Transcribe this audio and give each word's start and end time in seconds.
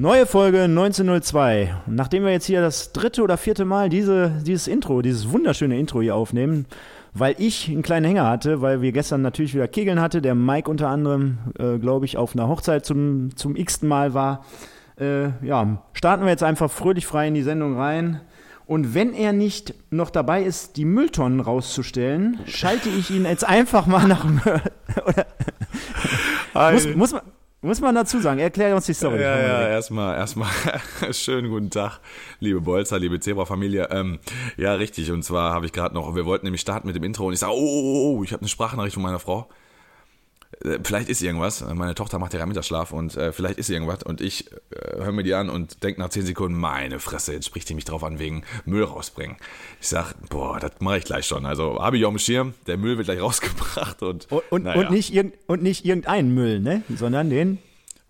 Neue 0.00 0.24
Folge 0.24 0.62
1902. 0.62 1.74
Und 1.86 1.94
nachdem 1.94 2.24
wir 2.24 2.32
jetzt 2.32 2.46
hier 2.46 2.62
das 2.62 2.92
dritte 2.92 3.22
oder 3.22 3.36
vierte 3.36 3.66
Mal 3.66 3.90
diese, 3.90 4.30
dieses 4.46 4.66
Intro, 4.66 5.02
dieses 5.02 5.30
wunderschöne 5.30 5.78
Intro 5.78 6.00
hier 6.00 6.16
aufnehmen, 6.16 6.64
weil 7.12 7.34
ich 7.36 7.68
einen 7.68 7.82
kleinen 7.82 8.06
Hänger 8.06 8.26
hatte, 8.26 8.62
weil 8.62 8.80
wir 8.80 8.92
gestern 8.92 9.20
natürlich 9.20 9.52
wieder 9.52 9.68
Kegeln 9.68 10.00
hatte, 10.00 10.22
der 10.22 10.34
Mike 10.34 10.70
unter 10.70 10.88
anderem, 10.88 11.36
äh, 11.58 11.76
glaube 11.76 12.06
ich, 12.06 12.16
auf 12.16 12.34
einer 12.34 12.48
Hochzeit 12.48 12.86
zum, 12.86 13.36
zum 13.36 13.56
x-ten 13.56 13.90
Mal 13.90 14.14
war, 14.14 14.46
äh, 14.98 15.32
ja, 15.44 15.82
starten 15.92 16.24
wir 16.24 16.30
jetzt 16.30 16.44
einfach 16.44 16.70
fröhlich 16.70 17.06
frei 17.06 17.28
in 17.28 17.34
die 17.34 17.42
Sendung 17.42 17.76
rein. 17.76 18.22
Und 18.64 18.94
wenn 18.94 19.12
er 19.12 19.34
nicht 19.34 19.74
noch 19.90 20.08
dabei 20.08 20.42
ist, 20.42 20.78
die 20.78 20.86
Mülltonnen 20.86 21.40
rauszustellen, 21.40 22.40
schalte 22.46 22.88
ich 22.88 23.10
ihn 23.10 23.26
jetzt 23.26 23.46
einfach 23.46 23.86
mal 23.86 24.08
nach. 24.08 24.24
oder, 25.04 25.26
muss, 26.72 26.86
muss 26.94 27.12
man. 27.12 27.20
Muss 27.62 27.82
man 27.82 27.94
dazu 27.94 28.20
sagen, 28.20 28.38
erklär 28.38 28.74
uns 28.74 28.86
die 28.86 28.94
Story. 28.94 29.20
Ja, 29.20 29.38
ja, 29.38 29.68
erstmal, 29.68 30.16
erstmal, 30.16 30.48
schönen 31.12 31.50
guten 31.50 31.68
Tag, 31.68 32.00
liebe 32.38 32.62
Bolzer, 32.62 32.98
liebe 32.98 33.20
Zebra-Familie. 33.20 33.88
Ähm, 33.90 34.18
ja, 34.56 34.72
richtig, 34.72 35.10
und 35.12 35.22
zwar 35.22 35.52
habe 35.52 35.66
ich 35.66 35.72
gerade 35.72 35.94
noch, 35.94 36.14
wir 36.14 36.24
wollten 36.24 36.46
nämlich 36.46 36.62
starten 36.62 36.86
mit 36.86 36.96
dem 36.96 37.04
Intro 37.04 37.26
und 37.26 37.34
ich 37.34 37.38
sage, 37.38 37.52
oh, 37.52 37.58
oh, 37.58 37.60
oh, 37.60 38.18
oh 38.18 38.24
ich 38.24 38.32
habe 38.32 38.40
eine 38.40 38.48
Sprachnachricht 38.48 38.94
von 38.94 39.02
meiner 39.02 39.18
Frau. 39.18 39.46
Äh, 40.64 40.78
vielleicht 40.82 41.08
ist 41.08 41.22
irgendwas, 41.22 41.64
meine 41.74 41.94
Tochter 41.94 42.18
macht 42.18 42.34
ja 42.34 42.44
Mittagsschlaf 42.46 42.92
und 42.92 43.16
äh, 43.16 43.32
vielleicht 43.32 43.58
ist 43.58 43.70
irgendwas 43.70 44.02
und 44.02 44.20
ich 44.20 44.50
äh, 44.52 44.96
höre 45.02 45.12
mir 45.12 45.22
die 45.22 45.34
an 45.34 45.48
und 45.50 45.82
denke 45.82 46.00
nach 46.00 46.08
10 46.10 46.26
Sekunden, 46.26 46.58
meine 46.58 46.98
Fresse, 47.00 47.32
jetzt 47.32 47.46
spricht 47.46 47.68
die 47.68 47.74
mich 47.74 47.84
drauf 47.84 48.04
an 48.04 48.18
wegen 48.18 48.42
Müll 48.64 48.84
rausbringen. 48.84 49.36
Ich 49.80 49.88
sag, 49.88 50.14
boah, 50.28 50.58
das 50.60 50.72
mache 50.80 50.98
ich 50.98 51.04
gleich 51.04 51.26
schon. 51.26 51.46
Also 51.46 51.80
habe 51.80 51.96
ich 51.98 52.04
auf 52.04 52.12
dem 52.12 52.18
Schirm, 52.18 52.54
der 52.66 52.76
Müll 52.76 52.96
wird 52.96 53.06
gleich 53.06 53.20
rausgebracht 53.22 54.02
und 54.02 54.30
Und, 54.30 54.42
und, 54.50 54.64
naja. 54.64 54.80
und, 54.80 54.90
nicht, 54.90 55.14
irgend, 55.14 55.34
und 55.46 55.62
nicht 55.62 55.84
irgendeinen 55.84 56.34
Müll, 56.34 56.60
ne? 56.60 56.82
Sondern 56.94 57.30
den 57.30 57.58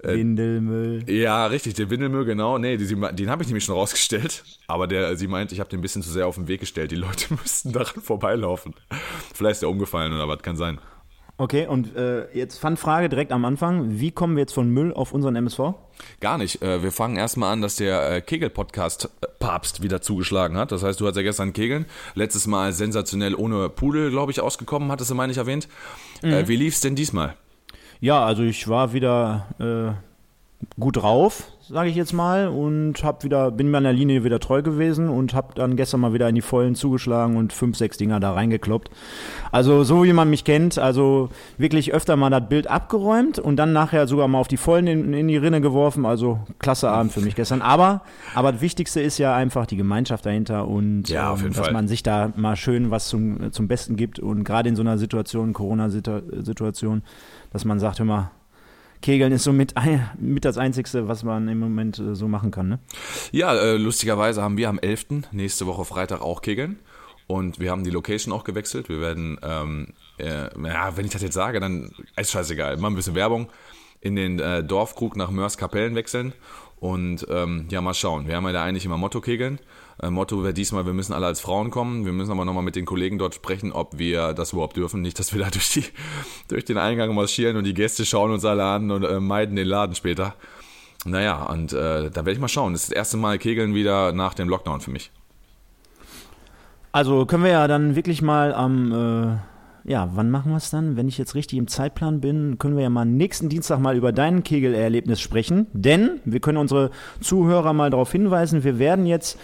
Äh, 0.03 0.15
Windelmüll. 0.15 1.05
Ja, 1.11 1.47
richtig, 1.47 1.75
den 1.75 1.91
Windelmüll, 1.91 2.25
genau. 2.25 2.57
Nee, 2.59 2.79
die, 2.79 2.87
sie- 2.87 2.97
den 2.97 3.29
habe 3.31 3.43
ich 3.43 3.49
nämlich 3.49 3.65
schon 3.65 3.75
rausgestellt. 3.75 4.45
Aber 4.67 4.87
der, 4.87 5.15
sie 5.17 5.27
meint, 5.29 5.53
ich 5.53 5.61
habe 5.61 5.69
den 5.69 5.81
ein 5.81 5.83
bisschen 5.83 6.03
zu 6.03 6.11
sehr 6.11 6.27
auf 6.27 6.37
den 6.37 6.49
Weg 6.49 6.61
gestellt. 6.61 6.91
Die 6.91 6.97
Leute 6.97 7.27
müssten 7.43 7.73
daran 7.73 8.03
vorbeilaufen. 8.03 8.75
Vielleicht 9.35 9.57
ist 9.57 9.63
der 9.63 9.69
umgefallen 9.69 10.13
oder 10.15 10.27
was, 10.27 10.41
kann 10.43 10.57
sein. 10.57 10.79
Okay, 11.41 11.67
und 11.67 11.97
äh, 11.97 12.31
jetzt 12.37 12.59
Fun-Frage 12.59 13.09
direkt 13.09 13.33
am 13.33 13.47
Anfang. 13.47 13.99
Wie 13.99 14.11
kommen 14.11 14.37
wir 14.37 14.43
jetzt 14.43 14.53
von 14.53 14.69
Müll 14.69 14.93
auf 14.93 15.15
unseren 15.15 15.37
MSV? 15.37 15.73
Gar 16.21 16.37
nicht. 16.37 16.61
Äh, 16.61 16.83
Wir 16.83 16.93
fangen 16.93 17.17
erstmal 17.17 17.51
an, 17.51 17.63
dass 17.63 17.77
der 17.77 18.13
äh, 18.17 18.21
Kegel-Podcast 18.21 19.09
äh, 19.23 19.27
Papst 19.39 19.83
wieder 19.83 20.03
zugeschlagen 20.03 20.59
hat. 20.59 20.71
Das 20.71 20.83
heißt, 20.83 21.01
du 21.01 21.07
hattest 21.07 21.17
ja 21.17 21.23
gestern 21.23 21.55
Kegeln. 21.55 21.87
Letztes 22.15 22.47
Mal 22.47 22.75
sensationell 22.75 23.35
ohne 23.35 23.71
Pudel, 23.71 24.11
glaube 24.11 24.33
ich, 24.33 24.43
ausgekommen, 24.43 24.93
hattest 24.93 25.11
du, 25.11 25.15
meine 25.15 25.33
ich, 25.33 25.39
erwähnt. 25.39 25.67
Äh, 26.21 26.47
wie 26.47 26.57
lief's 26.57 26.81
denn 26.83 26.95
diesmal? 26.95 27.35
Ja, 28.01 28.23
also 28.23 28.43
ich 28.43 28.69
war 28.69 28.93
wieder 28.93 29.47
äh, 29.59 30.69
gut 30.79 30.99
drauf, 30.99 31.45
sage 31.71 31.89
ich 31.89 31.95
jetzt 31.95 32.13
mal, 32.13 32.49
und 32.49 33.05
hab 33.05 33.23
wieder, 33.23 33.53
bin 33.53 33.71
meiner 33.71 33.93
Linie 33.93 34.25
wieder 34.25 34.41
treu 34.41 34.61
gewesen 34.61 35.09
und 35.09 35.35
habe 35.35 35.55
dann 35.55 35.77
gestern 35.77 36.01
mal 36.01 36.13
wieder 36.13 36.29
in 36.29 36.35
die 36.35 36.41
Vollen 36.41 36.75
zugeschlagen 36.75 37.37
und 37.37 37.53
fünf, 37.53 37.77
sechs 37.77 37.97
Dinger 37.97 38.19
da 38.19 38.33
reingekloppt. 38.33 38.91
Also 39.53 39.85
so 39.85 40.03
wie 40.03 40.13
man 40.13 40.29
mich 40.29 40.45
kennt, 40.45 40.79
also 40.79 41.29
wirklich 41.59 41.95
öfter 41.95 42.17
mal 42.17 42.29
das 42.31 42.49
Bild 42.49 42.67
abgeräumt 42.67 43.39
und 43.39 43.57
dann 43.57 43.73
nachher 43.73 44.09
sogar 44.09 44.27
mal 44.27 44.39
auf 44.39 44.49
die 44.49 44.57
Vollen 44.57 44.89
in, 44.89 45.15
in 45.15 45.29
die 45.29 45.37
Rinne 45.37 45.61
geworfen. 45.61 46.07
Also 46.07 46.41
klasse 46.59 46.91
Abend 46.91 47.13
für 47.13 47.21
mich 47.21 47.37
gestern. 47.37 47.63
Aber, 47.63 48.03
aber 48.35 48.51
das 48.51 48.61
Wichtigste 48.61 49.01
ist 49.01 49.19
ja 49.19 49.37
einfach 49.37 49.67
die 49.67 49.77
Gemeinschaft 49.77 50.27
dahinter 50.27 50.67
und 50.67 51.09
Ja, 51.09 51.31
auf 51.31 51.39
jeden 51.39 51.53
ähm, 51.53 51.57
dass 51.57 51.67
Fall. 51.67 51.73
man 51.73 51.87
sich 51.87 52.03
da 52.03 52.33
mal 52.35 52.57
schön 52.57 52.91
was 52.91 53.09
zum, 53.09 53.53
zum 53.53 53.69
Besten 53.69 53.95
gibt 53.95 54.19
und 54.19 54.43
gerade 54.43 54.69
in 54.69 54.75
so 54.75 54.83
einer 54.83 54.99
Situation, 54.99 55.53
Corona-Situation, 55.53 57.03
dass 57.53 57.65
man 57.65 57.79
sagt, 57.79 58.01
hör 58.01 58.07
mal, 58.07 58.31
Kegeln 59.03 59.33
ist 59.33 59.45
so 59.45 59.53
mit, 59.53 59.75
das 60.41 60.59
Einzigste, 60.59 61.09
was 61.09 61.23
man 61.23 61.49
im 61.49 61.59
Moment 61.59 61.99
äh, 61.99 62.15
so 62.15 62.29
machen 62.29 62.51
kann. 62.51 62.69
Ne? 62.69 62.79
Ja, 63.33 63.55
äh, 63.55 63.77
lustigerweise 63.77 64.43
haben 64.43 64.57
wir 64.57 64.69
am 64.69 64.79
11. 64.79 65.33
nächste 65.33 65.67
Woche 65.67 65.85
Freitag 65.85 66.21
auch 66.21 66.43
Kegeln. 66.43 66.79
Und 67.27 67.61
wir 67.61 67.71
haben 67.71 67.85
die 67.85 67.91
Location 67.91 68.35
auch 68.35 68.43
gewechselt. 68.43 68.89
Wir 68.89 69.01
werden, 69.01 69.39
ähm, 69.43 69.95
äh, 70.19 70.49
ja, 70.67 70.97
wenn 70.97 71.05
ich 71.05 71.13
das 71.13 71.23
jetzt 71.23 71.35
sage, 71.35 71.61
dann 71.61 71.93
ist 72.17 72.33
scheißegal. 72.33 72.77
Mal 72.77 72.89
ein 72.89 72.97
bisschen 72.97 73.15
Werbung. 73.15 73.49
In 74.01 74.17
den 74.17 74.41
äh, 74.41 74.65
Dorfkrug 74.65 75.17
nach 75.17 75.31
Mörs-Kapellen 75.31 75.95
wechseln. 75.95 76.33
Und 76.81 77.27
ähm, 77.31 77.67
ja, 77.71 77.81
mal 77.81 77.95
schauen. 77.95 78.27
Wir 78.27 78.35
haben 78.35 78.47
ja 78.47 78.53
da 78.53 78.65
eigentlich 78.65 78.85
immer 78.85 78.97
Motto-Kegeln. 78.97 79.61
Äh, 80.03 80.11
Motto 80.11 80.43
wäre 80.43 80.55
diesmal, 80.55 80.87
wir 80.87 80.93
müssen 80.93 81.13
alle 81.13 81.27
als 81.27 81.41
Frauen 81.41 81.71
kommen. 81.71 82.05
Wir 82.05 82.13
müssen 82.13 82.31
aber 82.31 82.45
nochmal 82.45 82.63
mit 82.63 82.77
den 82.77 82.87
Kollegen 82.87 83.19
dort 83.19 83.35
sprechen, 83.35 83.73
ob 83.73 83.99
wir 83.99 84.33
das 84.33 84.53
überhaupt 84.53 84.77
dürfen. 84.77 85.03
Nicht, 85.03 85.19
dass 85.19 85.33
wir 85.33 85.41
da 85.41 85.51
durch, 85.51 85.71
die, 85.71 85.85
durch 86.49 86.65
den 86.65 86.79
Eingang 86.79 87.15
marschieren 87.15 87.57
und 87.57 87.65
die 87.65 87.75
Gäste 87.75 88.05
schauen 88.05 88.31
uns 88.31 88.45
alle 88.45 88.65
an 88.65 88.91
und 88.91 89.05
äh, 89.05 89.21
meiden 89.21 89.57
den 89.57 89.67
Laden 89.67 89.95
später. 89.95 90.35
Naja, 91.05 91.45
und 91.47 91.73
äh, 91.73 92.11
da 92.11 92.17
werde 92.17 92.33
ich 92.33 92.41
mal 92.41 92.49
schauen. 92.49 92.73
Das 92.73 92.83
ist 92.83 92.91
das 92.91 92.97
erste 92.97 93.17
Mal 93.17 93.39
Kegeln 93.39 93.75
wieder 93.75 94.13
nach 94.13 94.35
dem 94.35 94.49
Lockdown 94.49 94.81
für 94.81 94.91
mich. 94.91 95.11
Also 96.93 97.25
können 97.25 97.45
wir 97.45 97.53
ja 97.53 97.69
dann 97.69 97.95
wirklich 97.95 98.21
mal 98.21 98.53
am, 98.53 98.93
äh, 98.93 99.39
ja, 99.91 100.09
wann 100.15 100.31
machen 100.31 100.53
wir 100.53 100.57
es 100.57 100.71
dann? 100.71 100.97
Wenn 100.97 101.09
ich 101.09 101.19
jetzt 101.19 101.35
richtig 101.35 101.59
im 101.59 101.67
Zeitplan 101.67 102.21
bin, 102.21 102.59
können 102.59 102.77
wir 102.77 102.85
ja 102.85 102.91
mal 102.91 103.05
nächsten 103.05 103.49
Dienstag 103.49 103.81
mal 103.81 103.97
über 103.97 104.13
dein 104.13 104.45
Kegelerlebnis 104.45 105.21
sprechen. 105.21 105.67
Denn 105.73 106.21
wir 106.25 106.39
können 106.39 106.59
unsere 106.59 106.93
Zuhörer 107.21 107.73
mal 107.73 107.91
darauf 107.91 108.13
hinweisen, 108.13 108.63
wir 108.63 108.79
werden 108.79 109.05
jetzt 109.05 109.37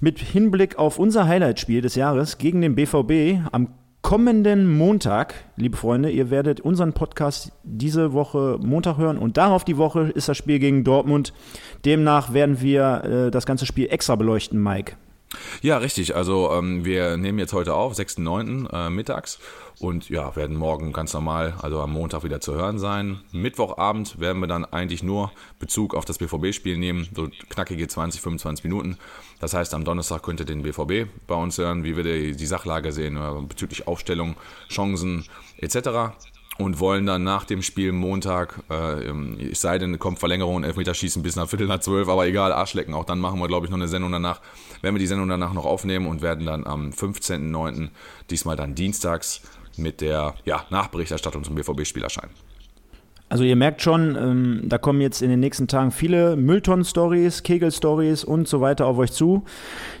mit 0.00 0.18
Hinblick 0.18 0.76
auf 0.76 0.98
unser 0.98 1.28
Highlight-Spiel 1.28 1.82
des 1.82 1.94
Jahres 1.94 2.38
gegen 2.38 2.62
den 2.62 2.74
BVB 2.74 3.46
am 3.52 3.68
kommenden 4.02 4.76
Montag, 4.76 5.34
liebe 5.54 5.76
Freunde, 5.76 6.10
ihr 6.10 6.32
werdet 6.32 6.60
unseren 6.60 6.94
Podcast 6.94 7.52
diese 7.62 8.12
Woche 8.12 8.58
Montag 8.60 8.98
hören 8.98 9.18
und 9.18 9.36
darauf 9.36 9.62
die 9.62 9.76
Woche 9.76 10.10
ist 10.12 10.28
das 10.28 10.36
Spiel 10.36 10.58
gegen 10.58 10.82
Dortmund. 10.82 11.32
Demnach 11.84 12.34
werden 12.34 12.60
wir 12.60 13.04
äh, 13.04 13.30
das 13.30 13.46
ganze 13.46 13.66
Spiel 13.66 13.86
extra 13.88 14.16
beleuchten, 14.16 14.60
Mike. 14.60 14.96
Ja, 15.62 15.78
richtig. 15.78 16.16
Also 16.16 16.50
ähm, 16.52 16.84
wir 16.84 17.16
nehmen 17.16 17.38
jetzt 17.38 17.52
heute 17.52 17.74
auf, 17.74 17.94
6.9. 17.94 18.72
Äh, 18.72 18.90
mittags 18.90 19.38
und 19.78 20.08
ja, 20.08 20.34
werden 20.36 20.56
morgen 20.56 20.92
ganz 20.92 21.12
normal, 21.12 21.54
also 21.60 21.80
am 21.80 21.92
Montag 21.92 22.24
wieder 22.24 22.40
zu 22.40 22.54
hören 22.54 22.78
sein. 22.78 23.20
Mittwochabend 23.32 24.20
werden 24.20 24.40
wir 24.40 24.46
dann 24.46 24.64
eigentlich 24.64 25.02
nur 25.02 25.32
Bezug 25.58 25.94
auf 25.94 26.04
das 26.04 26.18
BVB-Spiel 26.18 26.76
nehmen, 26.76 27.08
so 27.14 27.28
knackige 27.48 27.88
20, 27.88 28.20
25 28.20 28.64
Minuten. 28.64 28.98
Das 29.40 29.54
heißt, 29.54 29.74
am 29.74 29.84
Donnerstag 29.84 30.22
könnt 30.22 30.40
ihr 30.40 30.46
den 30.46 30.62
BVB 30.62 31.08
bei 31.26 31.34
uns 31.34 31.58
hören, 31.58 31.84
wie 31.84 31.96
wir 31.96 32.04
die, 32.04 32.36
die 32.36 32.46
Sachlage 32.46 32.92
sehen 32.92 33.16
äh, 33.16 33.42
bezüglich 33.42 33.86
Aufstellung, 33.86 34.36
Chancen 34.68 35.24
etc. 35.58 36.14
Und 36.58 36.80
wollen 36.80 37.06
dann 37.06 37.24
nach 37.24 37.44
dem 37.44 37.62
Spiel 37.62 37.92
Montag, 37.92 38.62
äh, 38.70 39.08
es 39.50 39.62
sei 39.62 39.78
denn, 39.78 39.98
kommt 39.98 40.18
Verlängerung, 40.18 40.62
Elfmeterschießen 40.64 41.22
bis 41.22 41.34
nach 41.34 41.48
Viertel 41.48 41.66
nach 41.66 41.80
zwölf, 41.80 42.08
aber 42.08 42.26
egal, 42.26 42.52
Arschlecken, 42.52 42.92
auch 42.92 43.04
dann 43.04 43.20
machen 43.20 43.40
wir, 43.40 43.48
glaube 43.48 43.66
ich, 43.66 43.70
noch 43.70 43.78
eine 43.78 43.88
Sendung 43.88 44.12
danach. 44.12 44.40
Werden 44.82 44.94
wir 44.94 45.00
die 45.00 45.06
Sendung 45.06 45.28
danach 45.28 45.54
noch 45.54 45.64
aufnehmen 45.64 46.06
und 46.06 46.20
werden 46.20 46.44
dann 46.44 46.66
am 46.66 46.90
15.09., 46.90 47.88
diesmal 48.28 48.56
dann 48.56 48.74
dienstags, 48.74 49.40
mit 49.78 50.00
der 50.02 50.34
ja, 50.44 50.66
Nachberichterstattung 50.68 51.44
zum 51.44 51.54
BVB-Spiel 51.54 52.02
erscheinen. 52.02 52.32
Also 53.32 53.44
ihr 53.44 53.56
merkt 53.56 53.80
schon, 53.80 54.14
ähm, 54.14 54.60
da 54.66 54.76
kommen 54.76 55.00
jetzt 55.00 55.22
in 55.22 55.30
den 55.30 55.40
nächsten 55.40 55.66
Tagen 55.66 55.90
viele 55.90 56.36
Mülltonnen-Stories, 56.36 57.42
Kegel-Stories 57.42 58.24
und 58.24 58.46
so 58.46 58.60
weiter 58.60 58.84
auf 58.86 58.98
euch 58.98 59.10
zu. 59.10 59.44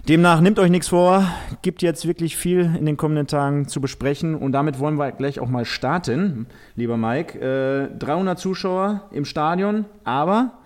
Demnach 0.06 0.42
nehmt 0.42 0.58
euch 0.58 0.68
nichts 0.68 0.88
vor, 0.88 1.26
gibt 1.62 1.80
jetzt 1.80 2.06
wirklich 2.06 2.36
viel 2.36 2.76
in 2.78 2.84
den 2.84 2.98
kommenden 2.98 3.26
Tagen 3.26 3.68
zu 3.68 3.80
besprechen 3.80 4.34
und 4.34 4.52
damit 4.52 4.78
wollen 4.80 4.96
wir 4.96 5.12
gleich 5.12 5.40
auch 5.40 5.48
mal 5.48 5.64
starten, 5.64 6.46
lieber 6.76 6.98
Mike. 6.98 7.38
Äh, 7.40 7.96
300 7.98 8.38
Zuschauer 8.38 9.08
im 9.12 9.24
Stadion, 9.24 9.86
aber 10.04 10.58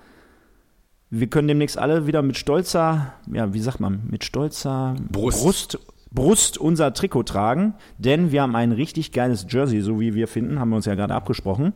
wir 1.08 1.28
können 1.28 1.46
demnächst 1.46 1.78
alle 1.78 2.08
wieder 2.08 2.22
mit 2.22 2.36
stolzer, 2.36 3.12
ja, 3.32 3.54
wie 3.54 3.60
sagt 3.60 3.78
man, 3.78 4.00
mit 4.10 4.24
stolzer 4.24 4.96
Brust. 5.12 5.40
Brust, 5.40 5.78
Brust 6.10 6.58
unser 6.58 6.92
Trikot 6.92 7.22
tragen, 7.22 7.74
denn 7.98 8.32
wir 8.32 8.42
haben 8.42 8.56
ein 8.56 8.72
richtig 8.72 9.12
geiles 9.12 9.46
Jersey, 9.48 9.82
so 9.82 10.00
wie 10.00 10.16
wir 10.16 10.26
finden, 10.26 10.58
haben 10.58 10.70
wir 10.70 10.76
uns 10.76 10.86
ja 10.86 10.96
gerade 10.96 11.14
abgesprochen. 11.14 11.72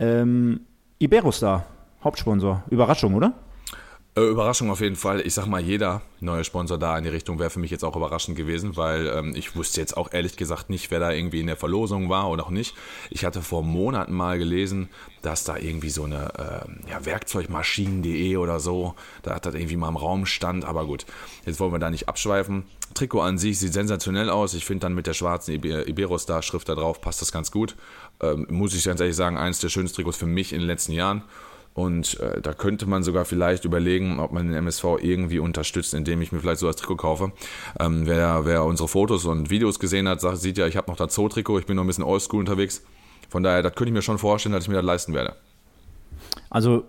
Ähm, 0.00 0.60
Iberostar, 0.98 1.66
Hauptsponsor. 2.02 2.64
Überraschung, 2.70 3.14
oder? 3.14 3.34
Äh, 4.18 4.22
Überraschung 4.22 4.70
auf 4.70 4.80
jeden 4.80 4.96
Fall. 4.96 5.20
Ich 5.20 5.34
sag 5.34 5.46
mal, 5.46 5.60
jeder 5.60 6.02
neue 6.20 6.42
Sponsor 6.42 6.76
da 6.78 6.98
in 6.98 7.04
die 7.04 7.10
Richtung 7.10 7.38
wäre 7.38 7.50
für 7.50 7.60
mich 7.60 7.70
jetzt 7.70 7.84
auch 7.84 7.94
überraschend 7.94 8.36
gewesen, 8.36 8.76
weil 8.76 9.06
ähm, 9.06 9.34
ich 9.36 9.54
wusste 9.54 9.80
jetzt 9.80 9.96
auch 9.96 10.12
ehrlich 10.12 10.36
gesagt 10.36 10.70
nicht, 10.70 10.90
wer 10.90 10.98
da 10.98 11.12
irgendwie 11.12 11.40
in 11.40 11.46
der 11.46 11.56
Verlosung 11.56 12.08
war 12.08 12.28
oder 12.28 12.46
auch 12.46 12.50
nicht. 12.50 12.74
Ich 13.10 13.24
hatte 13.24 13.42
vor 13.42 13.62
Monaten 13.62 14.12
mal 14.12 14.38
gelesen, 14.38 14.88
dass 15.22 15.44
da 15.44 15.56
irgendwie 15.56 15.90
so 15.90 16.04
eine 16.04 16.32
äh, 16.36 16.90
ja, 16.90 17.04
Werkzeugmaschinen.de 17.04 18.36
oder 18.36 18.58
so, 18.58 18.94
da 19.22 19.34
hat 19.34 19.46
das 19.46 19.54
irgendwie 19.54 19.76
mal 19.76 19.88
im 19.88 19.96
Raum 19.96 20.26
stand, 20.26 20.64
aber 20.64 20.86
gut, 20.86 21.06
jetzt 21.46 21.60
wollen 21.60 21.72
wir 21.72 21.78
da 21.78 21.90
nicht 21.90 22.08
abschweifen. 22.08 22.64
Trikot 22.94 23.20
an 23.20 23.38
sich 23.38 23.58
sieht 23.58 23.72
sensationell 23.72 24.30
aus. 24.30 24.54
Ich 24.54 24.64
finde 24.64 24.82
dann 24.82 24.94
mit 24.94 25.06
der 25.06 25.14
schwarzen 25.14 25.54
Iberostar-Schrift 25.54 26.68
da 26.68 26.74
drauf 26.74 27.00
passt 27.00 27.20
das 27.20 27.30
ganz 27.30 27.50
gut. 27.52 27.76
Ähm, 28.20 28.46
muss 28.50 28.74
ich 28.74 28.84
ganz 28.84 29.00
ehrlich 29.00 29.16
sagen, 29.16 29.36
eines 29.36 29.60
der 29.60 29.68
schönsten 29.68 29.96
Trikots 29.96 30.18
für 30.18 30.26
mich 30.26 30.52
in 30.52 30.60
den 30.60 30.66
letzten 30.66 30.92
Jahren. 30.92 31.22
Und 31.74 32.18
äh, 32.18 32.40
da 32.40 32.54
könnte 32.54 32.86
man 32.86 33.04
sogar 33.04 33.24
vielleicht 33.24 33.64
überlegen, 33.64 34.18
ob 34.18 34.32
man 34.32 34.48
den 34.48 34.56
MSV 34.56 34.84
irgendwie 35.00 35.38
unterstützt, 35.38 35.94
indem 35.94 36.20
ich 36.20 36.32
mir 36.32 36.40
vielleicht 36.40 36.58
so 36.58 36.66
das 36.66 36.74
Trikot 36.74 36.96
kaufe. 36.96 37.32
Ähm, 37.78 38.06
wer, 38.06 38.44
wer 38.44 38.64
unsere 38.64 38.88
Fotos 38.88 39.24
und 39.26 39.50
Videos 39.50 39.78
gesehen 39.78 40.08
hat, 40.08 40.20
sagt, 40.20 40.38
sieht 40.38 40.58
ja, 40.58 40.66
ich 40.66 40.76
habe 40.76 40.90
noch 40.90 40.96
das 40.96 41.14
Zoo-Trikot, 41.14 41.60
ich 41.60 41.66
bin 41.66 41.76
noch 41.76 41.84
ein 41.84 41.86
bisschen 41.86 42.02
oldschool 42.02 42.40
unterwegs. 42.40 42.82
Von 43.28 43.44
daher, 43.44 43.62
das 43.62 43.74
könnte 43.74 43.90
ich 43.90 43.94
mir 43.94 44.02
schon 44.02 44.18
vorstellen, 44.18 44.54
dass 44.54 44.64
ich 44.64 44.68
mir 44.68 44.76
das 44.76 44.84
leisten 44.84 45.14
werde. 45.14 45.36
Also 46.50 46.84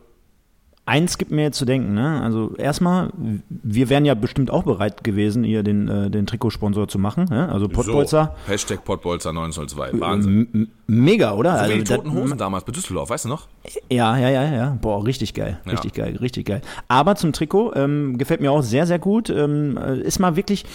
eins 0.86 1.18
gibt 1.20 1.31
mir 1.31 1.44
jetzt 1.44 1.58
zu 1.58 1.66
denken, 1.66 1.94
ne? 1.94 2.22
Also 2.22 2.56
erstmal, 2.58 3.12
wir 3.50 3.90
wären 3.90 4.06
ja 4.06 4.16
bestimmt 4.16 4.50
auch 4.50 4.64
bereit 4.64 5.04
gewesen, 5.04 5.44
hier 5.44 5.62
den, 5.62 5.88
äh, 5.88 6.10
den 6.10 6.26
Trikotsponsor 6.26 6.88
zu 6.88 6.98
machen. 6.98 7.26
Ne? 7.30 7.48
Also 7.50 7.68
Pottbolzer. 7.68 8.36
So, 8.46 8.52
Hashtag 8.52 8.84
Pottbolzer 8.84 9.31
902. 9.31 10.00
Wahnsinn. 10.00 10.70
mega, 10.88 11.34
oder? 11.34 11.54
Also, 11.54 11.74
also 11.74 11.78
die 11.78 11.84
Toten 11.84 12.14
Hosen 12.14 12.38
damals 12.38 12.64
bei 12.64 12.72
Düsseldorf, 12.72 13.10
weißt 13.10 13.26
du 13.26 13.30
noch? 13.30 13.48
Ja, 13.90 14.18
ja, 14.18 14.30
ja, 14.30 14.44
ja. 14.52 14.78
Boah, 14.81 15.06
richtig 15.06 15.34
geil. 15.36 15.60
Richtig 15.68 15.96
ja. 15.96 16.06
geil, 16.06 16.18
richtig 16.18 16.48
geil. 16.48 16.62
Aber 16.88 17.16
zum 17.16 17.34
Trikot 17.34 17.74
ähm, 17.76 18.18
gefällt 18.18 18.42
mir 18.42 18.52
auch 18.52 18.64
sehr, 18.64 18.88
sehr 18.88 19.00
gut. 19.00 19.30
Ähm, 19.30 19.78
äh, 19.78 20.00
ist 20.00 20.20
mal 20.20 20.36
wirklich 20.36 20.66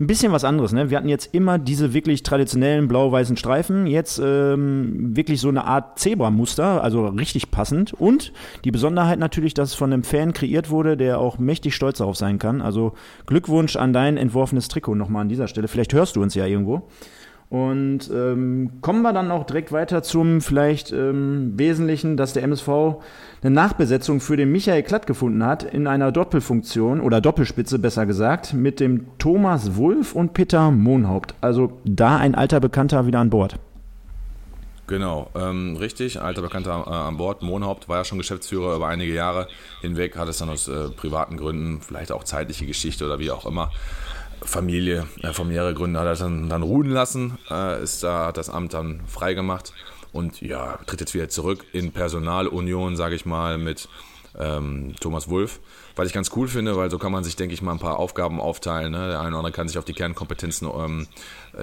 ein 0.00 0.06
bisschen 0.06 0.32
was 0.32 0.44
anderes. 0.44 0.72
Ne? 0.72 0.90
Wir 0.90 0.98
hatten 0.98 1.08
jetzt 1.08 1.34
immer 1.34 1.58
diese 1.58 1.94
wirklich 1.94 2.22
traditionellen 2.22 2.88
blau-weißen 2.88 3.36
Streifen. 3.36 3.86
Jetzt 3.86 4.20
ähm, 4.22 5.16
wirklich 5.16 5.40
so 5.40 5.48
eine 5.48 5.64
Art 5.64 5.98
Zebra-Muster, 5.98 6.82
also 6.82 7.06
richtig 7.06 7.50
passend. 7.50 7.94
Und 7.94 8.32
die 8.64 8.70
Besonderheit 8.70 9.18
natürlich, 9.18 9.54
dass 9.54 9.61
das 9.62 9.74
von 9.74 9.92
einem 9.92 10.04
Fan 10.04 10.32
kreiert 10.32 10.70
wurde, 10.70 10.96
der 10.96 11.18
auch 11.18 11.38
mächtig 11.38 11.74
stolz 11.74 11.98
darauf 11.98 12.16
sein 12.16 12.38
kann. 12.38 12.60
Also 12.60 12.92
Glückwunsch 13.26 13.76
an 13.76 13.92
dein 13.92 14.16
entworfenes 14.16 14.68
Trikot 14.68 14.94
nochmal 14.94 15.22
an 15.22 15.28
dieser 15.28 15.48
Stelle. 15.48 15.68
Vielleicht 15.68 15.92
hörst 15.92 16.16
du 16.16 16.22
uns 16.22 16.34
ja 16.34 16.46
irgendwo. 16.46 16.88
Und 17.52 18.10
ähm, 18.10 18.70
kommen 18.80 19.02
wir 19.02 19.12
dann 19.12 19.30
auch 19.30 19.44
direkt 19.44 19.72
weiter 19.72 20.02
zum 20.02 20.40
vielleicht 20.40 20.90
ähm, 20.90 21.52
Wesentlichen, 21.56 22.16
dass 22.16 22.32
der 22.32 22.44
MSV 22.44 22.68
eine 23.42 23.50
Nachbesetzung 23.50 24.20
für 24.20 24.38
den 24.38 24.50
Michael 24.50 24.82
Klatt 24.82 25.06
gefunden 25.06 25.44
hat 25.44 25.62
in 25.62 25.86
einer 25.86 26.12
Doppelfunktion 26.12 27.02
oder 27.02 27.20
Doppelspitze 27.20 27.78
besser 27.78 28.06
gesagt 28.06 28.54
mit 28.54 28.80
dem 28.80 29.04
Thomas 29.18 29.76
Wulff 29.76 30.14
und 30.14 30.32
Peter 30.32 30.70
Mohnhaupt. 30.70 31.34
Also 31.42 31.78
da 31.84 32.16
ein 32.16 32.34
alter 32.34 32.58
Bekannter 32.58 33.06
wieder 33.06 33.18
an 33.18 33.28
Bord. 33.28 33.58
Genau, 34.92 35.30
ähm, 35.34 35.76
richtig. 35.76 36.20
Alter 36.20 36.42
Bekannter 36.42 36.84
äh, 36.86 36.90
an 36.90 37.16
Bord. 37.16 37.40
Mohnhaupt 37.40 37.88
war 37.88 37.96
ja 37.96 38.04
schon 38.04 38.18
Geschäftsführer 38.18 38.76
über 38.76 38.88
einige 38.88 39.14
Jahre 39.14 39.48
hinweg, 39.80 40.18
hat 40.18 40.28
es 40.28 40.36
dann 40.36 40.50
aus 40.50 40.68
äh, 40.68 40.90
privaten 40.90 41.38
Gründen, 41.38 41.80
vielleicht 41.80 42.12
auch 42.12 42.24
zeitliche 42.24 42.66
Geschichte 42.66 43.06
oder 43.06 43.18
wie 43.18 43.30
auch 43.30 43.46
immer, 43.46 43.70
Familie, 44.42 45.06
äh, 45.22 45.32
familiäre 45.32 45.72
Gründe 45.72 45.98
hat 45.98 46.06
er 46.06 46.16
dann, 46.16 46.50
dann 46.50 46.62
ruhen 46.62 46.90
lassen, 46.90 47.38
äh, 47.50 47.82
ist 47.82 48.02
da, 48.02 48.26
hat 48.26 48.36
das 48.36 48.50
Amt 48.50 48.74
dann 48.74 49.00
freigemacht 49.06 49.72
und 50.12 50.42
ja, 50.42 50.76
tritt 50.84 51.00
jetzt 51.00 51.14
wieder 51.14 51.30
zurück 51.30 51.64
in 51.72 51.92
Personalunion, 51.92 52.94
sage 52.94 53.14
ich 53.14 53.24
mal, 53.24 53.56
mit 53.56 53.88
ähm, 54.38 54.94
Thomas 55.00 55.26
Wulff. 55.30 55.60
Was 55.96 56.06
ich 56.06 56.12
ganz 56.12 56.30
cool 56.36 56.48
finde, 56.48 56.76
weil 56.76 56.90
so 56.90 56.98
kann 56.98 57.12
man 57.12 57.24
sich, 57.24 57.36
denke 57.36 57.54
ich, 57.54 57.62
mal 57.62 57.72
ein 57.72 57.78
paar 57.78 57.98
Aufgaben 57.98 58.40
aufteilen. 58.40 58.92
Ne? 58.92 59.08
Der 59.08 59.20
eine 59.20 59.28
oder 59.28 59.38
andere 59.38 59.52
kann 59.52 59.68
sich 59.68 59.78
auf 59.78 59.84
die 59.84 59.92
Kernkompetenzen 59.92 60.68
ähm, 60.74 61.06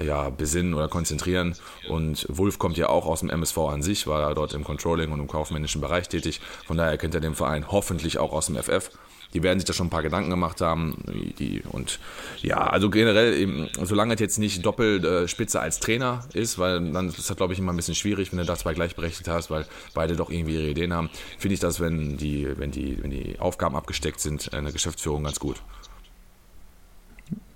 ja, 0.00 0.30
besinnen 0.30 0.74
oder 0.74 0.88
konzentrieren. 0.88 1.56
Und 1.88 2.26
Wulff 2.28 2.58
kommt 2.58 2.76
ja 2.76 2.88
auch 2.88 3.06
aus 3.06 3.20
dem 3.20 3.30
MSV 3.30 3.58
an 3.58 3.82
sich, 3.82 4.06
war 4.06 4.34
dort 4.34 4.54
im 4.54 4.64
Controlling 4.64 5.10
und 5.12 5.20
im 5.20 5.28
kaufmännischen 5.28 5.80
Bereich 5.80 6.08
tätig. 6.08 6.40
Von 6.66 6.76
daher 6.76 6.96
kennt 6.98 7.14
er 7.14 7.20
den 7.20 7.34
Verein 7.34 7.70
hoffentlich 7.70 8.18
auch 8.18 8.32
aus 8.32 8.46
dem 8.46 8.56
FF 8.56 8.90
die 9.34 9.42
werden 9.42 9.58
sich 9.58 9.66
da 9.66 9.72
schon 9.72 9.86
ein 9.86 9.90
paar 9.90 10.02
Gedanken 10.02 10.30
gemacht 10.30 10.60
haben. 10.60 10.96
Die, 11.38 11.62
und 11.70 11.98
ja, 12.42 12.58
also 12.58 12.90
generell, 12.90 13.68
solange 13.82 14.14
es 14.14 14.20
jetzt 14.20 14.38
nicht 14.38 14.64
Doppelspitze 14.64 15.58
äh, 15.58 15.60
als 15.60 15.80
Trainer 15.80 16.24
ist, 16.34 16.58
weil 16.58 16.92
dann 16.92 17.08
ist 17.08 17.30
das, 17.30 17.36
glaube 17.36 17.52
ich, 17.52 17.58
immer 17.58 17.72
ein 17.72 17.76
bisschen 17.76 17.94
schwierig, 17.94 18.32
wenn 18.32 18.38
du 18.38 18.44
da 18.44 18.56
zwei 18.56 18.74
gleichberechtigt 18.74 19.28
hast, 19.28 19.50
weil 19.50 19.66
beide 19.94 20.16
doch 20.16 20.30
irgendwie 20.30 20.54
ihre 20.54 20.68
Ideen 20.68 20.92
haben, 20.92 21.10
finde 21.38 21.54
ich 21.54 21.60
das, 21.60 21.80
wenn 21.80 22.16
die, 22.16 22.48
wenn, 22.56 22.70
die, 22.70 23.02
wenn 23.02 23.10
die 23.10 23.38
Aufgaben 23.38 23.76
abgesteckt 23.76 24.20
sind, 24.20 24.52
eine 24.52 24.72
Geschäftsführung 24.72 25.24
ganz 25.24 25.38
gut. 25.38 25.62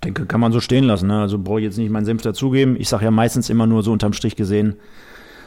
Denke, 0.03 0.25
kann 0.25 0.39
man 0.39 0.51
so 0.51 0.61
stehen 0.61 0.85
lassen. 0.85 1.07
Ne? 1.07 1.19
Also 1.19 1.37
brauche 1.37 1.59
ich 1.59 1.65
jetzt 1.65 1.77
nicht 1.77 1.89
meinen 1.89 2.05
Senf 2.05 2.21
dazugeben. 2.21 2.79
Ich 2.79 2.87
sage 2.87 3.05
ja 3.05 3.11
meistens 3.11 3.49
immer 3.49 3.67
nur 3.67 3.83
so 3.83 3.91
unterm 3.91 4.13
Strich 4.13 4.35
gesehen, 4.35 4.75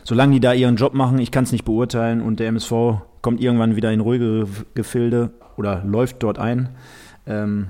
solange 0.04 0.34
die 0.34 0.40
da 0.40 0.52
ihren 0.52 0.76
Job 0.76 0.94
machen, 0.94 1.18
ich 1.18 1.30
kann 1.30 1.44
es 1.44 1.52
nicht 1.52 1.64
beurteilen 1.64 2.20
und 2.20 2.40
der 2.40 2.48
MSV 2.48 2.72
kommt 3.22 3.40
irgendwann 3.40 3.76
wieder 3.76 3.92
in 3.92 4.00
ruhige 4.00 4.46
Gefilde 4.74 5.30
oder 5.58 5.82
läuft 5.84 6.22
dort 6.22 6.38
ein. 6.38 6.70
Ähm, 7.26 7.68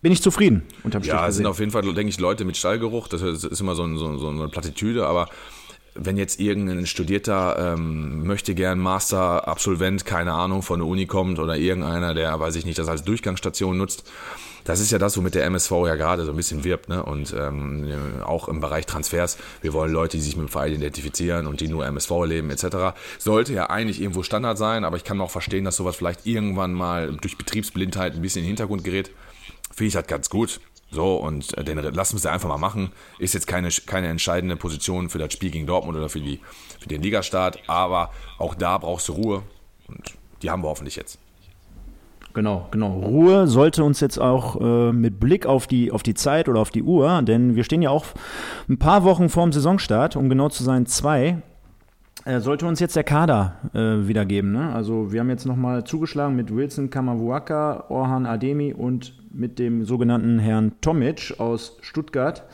bin 0.00 0.12
ich 0.12 0.22
zufrieden. 0.22 0.62
Unterm 0.82 1.02
ja, 1.02 1.26
es 1.26 1.36
sind 1.36 1.46
auf 1.46 1.58
jeden 1.58 1.70
Fall, 1.70 1.82
denke 1.82 2.08
ich, 2.08 2.20
Leute 2.20 2.44
mit 2.44 2.56
Stallgeruch. 2.56 3.08
Das 3.08 3.22
ist 3.22 3.60
immer 3.60 3.74
so, 3.74 3.96
so, 3.96 4.18
so 4.18 4.28
eine 4.28 4.48
Plattitüde, 4.48 5.06
aber 5.06 5.28
wenn 5.94 6.16
jetzt 6.16 6.40
irgendein 6.40 6.86
studierter 6.86 7.74
ähm, 7.74 8.26
möchte 8.26 8.54
gern 8.54 8.78
Master-Absolvent, 8.78 10.04
keine 10.04 10.32
Ahnung, 10.32 10.62
von 10.62 10.80
der 10.80 10.88
Uni 10.88 11.06
kommt 11.06 11.38
oder 11.38 11.56
irgendeiner, 11.56 12.14
der, 12.14 12.38
weiß 12.38 12.56
ich 12.56 12.64
nicht, 12.64 12.78
das 12.78 12.88
als 12.88 13.04
Durchgangsstation 13.04 13.78
nutzt, 13.78 14.04
das 14.64 14.80
ist 14.80 14.90
ja 14.90 14.98
das, 14.98 15.16
womit 15.16 15.34
der 15.34 15.44
MSV 15.44 15.70
ja 15.86 15.94
gerade 15.94 16.24
so 16.24 16.30
ein 16.30 16.36
bisschen 16.36 16.64
wirbt, 16.64 16.88
ne? 16.88 17.02
Und 17.02 17.34
ähm, 17.38 17.86
auch 18.24 18.48
im 18.48 18.60
Bereich 18.60 18.86
Transfers, 18.86 19.36
wir 19.60 19.74
wollen 19.74 19.92
Leute, 19.92 20.16
die 20.16 20.22
sich 20.22 20.36
mit 20.36 20.48
dem 20.48 20.50
Verein 20.50 20.72
identifizieren 20.72 21.46
und 21.46 21.60
die 21.60 21.68
nur 21.68 21.84
MSV 21.86 22.10
leben, 22.24 22.50
etc. 22.50 22.96
Sollte 23.18 23.52
ja 23.52 23.68
eigentlich 23.68 24.00
irgendwo 24.00 24.22
Standard 24.22 24.56
sein, 24.56 24.84
aber 24.84 24.96
ich 24.96 25.04
kann 25.04 25.20
auch 25.20 25.30
verstehen, 25.30 25.64
dass 25.64 25.76
sowas 25.76 25.96
vielleicht 25.96 26.26
irgendwann 26.26 26.72
mal 26.72 27.12
durch 27.20 27.36
Betriebsblindheit 27.36 28.14
ein 28.14 28.22
bisschen 28.22 28.40
in 28.40 28.44
den 28.44 28.56
Hintergrund 28.56 28.84
gerät. 28.84 29.10
Finde 29.70 29.88
ich 29.88 29.96
halt 29.96 30.08
ganz 30.08 30.30
gut. 30.30 30.60
So, 30.94 31.16
und 31.16 31.58
äh, 31.58 31.64
den 31.64 31.78
lassen 31.78 32.14
wir 32.14 32.18
es 32.18 32.26
einfach 32.26 32.48
mal 32.48 32.58
machen. 32.58 32.92
Ist 33.18 33.34
jetzt 33.34 33.48
keine, 33.48 33.68
keine 33.86 34.08
entscheidende 34.08 34.56
Position 34.56 35.10
für 35.10 35.18
das 35.18 35.32
Spiel 35.32 35.50
gegen 35.50 35.66
Dortmund 35.66 35.98
oder 35.98 36.08
für, 36.08 36.20
die, 36.20 36.40
für 36.78 36.88
den 36.88 37.02
Ligastart, 37.02 37.58
aber 37.66 38.10
auch 38.38 38.54
da 38.54 38.78
brauchst 38.78 39.08
du 39.08 39.14
Ruhe 39.14 39.42
und 39.88 40.14
die 40.42 40.50
haben 40.50 40.62
wir 40.62 40.68
hoffentlich 40.68 40.94
jetzt. 40.94 41.18
Genau, 42.32 42.66
genau. 42.70 42.98
Ruhe 42.98 43.46
sollte 43.46 43.84
uns 43.84 44.00
jetzt 44.00 44.18
auch 44.18 44.60
äh, 44.60 44.92
mit 44.92 45.20
Blick 45.20 45.46
auf 45.46 45.66
die, 45.66 45.90
auf 45.90 46.02
die 46.02 46.14
Zeit 46.14 46.48
oder 46.48 46.60
auf 46.60 46.70
die 46.70 46.82
Uhr, 46.82 47.22
denn 47.22 47.56
wir 47.56 47.64
stehen 47.64 47.82
ja 47.82 47.90
auch 47.90 48.06
ein 48.68 48.78
paar 48.78 49.04
Wochen 49.04 49.28
vorm 49.28 49.52
Saisonstart, 49.52 50.16
um 50.16 50.28
genau 50.28 50.48
zu 50.48 50.64
sein, 50.64 50.86
zwei. 50.86 51.42
Äh, 52.24 52.40
sollte 52.40 52.66
uns 52.66 52.80
jetzt 52.80 52.96
der 52.96 53.04
Kader 53.04 53.56
äh, 53.74 54.08
wiedergeben. 54.08 54.52
Ne? 54.52 54.72
Also 54.72 55.12
wir 55.12 55.20
haben 55.20 55.28
jetzt 55.28 55.44
nochmal 55.44 55.84
zugeschlagen 55.84 56.34
mit 56.34 56.54
Wilson 56.54 56.88
Kamavuaka, 56.88 57.84
Orhan 57.90 58.24
Ademi 58.24 58.72
und 58.72 59.14
mit 59.30 59.58
dem 59.58 59.84
sogenannten 59.84 60.38
Herrn 60.38 60.72
Tomic 60.80 61.34
aus 61.38 61.76
Stuttgart. 61.82 62.44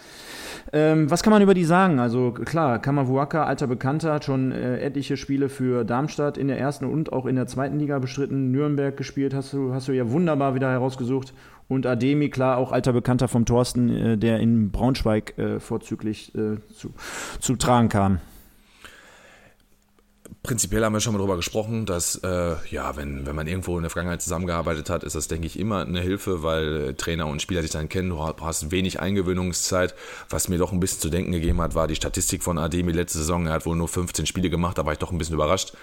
Ähm, 0.72 1.08
was 1.08 1.22
kann 1.22 1.32
man 1.32 1.42
über 1.42 1.54
die 1.54 1.64
sagen? 1.64 2.00
Also 2.00 2.32
klar, 2.32 2.80
Kamavuaka, 2.80 3.44
alter 3.44 3.68
Bekannter, 3.68 4.14
hat 4.14 4.24
schon 4.24 4.50
äh, 4.50 4.80
etliche 4.80 5.16
Spiele 5.16 5.48
für 5.48 5.84
Darmstadt 5.84 6.36
in 6.36 6.48
der 6.48 6.58
ersten 6.58 6.84
und 6.84 7.12
auch 7.12 7.26
in 7.26 7.36
der 7.36 7.46
zweiten 7.46 7.78
Liga 7.78 8.00
bestritten. 8.00 8.50
Nürnberg 8.50 8.96
gespielt, 8.96 9.34
hast 9.34 9.52
du, 9.52 9.72
hast 9.72 9.86
du 9.86 9.92
ja 9.92 10.10
wunderbar 10.10 10.56
wieder 10.56 10.70
herausgesucht. 10.70 11.32
Und 11.68 11.86
Ademi, 11.86 12.30
klar, 12.30 12.56
auch 12.56 12.72
alter 12.72 12.92
Bekannter 12.92 13.28
vom 13.28 13.44
Thorsten, 13.44 13.88
äh, 13.90 14.18
der 14.18 14.40
in 14.40 14.72
Braunschweig 14.72 15.38
äh, 15.38 15.60
vorzüglich 15.60 16.34
äh, 16.34 16.56
zu, 16.72 16.92
zu 17.38 17.54
tragen 17.54 17.88
kam 17.88 18.18
prinzipiell 20.42 20.84
haben 20.84 20.92
wir 20.92 21.00
schon 21.00 21.12
mal 21.12 21.18
darüber 21.18 21.36
gesprochen, 21.36 21.86
dass 21.86 22.16
äh, 22.16 22.56
ja, 22.70 22.96
wenn, 22.96 23.26
wenn 23.26 23.36
man 23.36 23.46
irgendwo 23.46 23.76
in 23.76 23.82
der 23.82 23.90
Vergangenheit 23.90 24.22
zusammengearbeitet 24.22 24.88
hat, 24.88 25.04
ist 25.04 25.14
das, 25.14 25.28
denke 25.28 25.46
ich, 25.46 25.58
immer 25.58 25.82
eine 25.82 26.00
Hilfe, 26.00 26.42
weil 26.42 26.94
Trainer 26.94 27.26
und 27.26 27.42
Spieler 27.42 27.62
sich 27.62 27.70
dann 27.70 27.88
kennen. 27.88 28.10
Du 28.10 28.20
hast 28.22 28.70
wenig 28.70 29.00
Eingewöhnungszeit. 29.00 29.94
Was 30.28 30.48
mir 30.48 30.58
doch 30.58 30.72
ein 30.72 30.80
bisschen 30.80 31.00
zu 31.00 31.10
denken 31.10 31.32
gegeben 31.32 31.60
hat, 31.60 31.74
war 31.74 31.86
die 31.86 31.94
Statistik 31.94 32.42
von 32.42 32.58
Ademi 32.58 32.92
letzte 32.92 33.18
Saison. 33.18 33.46
Er 33.46 33.52
hat 33.54 33.66
wohl 33.66 33.76
nur 33.76 33.88
15 33.88 34.26
Spiele 34.26 34.50
gemacht, 34.50 34.78
da 34.78 34.86
war 34.86 34.92
ich 34.92 34.98
doch 34.98 35.12
ein 35.12 35.18
bisschen 35.18 35.34
überrascht. 35.34 35.74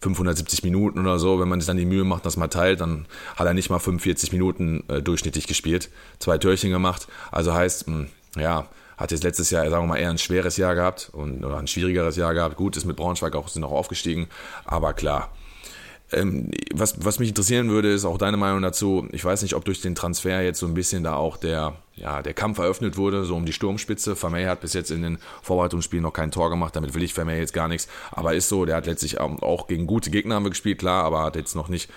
570 0.00 0.64
Minuten 0.64 0.98
oder 0.98 1.18
so, 1.18 1.38
wenn 1.38 1.48
man 1.48 1.60
sich 1.60 1.66
dann 1.68 1.76
die 1.76 1.84
Mühe 1.84 2.04
macht, 2.04 2.26
das 2.26 2.36
mal 2.36 2.48
teilt, 2.48 2.80
dann 2.80 3.06
hat 3.36 3.46
er 3.46 3.54
nicht 3.54 3.70
mal 3.70 3.78
45 3.78 4.32
Minuten 4.32 4.82
äh, 4.88 5.00
durchschnittlich 5.00 5.46
gespielt, 5.46 5.90
zwei 6.18 6.38
Türchen 6.38 6.70
gemacht. 6.70 7.06
Also 7.30 7.52
heißt, 7.52 7.86
mh, 7.86 7.94
hm, 7.94 8.42
ja, 8.42 8.66
hat 9.02 9.10
jetzt 9.10 9.24
letztes 9.24 9.50
Jahr, 9.50 9.68
sagen 9.68 9.84
wir 9.84 9.88
mal, 9.88 9.98
eher 9.98 10.10
ein 10.10 10.18
schweres 10.18 10.56
Jahr 10.56 10.74
gehabt 10.74 11.10
und, 11.12 11.44
oder 11.44 11.58
ein 11.58 11.66
schwierigeres 11.66 12.16
Jahr 12.16 12.34
gehabt. 12.34 12.56
Gut, 12.56 12.76
ist 12.76 12.84
mit 12.84 12.96
Braunschweig 12.96 13.34
auch, 13.34 13.48
sind 13.48 13.64
auch 13.64 13.72
aufgestiegen, 13.72 14.28
aber 14.64 14.92
klar. 14.92 15.30
Ähm, 16.12 16.50
was, 16.72 17.04
was 17.04 17.18
mich 17.18 17.30
interessieren 17.30 17.70
würde, 17.70 17.90
ist 17.92 18.04
auch 18.04 18.18
deine 18.18 18.36
Meinung 18.36 18.62
dazu. 18.62 19.08
Ich 19.12 19.24
weiß 19.24 19.42
nicht, 19.42 19.54
ob 19.54 19.64
durch 19.64 19.80
den 19.80 19.94
Transfer 19.94 20.42
jetzt 20.42 20.60
so 20.60 20.66
ein 20.66 20.74
bisschen 20.74 21.02
da 21.02 21.16
auch 21.16 21.36
der, 21.36 21.74
ja, 21.96 22.22
der 22.22 22.34
Kampf 22.34 22.58
eröffnet 22.58 22.96
wurde, 22.96 23.24
so 23.24 23.34
um 23.34 23.44
die 23.44 23.52
Sturmspitze. 23.52 24.14
Vermey 24.14 24.44
hat 24.44 24.60
bis 24.60 24.74
jetzt 24.74 24.90
in 24.90 25.02
den 25.02 25.18
Vorbereitungsspielen 25.42 26.02
noch 26.02 26.12
kein 26.12 26.30
Tor 26.30 26.50
gemacht, 26.50 26.76
damit 26.76 26.94
will 26.94 27.02
ich 27.02 27.14
Vermey 27.14 27.38
jetzt 27.38 27.54
gar 27.54 27.66
nichts. 27.66 27.88
Aber 28.12 28.34
ist 28.34 28.48
so, 28.48 28.66
der 28.66 28.76
hat 28.76 28.86
letztlich 28.86 29.18
auch 29.20 29.66
gegen 29.66 29.86
gute 29.86 30.10
Gegner 30.10 30.36
haben 30.36 30.44
wir 30.44 30.50
gespielt, 30.50 30.78
klar, 30.78 31.02
aber 31.04 31.22
hat 31.22 31.34
jetzt 31.34 31.56
noch 31.56 31.68
nicht 31.68 31.90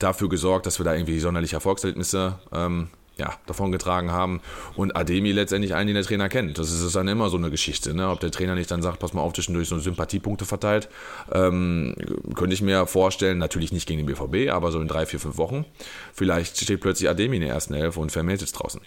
dafür 0.00 0.28
gesorgt, 0.28 0.66
dass 0.66 0.78
wir 0.80 0.84
da 0.84 0.94
irgendwie 0.94 1.18
sonderliche 1.20 1.56
Erfolgserlebnisse 1.56 2.38
ähm, 2.52 2.88
ja, 3.18 3.32
davon 3.46 3.72
getragen 3.72 4.12
haben 4.12 4.40
und 4.76 4.94
Ademi 4.94 5.32
letztendlich 5.32 5.74
einen, 5.74 5.88
den 5.88 5.94
der 5.94 6.04
Trainer 6.04 6.28
kennt. 6.28 6.58
Das 6.58 6.70
ist 6.70 6.94
dann 6.94 7.08
immer 7.08 7.30
so 7.30 7.38
eine 7.38 7.50
Geschichte, 7.50 7.94
ne? 7.94 8.10
ob 8.10 8.20
der 8.20 8.30
Trainer 8.30 8.54
nicht 8.54 8.70
dann 8.70 8.82
sagt, 8.82 8.98
pass 8.98 9.14
mal 9.14 9.22
auf, 9.22 9.32
zwischendurch 9.32 9.68
so 9.68 9.78
Sympathiepunkte 9.78 10.44
verteilt, 10.44 10.88
ähm, 11.32 11.94
könnte 12.34 12.54
ich 12.54 12.62
mir 12.62 12.86
vorstellen, 12.86 13.38
natürlich 13.38 13.72
nicht 13.72 13.88
gegen 13.88 14.04
den 14.04 14.06
BVB, 14.06 14.52
aber 14.52 14.70
so 14.70 14.80
in 14.80 14.88
drei, 14.88 15.06
vier, 15.06 15.20
fünf 15.20 15.38
Wochen, 15.38 15.64
vielleicht 16.12 16.60
steht 16.60 16.80
plötzlich 16.80 17.08
Ademi 17.08 17.36
in 17.36 17.42
der 17.42 17.52
ersten 17.52 17.74
Elf 17.74 17.96
und 17.96 18.12
Vermehrt 18.12 18.42
ist 18.42 18.52
draußen. 18.52 18.82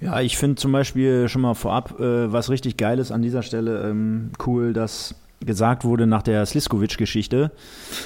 Ja, 0.00 0.20
ich 0.20 0.36
finde 0.36 0.56
zum 0.56 0.72
Beispiel 0.72 1.28
schon 1.28 1.42
mal 1.42 1.54
vorab 1.54 2.00
äh, 2.00 2.32
was 2.32 2.50
richtig 2.50 2.76
Geiles 2.76 3.12
an 3.12 3.22
dieser 3.22 3.42
Stelle 3.42 3.88
ähm, 3.88 4.32
cool, 4.44 4.72
dass 4.72 5.14
gesagt 5.46 5.84
wurde 5.84 6.06
nach 6.06 6.22
der 6.22 6.44
Sliskovic-Geschichte, 6.46 7.52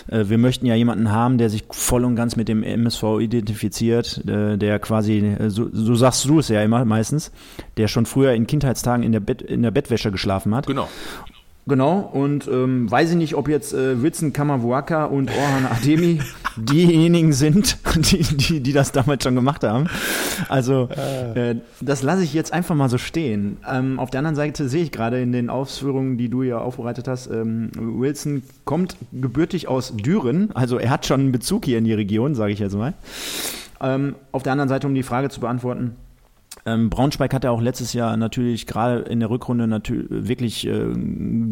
äh, 0.08 0.24
wir 0.26 0.38
möchten 0.38 0.66
ja 0.66 0.74
jemanden 0.74 1.10
haben, 1.10 1.38
der 1.38 1.50
sich 1.50 1.64
voll 1.70 2.04
und 2.04 2.16
ganz 2.16 2.36
mit 2.36 2.48
dem 2.48 2.62
MSV 2.62 3.20
identifiziert, 3.20 4.26
äh, 4.26 4.56
der 4.56 4.78
quasi, 4.78 5.18
äh, 5.18 5.50
so, 5.50 5.68
so, 5.72 5.94
sagst 5.94 6.24
du 6.24 6.38
es 6.38 6.48
ja 6.48 6.62
immer 6.62 6.84
meistens, 6.84 7.32
der 7.76 7.88
schon 7.88 8.06
früher 8.06 8.32
in 8.32 8.46
Kindheitstagen 8.46 9.04
in 9.04 9.12
der, 9.12 9.20
Bett, 9.20 9.42
in 9.42 9.62
der 9.62 9.70
Bettwäsche 9.70 10.10
geschlafen 10.10 10.54
hat. 10.54 10.66
Genau. 10.66 10.88
Genau, 11.68 11.98
und 11.98 12.46
ähm, 12.46 12.88
weiß 12.88 13.10
ich 13.10 13.16
nicht, 13.16 13.34
ob 13.34 13.48
jetzt 13.48 13.74
äh, 13.74 14.00
Witzen 14.00 14.32
Kamavuaka 14.32 15.06
und 15.06 15.32
Orhan 15.36 15.66
Ademi 15.66 16.20
diejenigen 16.56 17.32
sind, 17.32 17.78
die, 17.96 18.22
die, 18.22 18.60
die 18.60 18.72
das 18.72 18.92
damals 18.92 19.24
schon 19.24 19.34
gemacht 19.34 19.64
haben. 19.64 19.88
Also 20.48 20.88
äh, 21.34 21.56
das 21.80 22.04
lasse 22.04 22.22
ich 22.22 22.32
jetzt 22.34 22.52
einfach 22.52 22.76
mal 22.76 22.88
so 22.88 22.98
stehen. 22.98 23.56
Ähm, 23.68 23.98
auf 23.98 24.10
der 24.10 24.18
anderen 24.18 24.36
Seite 24.36 24.68
sehe 24.68 24.84
ich 24.84 24.92
gerade 24.92 25.20
in 25.20 25.32
den 25.32 25.50
Ausführungen, 25.50 26.18
die 26.18 26.28
du 26.28 26.44
ja 26.44 26.58
aufbereitet 26.58 27.08
hast, 27.08 27.26
ähm, 27.26 27.72
Wilson 27.74 28.44
kommt 28.64 28.96
gebürtig 29.10 29.66
aus 29.66 29.92
Düren, 29.96 30.52
also 30.54 30.78
er 30.78 30.90
hat 30.90 31.04
schon 31.04 31.18
einen 31.18 31.32
Bezug 31.32 31.64
hier 31.64 31.78
in 31.78 31.84
die 31.84 31.94
Region, 31.94 32.36
sage 32.36 32.52
ich 32.52 32.60
jetzt 32.60 32.76
mal. 32.76 32.94
Ähm, 33.80 34.14
auf 34.30 34.44
der 34.44 34.52
anderen 34.52 34.68
Seite, 34.68 34.86
um 34.86 34.94
die 34.94 35.02
Frage 35.02 35.30
zu 35.30 35.40
beantworten, 35.40 35.96
ähm, 36.66 36.90
Braunschweig 36.90 37.32
hat 37.32 37.44
ja 37.44 37.50
auch 37.50 37.60
letztes 37.60 37.92
Jahr 37.92 38.16
natürlich 38.16 38.66
gerade 38.66 39.00
in 39.00 39.20
der 39.20 39.30
Rückrunde 39.30 39.68
natürlich 39.68 40.06
wirklich 40.10 40.66
äh, 40.66 40.88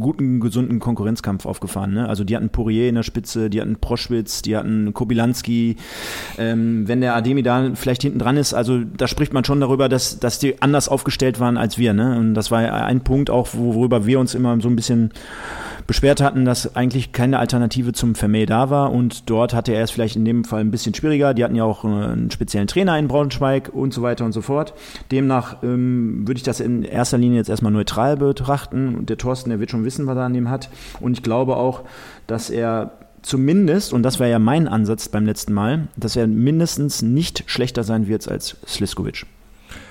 guten, 0.00 0.40
gesunden 0.40 0.80
Konkurrenzkampf 0.80 1.46
aufgefahren. 1.46 1.94
Ne? 1.94 2.08
Also 2.08 2.24
die 2.24 2.34
hatten 2.34 2.50
Poirier 2.50 2.88
in 2.88 2.96
der 2.96 3.04
Spitze, 3.04 3.48
die 3.48 3.60
hatten 3.60 3.76
Proschwitz, 3.76 4.42
die 4.42 4.56
hatten 4.56 4.92
Kobilanski. 4.92 5.76
Ähm, 6.36 6.88
wenn 6.88 7.00
der 7.00 7.14
Ademi 7.14 7.44
da 7.44 7.70
vielleicht 7.74 8.02
hinten 8.02 8.18
dran 8.18 8.36
ist, 8.36 8.54
also 8.54 8.80
da 8.80 9.06
spricht 9.06 9.32
man 9.32 9.44
schon 9.44 9.60
darüber, 9.60 9.88
dass, 9.88 10.18
dass 10.18 10.40
die 10.40 10.60
anders 10.60 10.88
aufgestellt 10.88 11.38
waren 11.38 11.56
als 11.56 11.78
wir. 11.78 11.94
Ne? 11.94 12.18
Und 12.18 12.34
das 12.34 12.50
war 12.50 12.58
ein 12.58 13.02
Punkt 13.02 13.30
auch, 13.30 13.48
worüber 13.52 14.06
wir 14.06 14.18
uns 14.18 14.34
immer 14.34 14.60
so 14.60 14.68
ein 14.68 14.76
bisschen 14.76 15.12
beschwert 15.86 16.20
hatten, 16.20 16.44
dass 16.44 16.76
eigentlich 16.76 17.12
keine 17.12 17.38
Alternative 17.38 17.92
zum 17.92 18.14
Vermeer 18.14 18.46
da 18.46 18.70
war 18.70 18.92
und 18.92 19.28
dort 19.28 19.54
hatte 19.54 19.72
er 19.72 19.84
es 19.84 19.90
vielleicht 19.90 20.16
in 20.16 20.24
dem 20.24 20.44
Fall 20.44 20.60
ein 20.60 20.70
bisschen 20.70 20.94
schwieriger. 20.94 21.34
Die 21.34 21.44
hatten 21.44 21.56
ja 21.56 21.64
auch 21.64 21.84
äh, 21.84 21.88
einen 21.88 22.30
speziellen 22.30 22.66
Trainer 22.66 22.98
in 22.98 23.08
Braunschweig 23.08 23.70
und 23.72 23.92
so 23.92 24.02
weiter 24.02 24.24
und 24.24 24.32
so 24.32 24.40
fort. 24.40 24.74
Demnach 25.10 25.62
ähm, 25.62 26.26
würde 26.26 26.38
ich 26.38 26.44
das 26.44 26.60
in 26.60 26.82
erster 26.82 27.18
Linie 27.18 27.38
jetzt 27.38 27.50
erstmal 27.50 27.72
neutral 27.72 28.16
betrachten. 28.16 29.06
Der 29.06 29.18
Thorsten, 29.18 29.50
der 29.50 29.60
wird 29.60 29.70
schon 29.70 29.84
wissen, 29.84 30.06
was 30.06 30.16
er 30.16 30.24
an 30.24 30.34
dem 30.34 30.50
hat. 30.50 30.70
Und 31.00 31.12
ich 31.12 31.22
glaube 31.22 31.56
auch, 31.56 31.82
dass 32.26 32.50
er 32.50 32.92
zumindest, 33.22 33.92
und 33.92 34.02
das 34.02 34.18
wäre 34.18 34.30
ja 34.30 34.38
mein 34.38 34.68
Ansatz 34.68 35.08
beim 35.08 35.26
letzten 35.26 35.52
Mal, 35.52 35.88
dass 35.96 36.16
er 36.16 36.26
mindestens 36.26 37.02
nicht 37.02 37.44
schlechter 37.46 37.84
sein 37.84 38.06
wird 38.06 38.28
als 38.28 38.56
Sliskovic. 38.66 39.26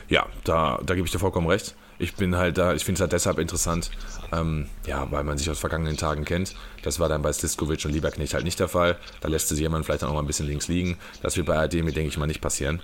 Ja, 0.10 0.26
da, 0.44 0.80
da 0.86 0.96
gebe 0.96 1.06
ich 1.06 1.12
dir 1.12 1.20
vollkommen 1.20 1.48
recht. 1.48 1.76
Ich 2.00 2.16
bin 2.16 2.36
halt 2.36 2.58
da, 2.58 2.74
ich 2.74 2.84
finde 2.84 2.98
es 2.98 3.02
halt 3.02 3.12
deshalb 3.12 3.40
interessant, 3.40 3.92
ähm, 4.32 4.68
ja, 4.86 5.10
weil 5.12 5.24
man 5.24 5.38
sich 5.38 5.50
aus 5.50 5.60
vergangenen 5.60 5.98
Tagen 5.98 6.26
kennt. 6.26 6.56
Das 6.84 7.00
war 7.00 7.10
dann 7.10 7.22
bei 7.22 7.32
Sliskovic 7.32 7.86
und 7.86 7.92
Lieberknecht 7.92 8.34
halt 8.34 8.44
nicht 8.44 8.60
der 8.60 8.68
Fall. 8.68 8.98
Da 9.22 9.30
lässt 9.30 9.50
sich 9.50 9.60
jemand 9.60 9.86
vielleicht 9.86 10.04
auch 10.04 10.08
noch 10.08 10.16
mal 10.16 10.22
ein 10.22 10.28
bisschen 10.28 10.48
links 10.48 10.68
liegen. 10.68 10.98
Das 11.22 11.38
wird 11.38 11.48
bei 11.48 11.58
AD 11.58 11.82
mir, 11.82 11.94
denke 11.94 12.10
ich 12.10 12.18
mal, 12.18 12.28
nicht 12.28 12.42
passieren. 12.42 12.82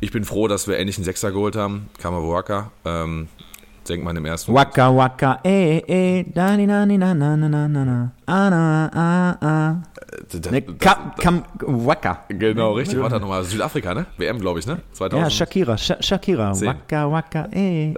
Ich 0.00 0.10
bin 0.10 0.24
froh, 0.24 0.48
dass 0.48 0.68
wir 0.68 0.78
endlich 0.78 0.96
einen 0.96 1.04
Sechser 1.04 1.32
geholt 1.32 1.56
haben. 1.56 1.90
Kamabuaka. 1.98 2.70
Ähm, 2.84 3.28
denkt 3.88 4.04
man 4.04 4.16
im 4.16 4.24
ersten 4.24 4.54
Waka 4.54 4.96
waka, 4.96 5.40
eh, 5.44 5.78
eh, 5.86 6.24
da, 6.34 6.56
ni, 6.56 6.66
na, 6.66 6.86
ni, 6.86 6.98
na, 6.98 7.14
na, 7.14 7.36
na, 7.36 7.48
na, 7.48 7.68
na, 7.68 8.12
ah, 8.26 8.50
na, 8.50 8.90
ah, 8.94 9.36
ah. 9.40 9.82
Ne, 10.50 10.60
kam, 10.78 11.12
kam, 11.18 11.42
waka. 11.60 12.24
Genau, 12.28 12.72
richtig. 12.72 13.00
Warte 13.00 13.18
nochmal. 13.18 13.44
Südafrika, 13.44 13.94
ne? 13.94 14.06
WM, 14.18 14.38
glaube 14.38 14.60
ich, 14.60 14.66
ne? 14.66 14.78
2000. 14.92 15.22
Ja, 15.22 15.30
Shakira, 15.30 15.78
Sh 15.78 15.92
Shakira. 16.00 16.52
Waka 16.60 17.10
waka, 17.10 17.48
eh. 17.52 17.94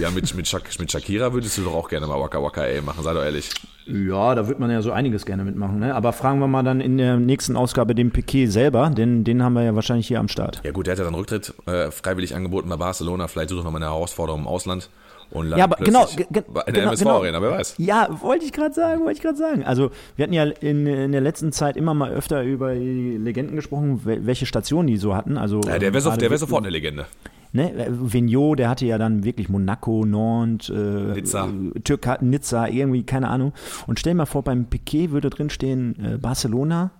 Ja, 0.00 0.10
mit, 0.10 0.34
mit, 0.34 0.48
Shak 0.48 0.62
mit 0.78 0.90
Shakira 0.90 1.32
würdest 1.32 1.58
du 1.58 1.62
doch 1.62 1.74
auch 1.74 1.88
gerne 1.88 2.06
mal 2.06 2.18
Waka 2.20 2.42
waka, 2.42 2.66
eh 2.66 2.80
machen, 2.80 3.02
sei 3.02 3.12
doch 3.12 3.22
ehrlich. 3.22 3.50
Ja, 3.86 4.34
da 4.34 4.46
wird 4.46 4.58
man 4.58 4.70
ja 4.70 4.82
so 4.82 4.92
einiges 4.92 5.26
gerne 5.26 5.44
mitmachen. 5.44 5.80
Ne? 5.80 5.94
Aber 5.94 6.12
fragen 6.12 6.38
wir 6.38 6.46
mal 6.46 6.62
dann 6.62 6.80
in 6.80 6.96
der 6.96 7.16
nächsten 7.16 7.56
Ausgabe 7.56 7.94
den 7.94 8.10
Piquet 8.10 8.46
selber, 8.46 8.90
denn 8.90 9.24
den 9.24 9.42
haben 9.42 9.54
wir 9.54 9.62
ja 9.62 9.74
wahrscheinlich 9.74 10.06
hier 10.06 10.20
am 10.20 10.28
Start. 10.28 10.60
Ja 10.64 10.70
gut, 10.70 10.86
der 10.86 10.92
hat 10.92 10.98
ja 10.98 11.04
dann 11.04 11.14
Rücktritt 11.14 11.54
äh, 11.66 11.90
freiwillig 11.90 12.34
angeboten 12.34 12.68
bei 12.68 12.76
Barcelona. 12.76 13.26
Vielleicht 13.26 13.50
sucht 13.50 13.62
er 13.62 13.64
nochmal 13.64 13.82
eine 13.82 13.90
Herausforderung 13.90 14.42
im 14.42 14.46
Ausland 14.46 14.90
und 15.30 15.50
ja, 15.50 15.64
aber 15.64 15.76
genau, 15.76 16.06
in 16.06 16.26
der 16.32 16.44
genau, 16.66 16.88
MSV-Arena, 16.88 17.38
genau. 17.38 17.50
wer 17.50 17.58
weiß. 17.58 17.74
Ja, 17.78 18.08
wollte 18.20 18.44
ich 18.44 18.52
gerade 18.52 18.74
sagen, 18.74 19.00
wollte 19.02 19.12
ich 19.12 19.22
gerade 19.22 19.38
sagen. 19.38 19.64
Also 19.64 19.90
wir 20.16 20.24
hatten 20.24 20.32
ja 20.32 20.44
in, 20.44 20.86
in 20.86 21.12
der 21.12 21.20
letzten 21.20 21.52
Zeit 21.52 21.76
immer 21.76 21.94
mal 21.94 22.10
öfter 22.10 22.42
über 22.42 22.74
die 22.74 23.16
Legenden 23.16 23.54
gesprochen, 23.54 24.00
welche 24.04 24.46
Stationen 24.46 24.88
die 24.88 24.96
so 24.96 25.14
hatten. 25.14 25.38
Also, 25.38 25.60
ja, 25.66 25.78
der 25.78 25.92
wäre 25.92 26.00
so, 26.00 26.10
wär 26.10 26.38
sofort 26.38 26.64
eine 26.64 26.70
Legende. 26.70 27.06
Ne, 27.52 27.86
Vigneault, 27.88 28.60
der 28.60 28.68
hatte 28.68 28.86
ja 28.86 28.96
dann 28.96 29.24
wirklich 29.24 29.48
Monaco, 29.48 30.04
Nantes, 30.04 30.68
äh, 30.68 31.14
Nizza. 31.14 31.48
Türkei, 31.82 32.18
Nizza, 32.20 32.68
irgendwie, 32.68 33.02
keine 33.02 33.28
Ahnung. 33.28 33.52
Und 33.88 33.98
stell 33.98 34.12
dir 34.12 34.18
mal 34.18 34.26
vor, 34.26 34.42
beim 34.42 34.66
Piquet 34.66 35.10
würde 35.10 35.30
drinstehen 35.30 36.14
äh, 36.14 36.18
Barcelona, 36.18 36.92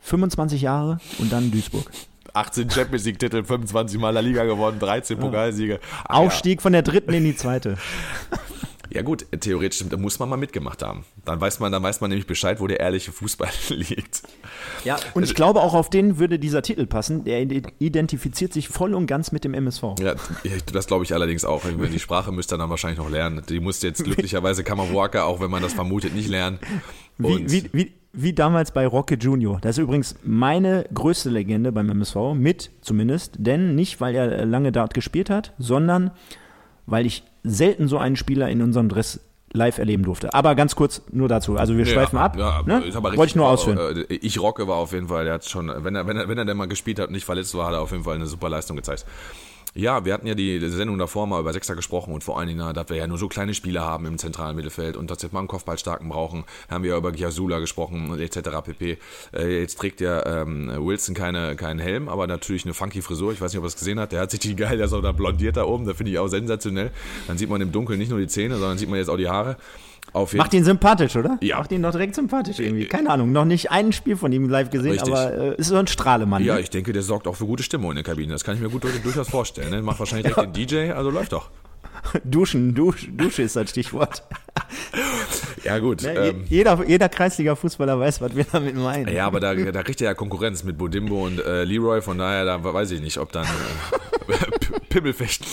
25 0.00 0.62
Jahre 0.62 0.98
und 1.18 1.32
dann 1.32 1.50
Duisburg. 1.50 1.90
18 2.32 2.70
Champions 2.70 3.04
League-Titel, 3.04 3.44
25 3.44 3.98
Mal 3.98 4.10
La 4.10 4.20
Liga 4.20 4.44
gewonnen, 4.44 4.78
13 4.78 5.16
ja. 5.16 5.24
Pokalsiege. 5.24 5.80
Ach, 6.04 6.18
Aufstieg 6.18 6.60
ja. 6.60 6.62
von 6.62 6.72
der 6.72 6.82
dritten 6.82 7.12
in 7.12 7.24
die 7.24 7.36
zweite. 7.36 7.76
Ja 8.92 9.02
gut, 9.02 9.24
theoretisch 9.38 9.84
da 9.88 9.96
muss 9.96 10.18
man 10.18 10.28
mal 10.28 10.36
mitgemacht 10.36 10.82
haben. 10.82 11.04
Dann 11.24 11.40
weiß 11.40 11.60
man, 11.60 11.70
dann 11.70 11.82
weiß 11.82 12.00
man 12.00 12.10
nämlich 12.10 12.26
Bescheid, 12.26 12.58
wo 12.58 12.66
der 12.66 12.80
ehrliche 12.80 13.12
Fußball 13.12 13.48
liegt. 13.68 14.22
Ja, 14.84 14.98
und 15.14 15.22
ich 15.22 15.34
glaube 15.34 15.60
auch 15.60 15.74
auf 15.74 15.90
den 15.90 16.18
würde 16.18 16.40
dieser 16.40 16.62
Titel 16.62 16.86
passen. 16.86 17.22
Der 17.22 17.40
identifiziert 17.40 18.52
sich 18.52 18.68
voll 18.68 18.94
und 18.94 19.06
ganz 19.06 19.30
mit 19.30 19.44
dem 19.44 19.54
MSV. 19.54 19.82
Ja, 20.00 20.14
das 20.72 20.86
glaube 20.88 21.04
ich 21.04 21.14
allerdings 21.14 21.44
auch. 21.44 21.62
Die 21.64 22.00
Sprache 22.00 22.32
müsste 22.32 22.56
er 22.56 22.58
dann 22.58 22.70
wahrscheinlich 22.70 22.98
noch 22.98 23.10
lernen. 23.10 23.42
Die 23.48 23.60
musste 23.60 23.86
jetzt 23.86 24.02
glücklicherweise 24.02 24.64
Kammerwalker, 24.64 25.24
auch 25.24 25.40
wenn 25.40 25.52
man 25.52 25.62
das 25.62 25.72
vermutet, 25.72 26.12
nicht 26.12 26.28
lernen. 26.28 26.58
Wie, 27.16 27.48
wie, 27.48 27.70
wie, 27.72 27.92
wie 28.12 28.32
damals 28.32 28.72
bei 28.72 28.86
Rocket 28.86 29.22
Junior. 29.22 29.60
Das 29.60 29.78
ist 29.78 29.82
übrigens 29.82 30.16
meine 30.22 30.84
größte 30.92 31.30
Legende 31.30 31.72
beim 31.72 31.88
MSV, 31.90 32.34
mit 32.34 32.70
zumindest, 32.80 33.34
denn 33.38 33.74
nicht, 33.74 34.00
weil 34.00 34.14
er 34.14 34.44
lange 34.46 34.72
dort 34.72 34.94
gespielt 34.94 35.30
hat, 35.30 35.52
sondern 35.58 36.10
weil 36.86 37.06
ich 37.06 37.22
selten 37.44 37.88
so 37.88 37.98
einen 37.98 38.16
Spieler 38.16 38.48
in 38.48 38.62
unserem 38.62 38.88
Dress 38.88 39.20
live 39.52 39.78
erleben 39.78 40.04
durfte. 40.04 40.32
Aber 40.32 40.54
ganz 40.54 40.76
kurz 40.76 41.02
nur 41.10 41.28
dazu. 41.28 41.56
Also 41.56 41.76
wir 41.76 41.86
schweifen 41.86 42.16
ja, 42.16 42.24
ab. 42.24 42.36
Ja, 42.36 42.62
ne? 42.64 42.82
Wollte 42.94 43.24
ich 43.24 43.36
nur 43.36 43.48
ausführen. 43.48 44.04
Äh, 44.08 44.14
ich 44.14 44.40
rocke 44.40 44.68
war 44.68 44.76
auf 44.76 44.92
jeden 44.92 45.08
Fall, 45.08 45.24
der 45.24 45.34
hat 45.34 45.44
schon, 45.44 45.72
wenn 45.76 45.94
er, 45.94 46.06
wenn 46.06 46.16
er, 46.16 46.28
wenn 46.28 46.38
er 46.38 46.44
denn 46.44 46.56
mal 46.56 46.66
gespielt 46.66 46.98
hat 47.00 47.08
und 47.08 47.14
nicht 47.14 47.24
verletzt 47.24 47.54
war, 47.54 47.66
hat 47.66 47.74
er 47.74 47.80
auf 47.80 47.90
jeden 47.90 48.04
Fall 48.04 48.14
eine 48.14 48.26
super 48.26 48.48
Leistung 48.48 48.76
gezeigt. 48.76 49.06
Ja, 49.74 50.04
wir 50.04 50.12
hatten 50.14 50.26
ja 50.26 50.34
die 50.34 50.58
Sendung 50.68 50.98
davor 50.98 51.28
mal 51.28 51.38
über 51.38 51.52
Sechser 51.52 51.76
gesprochen 51.76 52.12
und 52.12 52.24
vor 52.24 52.38
allen 52.38 52.48
Dingen, 52.48 52.74
dass 52.74 52.88
wir 52.88 52.96
ja 52.96 53.06
nur 53.06 53.18
so 53.18 53.28
kleine 53.28 53.54
Spieler 53.54 53.82
haben 53.82 54.04
im 54.04 54.18
zentralen 54.18 54.56
Mittelfeld 54.56 54.96
und 54.96 55.10
dass 55.10 55.22
wir 55.22 55.28
mal 55.32 55.38
einen 55.38 55.48
Kopfballstarken 55.48 56.08
brauchen, 56.08 56.44
haben 56.68 56.82
wir 56.82 56.90
ja 56.90 56.96
über 56.96 57.12
Giasula 57.12 57.60
gesprochen 57.60 58.10
und 58.10 58.18
etc. 58.18 58.50
pp. 58.64 58.98
Äh, 59.32 59.60
jetzt 59.60 59.78
trägt 59.78 60.00
ja 60.00 60.42
ähm, 60.42 60.72
Wilson 60.84 61.14
keine, 61.14 61.54
keinen 61.54 61.78
Helm, 61.78 62.08
aber 62.08 62.26
natürlich 62.26 62.64
eine 62.64 62.74
funky 62.74 63.00
Frisur. 63.00 63.32
Ich 63.32 63.40
weiß 63.40 63.52
nicht, 63.52 63.58
ob 63.58 63.64
er 63.64 63.68
es 63.68 63.76
gesehen 63.76 64.00
hat. 64.00 64.10
Der 64.10 64.22
hat 64.22 64.32
sich 64.32 64.40
die 64.40 64.56
geil, 64.56 64.76
der 64.76 64.86
ist 64.86 64.92
auch 64.92 65.02
da 65.02 65.12
blondiert 65.12 65.56
da 65.56 65.64
oben. 65.64 65.86
Da 65.86 65.94
finde 65.94 66.10
ich 66.10 66.18
auch 66.18 66.28
sensationell. 66.28 66.90
Dann 67.28 67.38
sieht 67.38 67.48
man 67.48 67.60
im 67.60 67.70
Dunkeln 67.70 67.98
nicht 67.98 68.10
nur 68.10 68.18
die 68.18 68.26
Zähne, 68.26 68.56
sondern 68.56 68.76
sieht 68.76 68.88
man 68.88 68.98
jetzt 68.98 69.08
auch 69.08 69.16
die 69.16 69.28
Haare. 69.28 69.56
Macht 70.12 70.54
ihn 70.54 70.64
sympathisch, 70.64 71.16
oder? 71.16 71.38
Ja. 71.40 71.58
Macht 71.58 71.72
ihn 71.72 71.82
doch 71.82 71.92
direkt 71.92 72.14
sympathisch 72.14 72.58
irgendwie. 72.58 72.86
Keine 72.86 73.10
Ahnung, 73.10 73.32
noch 73.32 73.44
nicht 73.44 73.70
ein 73.70 73.92
Spiel 73.92 74.16
von 74.16 74.32
ihm 74.32 74.48
live 74.48 74.70
gesehen, 74.70 74.92
Richtig. 74.92 75.12
aber 75.12 75.32
äh, 75.32 75.56
ist 75.56 75.68
so 75.68 75.76
ein 75.76 75.86
Strahlemann. 75.86 76.44
Ja, 76.44 76.54
ne? 76.54 76.60
ich 76.60 76.70
denke, 76.70 76.92
der 76.92 77.02
sorgt 77.02 77.26
auch 77.26 77.36
für 77.36 77.46
gute 77.46 77.62
Stimmung 77.62 77.90
in 77.90 77.96
der 77.96 78.04
Kabine. 78.04 78.32
Das 78.32 78.44
kann 78.44 78.54
ich 78.54 78.60
mir 78.60 78.68
gut 78.68 78.84
durchaus 79.04 79.28
vorstellen. 79.28 79.70
Ne? 79.70 79.82
Macht 79.82 79.98
wahrscheinlich 79.98 80.32
direkt 80.32 80.56
den 80.56 80.66
DJ, 80.66 80.92
also 80.92 81.10
läuft 81.10 81.32
doch. 81.32 81.50
Duschen, 82.24 82.74
Dusch, 82.74 83.08
Dusche 83.12 83.42
ist 83.42 83.56
das 83.56 83.70
Stichwort. 83.70 84.22
Ja, 85.62 85.78
gut. 85.78 86.02
Ne, 86.02 86.14
ähm, 86.14 86.44
jeder, 86.48 86.82
jeder 86.86 87.08
Kreisliga-Fußballer 87.08 87.98
weiß, 87.98 88.22
was 88.22 88.34
wir 88.34 88.46
damit 88.50 88.76
meinen. 88.76 89.14
Ja, 89.14 89.26
aber 89.26 89.40
da, 89.40 89.54
da 89.54 89.82
kriegt 89.82 90.00
er 90.00 90.06
ja 90.06 90.14
Konkurrenz 90.14 90.64
mit 90.64 90.78
Bodimbo 90.78 91.26
und 91.26 91.38
äh, 91.38 91.64
Leroy, 91.64 92.00
von 92.00 92.16
daher, 92.16 92.46
da 92.46 92.62
weiß 92.64 92.90
ich 92.92 93.02
nicht, 93.02 93.18
ob 93.18 93.30
dann 93.30 93.44
äh, 93.44 94.80
Pimmelfechten. 94.88 95.46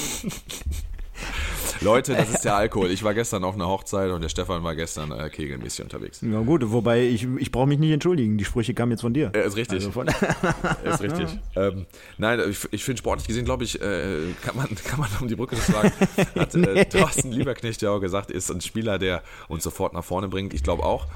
Leute, 1.81 2.15
das 2.15 2.29
ist 2.29 2.45
der 2.45 2.55
Alkohol. 2.55 2.91
Ich 2.91 3.03
war 3.03 3.13
gestern 3.13 3.43
auf 3.43 3.55
einer 3.55 3.67
Hochzeit 3.67 4.11
und 4.11 4.21
der 4.21 4.29
Stefan 4.29 4.63
war 4.63 4.75
gestern 4.75 5.11
äh, 5.11 5.29
kegelmäßig 5.29 5.83
unterwegs. 5.83 6.21
Ja 6.21 6.39
gut, 6.41 6.61
wobei 6.71 7.03
ich, 7.05 7.27
ich 7.37 7.51
brauche 7.51 7.67
mich 7.67 7.79
nicht 7.79 7.91
entschuldigen. 7.91 8.37
Die 8.37 8.45
Sprüche 8.45 8.73
kamen 8.73 8.91
jetzt 8.91 9.01
von 9.01 9.13
dir. 9.13 9.31
Ja, 9.35 9.41
ist 9.41 9.55
richtig. 9.55 9.85
Also 9.85 10.01
ist 10.83 11.01
richtig. 11.01 11.39
Ähm, 11.55 11.85
nein, 12.17 12.41
ich, 12.49 12.67
ich 12.71 12.83
finde 12.83 12.99
sportlich 12.99 13.27
gesehen, 13.27 13.45
glaube 13.45 13.63
ich, 13.63 13.81
äh, 13.81 14.33
kann, 14.41 14.55
man, 14.55 14.67
kann 14.83 14.99
man 14.99 15.09
um 15.21 15.27
die 15.27 15.35
Brücke 15.35 15.55
schlagen. 15.55 15.91
Hat 16.35 16.55
äh. 16.55 16.85
Thorsten 16.85 17.31
Lieberknecht 17.31 17.81
ja 17.81 17.91
auch 17.91 17.99
gesagt, 17.99 18.31
ist 18.31 18.49
ein 18.51 18.61
Spieler, 18.61 18.97
der 18.99 19.23
uns 19.47 19.63
sofort 19.63 19.93
nach 19.93 20.03
vorne 20.03 20.27
bringt. 20.27 20.53
Ich 20.53 20.63
glaube 20.63 20.83
auch. 20.83 21.07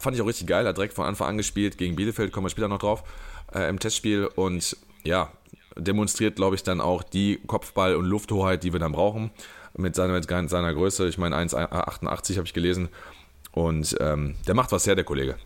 Fand 0.00 0.14
ich 0.14 0.22
auch 0.22 0.26
richtig 0.26 0.46
geil, 0.46 0.66
hat 0.66 0.76
direkt 0.76 0.94
von 0.94 1.06
Anfang 1.06 1.28
an 1.28 1.36
gespielt. 1.38 1.78
Gegen 1.78 1.96
Bielefeld 1.96 2.32
kommen 2.32 2.44
wir 2.46 2.50
später 2.50 2.68
noch 2.68 2.78
drauf 2.78 3.04
äh, 3.54 3.68
im 3.68 3.78
Testspiel 3.78 4.26
und 4.26 4.76
ja, 5.04 5.30
demonstriert, 5.76 6.36
glaube 6.36 6.56
ich, 6.56 6.62
dann 6.62 6.80
auch 6.80 7.02
die 7.02 7.40
Kopfball- 7.46 7.96
und 7.96 8.04
Lufthoheit, 8.04 8.64
die 8.64 8.72
wir 8.72 8.80
dann 8.80 8.92
brauchen. 8.92 9.30
Mit 9.76 9.94
seiner, 9.94 10.14
mit 10.14 10.50
seiner 10.50 10.74
Größe, 10.74 11.08
ich 11.08 11.18
meine 11.18 11.36
1,88 11.36 12.36
habe 12.36 12.46
ich 12.46 12.54
gelesen. 12.54 12.88
Und 13.52 13.96
ähm, 14.00 14.34
der 14.46 14.54
macht 14.54 14.72
was 14.72 14.86
her, 14.86 14.94
der 14.94 15.04
Kollege. 15.04 15.36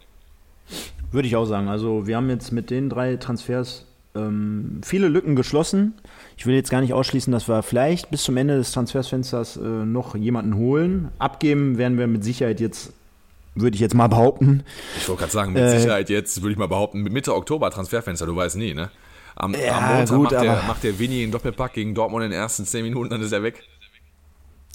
Würde 1.10 1.28
ich 1.28 1.36
auch 1.36 1.44
sagen. 1.44 1.68
Also 1.68 2.06
wir 2.06 2.16
haben 2.16 2.30
jetzt 2.30 2.52
mit 2.52 2.70
den 2.70 2.88
drei 2.88 3.16
Transfers 3.16 3.86
ähm, 4.14 4.80
viele 4.84 5.08
Lücken 5.08 5.36
geschlossen. 5.36 5.94
Ich 6.36 6.46
will 6.46 6.54
jetzt 6.54 6.70
gar 6.70 6.80
nicht 6.80 6.92
ausschließen, 6.92 7.32
dass 7.32 7.48
wir 7.48 7.62
vielleicht 7.62 8.10
bis 8.10 8.22
zum 8.24 8.36
Ende 8.36 8.56
des 8.56 8.72
Transfersfensters 8.72 9.56
äh, 9.56 9.60
noch 9.60 10.14
jemanden 10.14 10.56
holen. 10.56 11.08
Abgeben 11.18 11.78
werden 11.78 11.98
wir 11.98 12.06
mit 12.06 12.24
Sicherheit 12.24 12.60
jetzt, 12.60 12.92
würde 13.54 13.74
ich 13.74 13.80
jetzt 13.80 13.94
mal 13.94 14.08
behaupten. 14.08 14.64
Ich 14.98 15.08
wollte 15.08 15.20
gerade 15.20 15.32
sagen, 15.32 15.52
mit 15.52 15.62
äh, 15.62 15.78
Sicherheit 15.78 16.10
jetzt, 16.10 16.42
würde 16.42 16.52
ich 16.52 16.58
mal 16.58 16.68
behaupten, 16.68 17.02
Mitte 17.02 17.34
Oktober 17.34 17.70
Transferfenster, 17.70 18.26
du 18.26 18.36
weißt 18.36 18.56
nie, 18.56 18.74
ne? 18.74 18.90
Am, 19.34 19.54
ja, 19.54 19.78
am 19.78 19.96
Montag 19.96 20.16
gut, 20.16 20.32
macht, 20.32 20.44
der, 20.44 20.62
macht 20.64 20.84
der 20.84 20.98
Winnie 20.98 21.22
einen 21.22 21.32
Doppelpack 21.32 21.72
gegen 21.72 21.94
Dortmund 21.94 22.24
in 22.24 22.30
den 22.30 22.38
ersten 22.38 22.66
10 22.66 22.84
Minuten, 22.84 23.10
dann 23.10 23.22
ist 23.22 23.32
er 23.32 23.42
weg. 23.42 23.62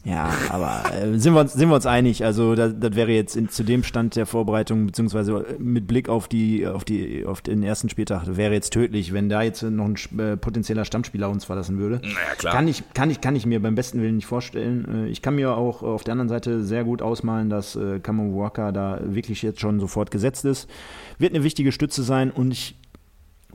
Ja, 0.04 0.32
aber 0.50 0.84
äh, 0.94 1.18
sind, 1.20 1.34
wir 1.34 1.42
uns, 1.42 1.54
sind 1.54 1.68
wir 1.68 1.76
uns 1.76 1.86
einig? 1.86 2.24
Also 2.24 2.56
das, 2.56 2.74
das 2.80 2.96
wäre 2.96 3.12
jetzt 3.12 3.36
in, 3.36 3.50
zu 3.50 3.64
dem 3.64 3.84
Stand 3.84 4.16
der 4.16 4.26
Vorbereitung, 4.26 4.86
beziehungsweise 4.86 5.46
mit 5.60 5.88
Blick 5.88 6.08
auf 6.08 6.28
die, 6.28 6.66
auf 6.66 6.86
die, 6.86 7.26
auf 7.26 7.42
den 7.42 7.62
ersten 7.62 7.90
Spieltag, 7.90 8.38
wäre 8.38 8.54
jetzt 8.54 8.72
tödlich, 8.72 9.12
wenn 9.12 9.28
da 9.28 9.42
jetzt 9.42 9.64
noch 9.64 9.86
ein 9.86 10.20
äh, 10.20 10.38
potenzieller 10.38 10.86
Stammspieler 10.86 11.30
uns 11.30 11.46
verlassen 11.46 11.78
würde. 11.78 12.00
Naja, 12.04 12.36
klar. 12.38 12.54
Kann 12.54 12.68
ich, 12.68 12.84
kann 12.94 13.10
ich, 13.10 13.20
kann 13.20 13.36
ich 13.36 13.46
mir 13.46 13.62
beim 13.62 13.76
besten 13.76 14.02
Willen 14.02 14.16
nicht 14.16 14.28
vorstellen. 14.28 15.08
Äh, 15.08 15.10
ich 15.10 15.22
kann 15.22 15.36
mir 15.36 15.58
auch 15.58 15.84
auf 15.84 16.04
der 16.04 16.14
anderen 16.14 16.30
Seite 16.30 16.64
sehr 16.64 16.84
gut 16.86 17.02
ausmalen, 17.02 17.50
dass 17.50 17.76
äh, 17.76 18.00
Kamo 18.00 18.38
Walker 18.40 18.72
da 18.72 19.00
wirklich 19.04 19.42
jetzt 19.42 19.60
schon 19.60 19.80
sofort 19.80 20.10
gesetzt 20.10 20.46
ist. 20.46 20.70
Wird 21.18 21.34
eine 21.34 21.44
wichtige 21.44 21.74
Stütze 21.74 22.04
sein 22.04 22.32
und 22.32 22.52
ich 22.52 22.76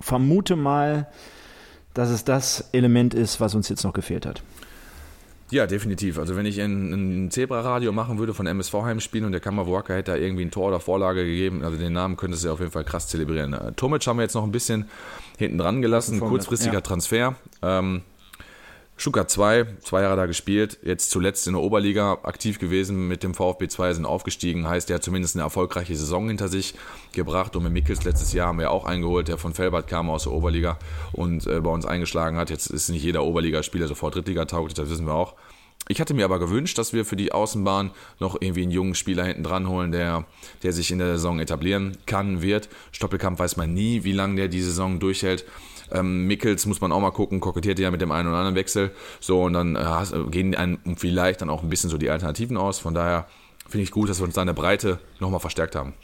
vermute 0.00 0.56
mal, 0.56 1.06
dass 1.94 2.10
es 2.10 2.24
das 2.24 2.68
Element 2.72 3.14
ist, 3.14 3.40
was 3.40 3.54
uns 3.54 3.68
jetzt 3.68 3.84
noch 3.84 3.92
gefehlt 3.92 4.26
hat. 4.26 4.42
Ja, 5.52 5.66
definitiv. 5.66 6.18
Also 6.18 6.34
wenn 6.34 6.46
ich 6.46 6.58
ein, 6.62 7.24
ein 7.26 7.30
Zebra-Radio 7.30 7.92
machen 7.92 8.18
würde 8.18 8.32
von 8.32 8.46
MSV 8.46 8.72
Heimspielen 8.72 9.26
und 9.26 9.32
der 9.32 9.42
Kammerwalker 9.42 9.94
hätte 9.94 10.12
da 10.12 10.16
irgendwie 10.16 10.46
ein 10.46 10.50
Tor 10.50 10.68
oder 10.68 10.80
Vorlage 10.80 11.26
gegeben, 11.26 11.62
also 11.62 11.76
den 11.76 11.92
Namen 11.92 12.16
könnte 12.16 12.38
es 12.38 12.42
ja 12.42 12.52
auf 12.52 12.60
jeden 12.60 12.72
Fall 12.72 12.84
krass 12.84 13.06
zelebrieren. 13.06 13.52
Äh, 13.52 13.72
Tomic 13.72 14.06
haben 14.06 14.16
wir 14.16 14.22
jetzt 14.22 14.32
noch 14.32 14.44
ein 14.44 14.50
bisschen 14.50 14.86
hinten 15.36 15.58
dran 15.58 15.82
gelassen, 15.82 16.20
kurzfristiger 16.20 16.76
ja. 16.76 16.80
Transfer. 16.80 17.34
Ähm, 17.60 18.00
Stuttgart 18.96 19.30
2, 19.30 19.78
zwei 19.80 20.02
Jahre 20.02 20.16
da 20.16 20.26
gespielt, 20.26 20.78
jetzt 20.82 21.10
zuletzt 21.10 21.46
in 21.46 21.54
der 21.54 21.62
Oberliga 21.62 22.18
aktiv 22.22 22.58
gewesen 22.58 23.08
mit 23.08 23.22
dem 23.22 23.34
VfB 23.34 23.66
2, 23.66 23.94
sind 23.94 24.04
aufgestiegen, 24.04 24.68
heißt, 24.68 24.90
er 24.90 24.96
hat 24.96 25.02
zumindest 25.02 25.34
eine 25.34 25.42
erfolgreiche 25.42 25.96
Saison 25.96 26.28
hinter 26.28 26.48
sich 26.48 26.74
gebracht. 27.12 27.56
Und 27.56 27.64
mit 27.64 27.72
Mickels 27.72 28.04
letztes 28.04 28.32
Jahr 28.32 28.48
haben 28.48 28.58
wir 28.58 28.70
auch 28.70 28.84
eingeholt, 28.84 29.28
der 29.28 29.38
von 29.38 29.54
Felbert 29.54 29.88
kam 29.88 30.08
aus 30.08 30.24
der 30.24 30.32
Oberliga 30.32 30.78
und 31.12 31.46
äh, 31.46 31.60
bei 31.60 31.70
uns 31.70 31.84
eingeschlagen 31.84 32.36
hat. 32.36 32.50
Jetzt 32.50 32.66
ist 32.66 32.90
nicht 32.90 33.02
jeder 33.02 33.24
Oberligaspieler 33.24 33.88
sofort 33.88 34.14
Drittliga 34.14 34.44
tauglich, 34.44 34.74
das 34.74 34.88
wissen 34.88 35.06
wir 35.06 35.14
auch. 35.14 35.34
Ich 35.88 36.00
hatte 36.00 36.14
mir 36.14 36.24
aber 36.24 36.38
gewünscht, 36.38 36.78
dass 36.78 36.92
wir 36.92 37.04
für 37.04 37.16
die 37.16 37.32
Außenbahn 37.32 37.90
noch 38.20 38.36
irgendwie 38.40 38.62
einen 38.62 38.70
jungen 38.70 38.94
Spieler 38.94 39.24
hinten 39.24 39.42
dran 39.42 39.68
holen, 39.68 39.90
der, 39.90 40.26
der 40.62 40.72
sich 40.72 40.92
in 40.92 40.98
der 40.98 41.14
Saison 41.14 41.40
etablieren 41.40 41.98
kann, 42.06 42.40
wird. 42.40 42.68
Stoppelkamp 42.92 43.38
weiß 43.38 43.56
man 43.56 43.74
nie, 43.74 44.04
wie 44.04 44.12
lange 44.12 44.36
der 44.36 44.48
die 44.48 44.62
Saison 44.62 45.00
durchhält. 45.00 45.44
Ähm, 45.92 46.26
Mickels 46.26 46.66
muss 46.66 46.80
man 46.80 46.92
auch 46.92 47.00
mal 47.00 47.10
gucken, 47.10 47.40
kokettiert 47.40 47.78
ja 47.78 47.90
mit 47.90 48.00
dem 48.00 48.12
einen 48.12 48.28
oder 48.28 48.38
anderen 48.38 48.56
Wechsel. 48.56 48.90
So, 49.20 49.42
und 49.42 49.52
dann 49.52 49.76
äh, 49.76 50.30
gehen 50.30 50.54
einem 50.54 50.78
vielleicht 50.96 51.42
dann 51.42 51.50
auch 51.50 51.62
ein 51.62 51.68
bisschen 51.68 51.90
so 51.90 51.98
die 51.98 52.10
Alternativen 52.10 52.56
aus. 52.56 52.78
Von 52.78 52.94
daher 52.94 53.26
finde 53.68 53.84
ich 53.84 53.90
gut, 53.90 54.08
dass 54.08 54.20
wir 54.20 54.24
uns 54.24 54.34
seine 54.34 54.54
Breite 54.54 54.98
nochmal 55.20 55.40
verstärkt 55.40 55.76
haben. 55.76 55.94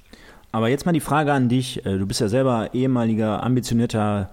Aber 0.53 0.69
jetzt 0.69 0.87
mal 0.87 0.93
die 0.93 1.01
Frage 1.01 1.33
an 1.33 1.49
dich. 1.49 1.85
Äh, 1.85 1.99
du 1.99 2.07
bist 2.07 2.21
ja 2.21 2.29
selber 2.29 2.71
ehemaliger, 2.73 3.43
ambitionierter 3.43 4.31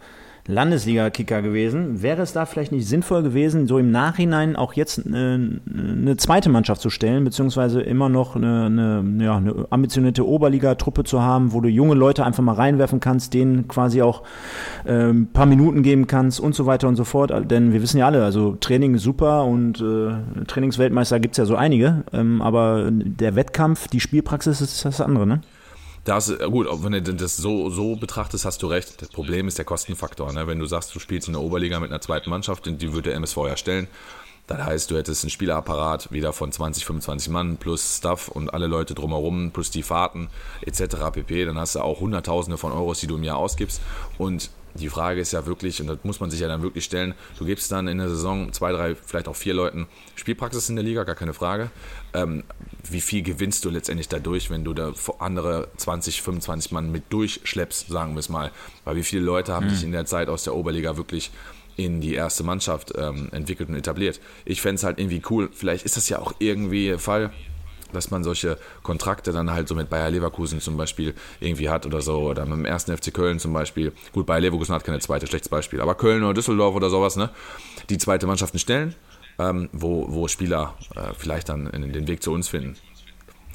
Landesliga-Kicker 0.48 1.42
gewesen. 1.42 2.04
Wäre 2.04 2.22
es 2.22 2.34
da 2.34 2.46
vielleicht 2.46 2.72
nicht 2.72 2.88
sinnvoll 2.88 3.24
gewesen, 3.24 3.66
so 3.66 3.80
im 3.80 3.90
Nachhinein 3.90 4.56
auch 4.56 4.74
jetzt 4.74 5.04
eine, 5.06 5.60
eine 5.68 6.18
zweite 6.18 6.50
Mannschaft 6.50 6.82
zu 6.82 6.92
stellen, 6.92 7.24
beziehungsweise 7.24 7.82
immer 7.82 8.10
noch 8.10 8.36
eine, 8.36 8.66
eine, 8.66 9.24
ja, 9.24 9.38
eine 9.38 9.66
ambitionierte 9.72 10.28
Oberliga-Truppe 10.28 11.04
zu 11.04 11.22
haben, 11.22 11.52
wo 11.52 11.62
du 11.62 11.70
junge 11.70 11.96
Leute 11.96 12.26
einfach 12.26 12.44
mal 12.44 12.54
reinwerfen 12.54 13.00
kannst, 13.00 13.34
denen 13.34 13.68
quasi 13.68 14.04
auch 14.04 14.22
äh, 14.86 15.10
ein 15.10 15.32
paar 15.34 15.48
Minuten 15.48 15.82
geben 15.82 16.06
kannst 16.06 16.40
und 16.40 16.54
so 16.54 16.68
weiter 16.68 16.88
und 16.88 16.96
so 16.96 17.06
fort. 17.06 17.34
Denn 17.50 17.74
wir 17.74 17.82
wissen 17.82 17.98
ja 17.98 18.06
alle, 18.06 18.24
also 18.24 18.56
Training 18.60 18.94
ist 18.96 19.04
super 19.04 19.46
und 19.46 19.82
äh, 19.82 20.44
Trainingsweltmeister 20.46 21.20
gibt 21.20 21.34
es 21.34 21.38
ja 21.38 21.46
so 21.46 21.56
einige, 21.56 22.04
ähm, 22.14 22.44
aber 22.44 22.92
der 22.92 23.36
Wettkampf, 23.36 23.88
die 23.88 24.00
Spielpraxis 24.00 24.62
ist 24.62 24.86
das 24.86 25.02
andere, 25.02 25.26
ne? 25.26 25.42
Das, 26.06 26.30
äh, 26.30 26.48
gut, 26.50 26.68
wenn 26.84 27.04
du 27.04 27.14
das 27.14 27.36
so, 27.36 27.70
so 27.70 27.96
betrachtest, 27.96 28.46
hast 28.46 28.62
du 28.64 28.68
recht. 28.68 29.02
Das 29.02 29.10
Problem 29.10 29.48
ist 29.48 29.58
der 29.58 29.66
Kostenfaktor. 29.66 30.32
Ne? 30.32 30.48
Wenn 30.48 30.60
du 30.60 30.66
sagst, 30.66 30.96
du 30.96 31.00
spielst 31.00 31.28
in 31.28 31.34
der 31.34 31.42
Oberliga 31.42 31.80
mit 31.80 31.90
einer 31.90 32.00
zweiten 32.00 32.30
Mannschaft, 32.30 32.66
die 32.68 32.94
würde 32.94 33.10
der 33.10 33.16
MSV 33.16 33.38
ja 33.48 33.58
stellen. 33.58 33.88
Das 34.48 34.64
heißt, 34.64 34.92
du 34.92 34.98
hättest 34.98 35.24
einen 35.24 35.32
Spielerapparat 35.32 36.12
wieder 36.12 36.32
von 36.32 36.52
20, 36.52 36.86
25 36.86 37.30
Mann 37.30 37.58
plus 37.58 37.98
Stuff 37.98 38.28
und 38.28 38.54
alle 38.54 38.68
Leute 38.68 38.94
drumherum 38.94 39.50
plus 39.52 39.72
die 39.72 39.82
Fahrten 39.82 40.30
etc. 40.62 40.98
pp. 41.12 41.46
Dann 41.46 41.58
hast 41.58 41.74
du 41.74 41.80
auch 41.80 42.00
Hunderttausende 42.00 42.60
von 42.60 42.72
Euros, 42.72 43.00
die 43.00 43.08
du 43.08 43.16
im 43.16 43.24
Jahr 43.24 43.38
ausgibst. 43.38 43.82
Und 44.20 44.52
die 44.76 44.90
Frage 44.90 45.22
ist 45.22 45.32
ja 45.32 45.46
wirklich, 45.46 45.82
und 45.82 45.88
das 45.88 46.00
muss 46.04 46.20
man 46.20 46.30
sich 46.30 46.42
ja 46.42 46.48
dann 46.48 46.62
wirklich 46.62 46.84
stellen, 46.84 47.16
du 47.40 47.46
gibst 47.46 47.72
dann 47.72 47.88
in 47.88 47.98
der 47.98 48.10
Saison 48.10 48.52
zwei, 48.52 48.72
drei, 48.72 48.94
vielleicht 48.94 49.28
auch 49.28 49.36
vier 49.36 49.54
Leuten 49.54 49.88
Spielpraxis 50.16 50.70
in 50.70 50.76
der 50.76 50.84
Liga, 50.84 51.04
gar 51.06 51.16
keine 51.16 51.34
Frage. 51.34 51.72
Ähm, 52.16 52.44
wie 52.90 53.02
viel 53.02 53.24
gewinnst 53.24 53.66
du 53.66 53.70
letztendlich 53.70 54.08
dadurch, 54.08 54.50
wenn 54.50 54.64
du 54.64 54.74
da 54.74 54.94
andere 55.20 55.70
20, 55.78 56.22
25 56.22 56.72
Mann 56.72 56.92
mit 56.92 57.12
durchschleppst, 57.12 57.88
sagen 57.88 58.14
wir 58.14 58.20
es 58.20 58.30
mal. 58.30 58.52
Weil 58.84 58.96
wie 58.96 59.04
viele 59.04 59.24
Leute 59.24 59.54
haben 59.54 59.68
mhm. 59.68 59.72
sich 59.72 59.84
in 59.84 59.92
der 59.92 60.06
Zeit 60.06 60.30
aus 60.30 60.44
der 60.44 60.56
Oberliga 60.56 60.98
wirklich 60.98 61.32
in 61.78 62.00
die 62.00 62.14
erste 62.14 62.44
Mannschaft 62.44 62.94
ähm, 62.98 63.30
entwickelt 63.32 63.70
und 63.70 63.76
etabliert. 63.76 64.22
Ich 64.46 64.62
fände 64.62 64.76
es 64.76 64.84
halt 64.84 65.00
irgendwie 65.00 65.22
cool, 65.30 65.50
vielleicht 65.52 65.84
ist 65.84 65.98
das 65.98 66.08
ja 66.08 66.20
auch 66.20 66.34
irgendwie 66.40 66.98
Fall, 66.98 67.32
dass 67.92 68.12
man 68.12 68.24
solche 68.24 68.58
Kontrakte 68.84 69.32
dann 69.32 69.52
halt 69.52 69.68
so 69.68 69.76
mit 69.76 69.90
Bayer 69.90 70.10
Leverkusen 70.10 70.60
zum 70.62 70.78
Beispiel 70.78 71.14
irgendwie 71.40 71.70
hat 71.70 71.86
oder 71.86 72.02
so, 72.02 72.20
oder 72.20 72.46
mit 72.46 72.58
dem 72.58 72.66
ersten 72.66 72.96
FC 72.96 73.14
Köln 73.14 73.40
zum 73.40 73.54
Beispiel. 73.54 73.92
Gut, 74.14 74.26
Bayer 74.26 74.42
Leverkusen 74.42 74.74
hat 74.74 74.84
keine 74.84 75.00
zweite, 75.00 75.28
schlechtes 75.28 75.50
Beispiel, 75.50 75.82
aber 75.82 75.96
Köln 75.96 76.24
oder 76.24 76.34
Düsseldorf 76.34 76.76
oder 76.76 76.90
sowas, 76.90 77.16
ne? 77.16 77.30
Die 77.90 77.98
zweite 77.98 78.28
Mannschaften 78.28 78.60
stellen, 78.60 78.96
ähm, 79.40 79.70
wo, 79.74 80.06
wo 80.10 80.28
Spieler 80.28 80.76
äh, 80.96 81.14
vielleicht 81.18 81.50
dann 81.50 81.66
den 81.72 82.08
Weg 82.08 82.24
zu 82.24 82.32
uns 82.32 82.48
finden. 82.48 82.76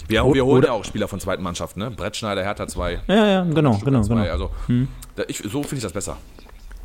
Wir, 0.08 0.24
wir 0.24 0.44
holen 0.44 0.64
ja 0.64 0.72
auch 0.72 0.84
Spieler 0.84 1.08
von 1.08 1.20
zweiten 1.20 1.42
Mannschaften, 1.42 1.80
ne? 1.80 1.90
Brettschneider, 1.90 2.42
Hertha 2.42 2.66
2. 2.66 3.00
Ja, 3.06 3.26
ja, 3.26 3.44
genau, 3.44 3.78
genau, 3.78 4.02
genau. 4.02 4.22
Also, 4.22 4.50
hm. 4.66 4.88
ich, 5.28 5.38
so 5.38 5.62
finde 5.62 5.76
ich 5.76 5.82
das 5.82 5.92
besser. 5.92 6.16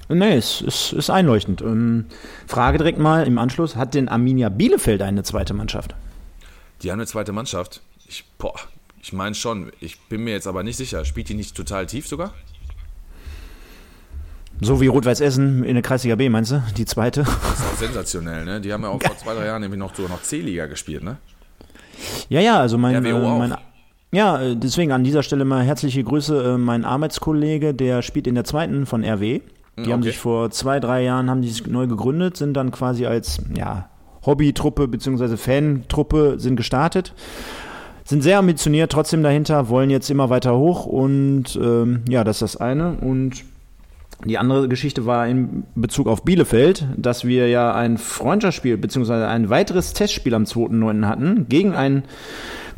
Nee, 0.08 0.36
es 0.36 0.62
ist, 0.62 0.94
ist 0.94 1.10
einleuchtend. 1.10 1.62
Ähm, 1.62 2.06
Frage 2.46 2.78
direkt 2.78 3.00
mal 3.00 3.26
im 3.26 3.40
Anschluss: 3.40 3.76
Hat 3.76 3.96
denn 3.96 4.08
Arminia 4.08 4.50
Bielefeld 4.50 5.02
eine 5.02 5.24
zweite 5.24 5.54
Mannschaft? 5.54 5.96
Die 6.84 6.92
haben 6.92 7.00
eine 7.00 7.08
zweite 7.08 7.32
Mannschaft. 7.32 7.82
Ich, 8.08 8.26
boah, 8.38 8.54
ich 9.02 9.14
meine 9.14 9.34
schon. 9.34 9.72
Ich 9.80 10.00
bin 10.02 10.24
mir 10.24 10.32
jetzt 10.32 10.46
aber 10.46 10.62
nicht 10.62 10.78
sicher. 10.78 11.06
Spielt 11.06 11.30
die 11.30 11.34
nicht 11.34 11.56
total 11.56 11.88
tief 11.88 12.08
sogar? 12.08 12.34
So 14.62 14.80
wie 14.82 14.88
Rot-Weiß 14.88 15.22
Essen 15.22 15.64
in 15.64 15.74
der 15.74 15.84
Kreisliga 15.84 16.16
B, 16.16 16.30
meinst 16.30 16.52
du? 16.52 16.64
Die 16.78 16.86
zweite? 16.86 17.24
Das 17.24 17.60
ist 17.60 17.66
auch 17.66 17.78
sensationell, 17.78 18.46
ne? 18.46 18.62
Die 18.62 18.72
haben 18.72 18.84
ja 18.84 18.90
auch 18.90 19.02
vor 19.02 19.18
zwei, 19.18 19.34
drei 19.34 19.46
Jahren 19.48 19.62
nämlich 19.62 19.80
noch 19.80 19.94
so 19.94 20.04
noch 20.04 20.22
C-Liga 20.22 20.68
gespielt, 20.68 21.04
ne? 21.04 21.18
Ja, 22.30 22.40
ja, 22.40 22.60
also 22.60 22.78
mein, 22.78 23.04
äh, 23.04 23.14
mein 23.14 23.56
ja, 24.12 24.42
äh, 24.42 24.56
deswegen 24.56 24.92
an 24.92 25.04
dieser 25.04 25.24
Stelle 25.24 25.44
mal 25.46 25.64
herzliche 25.64 26.04
Grüße. 26.04 26.54
Äh, 26.54 26.58
mein 26.58 26.86
Arbeitskollege, 26.86 27.74
der 27.74 28.02
spielt 28.02 28.28
in 28.28 28.36
der 28.36 28.46
zweiten 28.46 28.86
von 28.86 29.04
RW. 29.04 29.42
Die 29.78 29.82
okay. 29.82 29.92
haben 29.92 30.04
sich 30.04 30.18
vor 30.18 30.52
zwei, 30.52 30.80
drei 30.80 31.04
Jahren 31.04 31.30
haben 31.30 31.42
die 31.42 31.50
sich 31.50 31.68
neu 31.68 31.86
gegründet, 31.88 32.38
sind 32.38 32.54
dann 32.54 32.72
quasi 32.72 33.06
als 33.06 33.42
ja, 33.54 33.90
Hobbytruppe 34.26 34.88
bzw. 34.88 35.36
Fantruppe 35.36 36.36
sind 36.40 36.56
gestartet. 36.56 37.14
Sind 38.06 38.22
sehr 38.22 38.38
ambitioniert 38.38 38.92
trotzdem 38.92 39.22
dahinter, 39.22 39.68
wollen 39.68 39.90
jetzt 39.90 40.10
immer 40.10 40.30
weiter 40.30 40.56
hoch 40.56 40.86
und 40.86 41.60
ähm, 41.62 42.06
ja, 42.08 42.24
das 42.24 42.38
ist 42.38 42.54
das 42.54 42.58
eine. 42.58 42.94
Und 43.02 43.44
die 44.24 44.38
andere 44.38 44.68
Geschichte 44.68 45.06
war 45.06 45.28
in 45.28 45.64
Bezug 45.76 46.08
auf 46.08 46.24
Bielefeld, 46.24 46.88
dass 46.96 47.26
wir 47.26 47.50
ja 47.50 47.74
ein 47.76 47.98
Freundschaftsspiel 47.98 48.78
bzw. 48.78 49.26
ein 49.26 49.50
weiteres 49.50 49.94
Testspiel 49.94 50.34
am 50.34 50.44
2.9. 50.44 51.06
hatten 51.06 51.48
gegen 51.50 51.74
einen 51.74 52.04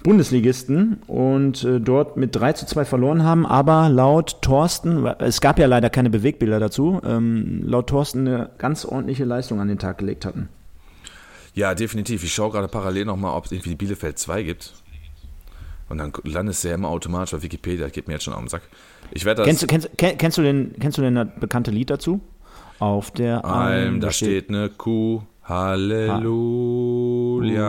Bundesligisten 0.04 1.00
und 1.08 1.64
äh, 1.64 1.80
dort 1.80 2.18
mit 2.18 2.36
3 2.36 2.54
zu 2.54 2.66
2 2.66 2.86
verloren 2.86 3.24
haben, 3.24 3.46
aber 3.46 3.90
laut 3.90 4.42
Thorsten, 4.42 5.06
es 5.06 5.42
gab 5.42 5.60
ja 5.60 5.68
leider 5.68 5.90
keine 5.90 6.10
Bewegbilder 6.10 6.60
dazu, 6.60 7.02
ähm, 7.06 7.62
laut 7.64 7.88
Thorsten 7.88 8.28
eine 8.28 8.50
ganz 8.58 8.86
ordentliche 8.86 9.26
Leistung 9.26 9.60
an 9.60 9.68
den 9.68 9.80
Tag 9.80 9.98
gelegt 9.98 10.26
hatten. 10.26 10.50
Ja, 11.54 11.74
definitiv. 11.74 12.24
Ich 12.24 12.34
schaue 12.34 12.52
gerade 12.52 12.68
parallel 12.68 13.06
nochmal, 13.06 13.36
ob 13.36 13.46
es 13.46 13.52
irgendwie 13.52 13.76
Bielefeld 13.76 14.20
2 14.20 14.44
gibt. 14.44 14.74
Und 15.90 16.00
dann 16.00 16.12
landest 16.24 16.64
du 16.64 16.68
ja 16.70 16.76
immer 16.76 16.90
automatisch 16.90 17.34
auf 17.34 17.42
Wikipedia, 17.44 17.86
das 17.86 17.94
geht 17.94 18.08
mir 18.08 18.14
jetzt 18.14 18.24
schon 18.24 18.34
auf 18.34 18.40
den 18.42 18.50
Sack. 18.50 18.64
Ich 19.12 19.26
werde 19.26 19.44
das. 19.44 19.48
Kennst 19.48 19.64
du, 19.64 19.68
kennst, 19.68 19.90
kennst, 19.98 20.38
du 20.38 20.42
den, 20.42 20.76
kennst 20.80 20.98
du 20.98 21.02
denn 21.02 21.16
das 21.16 21.28
bekannte 21.40 21.72
Lied 21.72 21.90
dazu? 21.90 22.22
Auf 22.80 23.12
der 23.12 23.44
Alm, 23.46 24.02
da 24.02 24.12
steht 24.12 24.50
eine 24.50 24.70
Kuh, 24.70 25.24
Halleluja, 25.44 26.20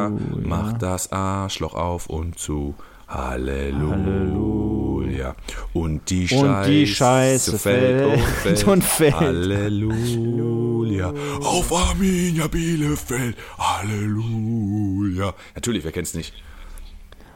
uh, 0.09 0.19
mach 0.43 0.75
das 0.75 1.13
Arschloch 1.13 1.75
auf 1.75 2.09
und 2.11 2.39
zu. 2.39 2.75
Halleluja. 3.09 4.59
Halleluja. 5.09 5.35
Und 5.73 6.11
die 6.11 6.29
Scheiße, 6.29 6.47
und 6.47 6.67
die 6.67 6.87
Scheiße 6.87 7.59
fällt, 7.59 8.05
und 8.05 8.21
fällt. 8.21 8.65
Und 8.67 8.85
fällt. 8.85 9.15
Halleluja. 9.15 11.13
Auf 11.41 11.73
Arminia 11.73 12.47
Bielefeld. 12.49 13.37
Halleluja. 13.59 15.35
Natürlich, 15.55 15.85
wer 15.85 15.93
kennt's 15.93 16.15
nicht? 16.15 16.35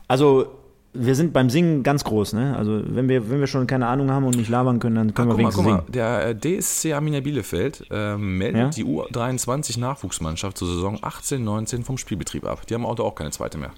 Also, 0.09 0.62
wir 0.95 1.15
sind 1.15 1.33
beim 1.33 1.49
Singen 1.49 1.83
ganz 1.83 2.05
groß, 2.05 2.35
ne? 2.35 2.55
Also 2.57 2.83
wenn 2.85 3.09
wir, 3.09 3.31
wenn 3.31 3.41
wir 3.41 3.47
schon 3.47 3.67
keine 3.67 3.87
Ahnung 3.87 4.11
haben 4.11 4.27
und 4.27 4.37
nicht 4.37 4.51
labern 4.51 4.79
können, 4.79 4.97
dann 4.97 5.15
können 5.15 5.31
Ach, 5.31 5.35
wir 5.35 5.39
wenigstens 5.39 5.65
mal, 5.65 5.77
singen. 5.79 5.93
Der 5.93 6.27
äh, 6.29 6.35
DSC 6.35 6.93
Arminia 6.93 7.21
Bielefeld 7.21 7.87
äh, 7.91 8.17
meldet 8.19 8.61
ja? 8.61 8.69
die 8.69 8.85
U23 8.85 9.81
Nachwuchsmannschaft 9.81 10.59
zur 10.59 10.69
Saison 10.69 10.99
18-19 10.99 11.85
vom 11.85 11.97
Spielbetrieb 11.97 12.45
ab. 12.45 12.67
Die 12.67 12.75
haben 12.75 12.85
auch, 12.85 12.99
auch 12.99 13.15
keine 13.15 13.31
zweite 13.31 13.57
mehr. 13.57 13.71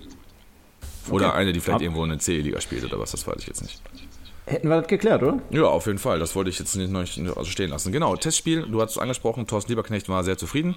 Oder 1.11 1.29
okay. 1.29 1.39
eine, 1.39 1.53
die 1.53 1.61
vielleicht 1.61 1.77
ab. 1.77 1.83
irgendwo 1.83 2.03
in 2.03 2.11
der 2.11 2.19
C-Liga 2.19 2.61
spielt 2.61 2.85
oder 2.85 2.99
was, 2.99 3.13
das 3.13 3.27
weiß 3.27 3.37
ich 3.39 3.47
jetzt 3.47 3.63
nicht. 3.63 3.81
Hätten 4.47 4.69
wir 4.69 4.81
das 4.81 4.89
geklärt, 4.89 5.23
oder? 5.23 5.39
Ja, 5.51 5.65
auf 5.65 5.87
jeden 5.87 5.99
Fall. 5.99 6.19
Das 6.19 6.35
wollte 6.35 6.51
ich 6.51 6.59
jetzt 6.59 6.75
nicht 6.77 6.91
noch 6.91 7.37
also 7.37 7.45
stehen 7.51 7.71
lassen. 7.71 7.93
Genau, 7.93 8.15
Testspiel, 8.17 8.67
du 8.71 8.83
hast 8.83 8.93
es 8.93 8.99
angesprochen, 8.99 9.47
Thorsten 9.47 9.73
Lieberknecht 9.73 10.09
war 10.09 10.23
sehr 10.25 10.37
zufrieden. 10.37 10.75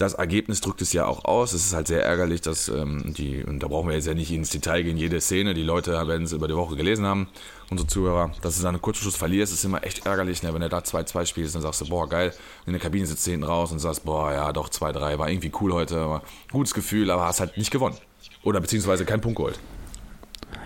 Das 0.00 0.14
Ergebnis 0.14 0.62
drückt 0.62 0.80
es 0.80 0.94
ja 0.94 1.04
auch 1.04 1.26
aus. 1.26 1.52
Es 1.52 1.66
ist 1.66 1.74
halt 1.74 1.86
sehr 1.86 2.02
ärgerlich, 2.02 2.40
dass 2.40 2.68
ähm, 2.68 3.12
die, 3.12 3.44
und 3.44 3.62
da 3.62 3.68
brauchen 3.68 3.86
wir 3.86 3.96
jetzt 3.96 4.06
ja 4.06 4.14
nicht 4.14 4.30
ins 4.32 4.48
Detail 4.48 4.82
gehen, 4.82 4.96
jede 4.96 5.20
Szene, 5.20 5.52
die 5.52 5.62
Leute 5.62 5.92
werden 5.92 6.22
es 6.22 6.32
über 6.32 6.48
die 6.48 6.56
Woche 6.56 6.74
gelesen 6.74 7.04
haben, 7.04 7.28
unsere 7.68 7.86
Zuhörer, 7.86 8.32
dass 8.40 8.56
du 8.56 8.62
seinen 8.62 8.80
Kurzschluss 8.80 9.14
verlierst, 9.14 9.52
ist 9.52 9.62
immer 9.62 9.84
echt 9.84 10.06
ärgerlich, 10.06 10.42
ne? 10.42 10.54
wenn 10.54 10.62
er 10.62 10.70
da 10.70 10.78
2-2 10.78 11.26
spielt, 11.26 11.54
dann 11.54 11.60
sagst 11.60 11.82
du, 11.82 11.88
boah, 11.90 12.08
geil, 12.08 12.32
in 12.64 12.72
der 12.72 12.80
Kabine 12.80 13.04
sitzt 13.04 13.26
du 13.26 13.32
hinten 13.32 13.44
raus 13.44 13.72
und 13.72 13.78
sagst, 13.78 14.06
boah, 14.06 14.32
ja, 14.32 14.50
doch, 14.54 14.70
2-3, 14.70 15.18
war 15.18 15.28
irgendwie 15.28 15.52
cool 15.60 15.74
heute, 15.74 16.22
gutes 16.50 16.72
Gefühl, 16.72 17.10
aber 17.10 17.26
hast 17.26 17.40
halt 17.40 17.58
nicht 17.58 17.70
gewonnen. 17.70 17.98
Oder 18.42 18.62
beziehungsweise 18.62 19.04
keinen 19.04 19.20
Punkt 19.20 19.36
geholt. 19.36 19.60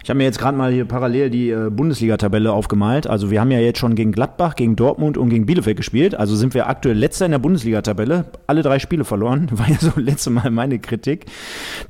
Ich 0.05 0.11
habe 0.11 0.19
mir 0.19 0.25
jetzt 0.25 0.39
gerade 0.39 0.55
mal 0.55 0.71
hier 0.71 0.85
parallel 0.85 1.31
die 1.31 1.49
äh, 1.49 1.71
Bundesliga-Tabelle 1.71 2.53
aufgemalt. 2.53 3.07
Also 3.07 3.31
wir 3.31 3.41
haben 3.41 3.51
ja 3.51 3.59
jetzt 3.59 3.79
schon 3.79 3.95
gegen 3.95 4.13
Gladbach, 4.13 4.55
gegen 4.55 4.77
Dortmund 4.77 5.17
und 5.17 5.31
gegen 5.31 5.47
Bielefeld 5.47 5.79
gespielt. 5.79 6.15
Also 6.15 6.37
sind 6.37 6.53
wir 6.53 6.69
aktuell 6.69 6.99
letzter 6.99 7.25
in 7.25 7.31
der 7.31 7.39
Bundesliga-Tabelle. 7.39 8.27
Alle 8.47 8.61
drei 8.61 8.79
Spiele 8.81 9.07
verloren. 9.07 9.49
War 9.53 9.67
ja 9.67 9.79
so 9.79 9.93
letzte 9.97 10.29
Mal 10.29 10.51
meine 10.51 10.79
Kritik. 10.79 11.25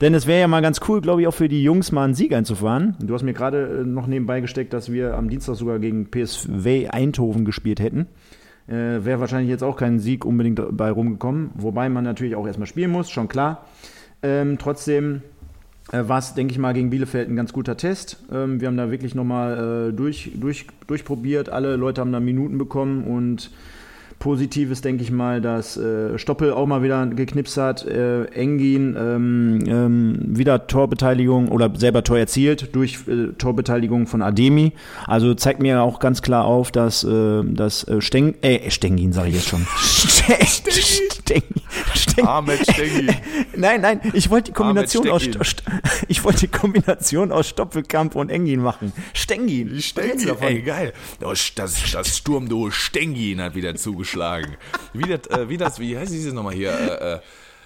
Denn 0.01 0.15
es 0.15 0.29
wäre 0.29 0.39
ja 0.39 0.47
mal 0.47 0.63
ganz 0.63 0.79
cool, 0.87 1.01
glaube 1.01 1.23
ich, 1.23 1.27
auch 1.27 1.35
für 1.35 1.49
die 1.49 1.65
Jungs 1.65 1.91
mal 1.91 2.05
einen 2.05 2.15
Sieg 2.15 2.33
einzufahren. 2.33 2.95
Du 3.03 3.15
hast 3.15 3.25
mir 3.25 3.33
gerade 3.33 3.81
äh, 3.81 3.85
noch 3.85 4.07
nebenbei 4.07 4.41
gesteckt, 4.41 4.75
dass 4.75 4.93
wir 4.93 5.17
am 5.17 5.29
Dienstag 5.29 5.57
sogar 5.57 5.81
gegen 5.81 6.09
PSW 6.09 6.87
Eindhoven 6.87 7.45
gespielt 7.45 7.81
hätten. 7.81 8.07
Äh, 8.69 9.05
wäre 9.05 9.19
wahrscheinlich 9.19 9.51
jetzt 9.51 9.65
auch 9.65 9.77
kein 9.77 9.99
Sieg 9.99 10.25
unbedingt 10.25 10.63
bei 10.71 10.89
rumgekommen. 10.89 11.51
Wobei 11.57 11.89
man 11.89 12.05
natürlich 12.05 12.37
auch 12.37 12.47
erstmal 12.47 12.69
spielen 12.69 12.93
muss, 12.93 13.11
schon 13.11 13.27
klar. 13.27 13.65
Ähm, 14.23 14.57
trotzdem 14.57 15.23
war 15.91 16.19
es, 16.19 16.35
denke 16.35 16.53
ich 16.53 16.59
mal, 16.59 16.73
gegen 16.73 16.91
Bielefeld 16.91 17.29
ein 17.29 17.37
ganz 17.37 17.53
guter 17.53 17.77
Test. 17.77 18.19
Ähm, 18.33 18.61
wir 18.61 18.69
haben 18.69 18.77
da 18.77 18.91
wirklich 18.91 19.15
nochmal 19.15 19.91
äh, 19.91 19.93
durch, 19.93 20.33
durch, 20.35 20.67
durchprobiert. 20.87 21.49
Alle 21.49 21.77
Leute 21.77 22.01
haben 22.01 22.13
da 22.13 22.21
Minuten 22.21 22.59
bekommen 22.59 23.05
und 23.05 23.51
Positives, 24.19 24.81
denke 24.81 25.03
ich 25.03 25.11
mal, 25.11 25.43
dass 25.43 25.77
äh, 25.77 26.19
Stoppel 26.19 26.53
auch 26.53 26.67
mal 26.67 26.83
wieder 26.83 27.07
geknipst 27.09 27.59
hat, 27.59 27.85
äh, 27.85 28.25
Engin 28.27 28.97
ähm, 28.99 29.59
ähm, 29.67 30.19
wieder 30.39 30.67
Torbeteiligung 30.67 31.49
oder 31.49 31.71
selber 31.77 32.03
Tor 32.05 32.19
erzielt 32.19 32.75
durch 32.75 33.07
äh, 33.07 33.33
Torbeteiligung 33.37 34.07
von 34.07 34.23
Ademi. 34.23 34.73
Also 35.07 35.35
zeigt 35.35 35.61
mir 35.61 35.83
auch 35.83 35.99
ganz 35.99 36.23
klar 36.23 36.47
auf, 36.47 36.73
dass, 36.73 37.05
äh, 37.05 37.43
dass 37.45 37.87
äh, 37.87 38.01
Steng, 38.01 38.35
äh, 38.41 38.71
Stengin 38.71 39.13
sage 39.13 39.29
ich 39.29 39.35
jetzt 39.35 39.49
schon. 39.49 39.67
Stengin. 39.77 41.24
Stengin. 41.27 42.27
Ahmed 42.27 42.61
Stengin. 42.71 43.15
Nein, 43.57 43.81
nein, 43.81 44.01
ich 44.13 44.31
wollte 44.31 44.51
die 44.51 44.55
Kombination 44.55 45.09
aus 45.11 45.27
ich 46.09 46.23
wollte 46.23 46.41
die 46.41 46.49
Kombination 46.49 47.33
aus 47.33 47.49
Stoppelkamp 47.49 48.15
und 48.15 48.31
Engin 48.31 48.61
machen. 48.61 48.93
Stengin. 49.13 49.81
Stengin, 49.81 50.37
ey, 50.41 50.63
geil. 50.63 50.93
Das, 51.21 51.53
das, 51.55 51.93
das 51.93 52.19
Sturmduo 52.19 52.71
Stengin 52.71 53.41
hat 53.41 53.55
wieder 53.55 53.75
zugeschaut 53.75 54.15
geschlagen. 54.15 54.57
Wie 54.93 55.09
das, 55.09 55.27
äh, 55.27 55.49
wie, 55.49 55.57
das 55.57 55.79
wie 55.79 55.97
heißt 55.97 56.13
dieses 56.13 56.33
nochmal 56.33 56.55
hier? 56.55 56.71
Äh, 56.71 57.15
äh, 57.15 57.21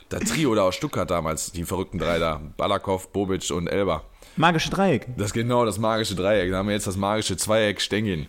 das 0.09 0.23
Trio 0.25 0.55
da 0.55 0.63
aus 0.63 0.75
Stuttgart 0.75 1.11
damals, 1.11 1.53
die 1.53 1.65
verrückten 1.65 1.99
drei 1.99 2.19
da. 2.19 2.41
Balakow, 2.57 3.09
Bobic 3.13 3.51
und 3.51 3.67
Elba. 3.67 4.05
Magische 4.37 4.71
Dreieck. 4.71 5.07
Das 5.19 5.27
ist 5.27 5.33
genau 5.35 5.67
das 5.67 5.79
magische 5.79 6.15
Dreieck. 6.15 6.51
Da 6.51 6.59
haben 6.59 6.69
wir 6.69 6.75
jetzt 6.75 6.87
das 6.87 6.97
magische 6.97 7.37
Zweieck 7.37 7.81
Stengin. 7.81 8.27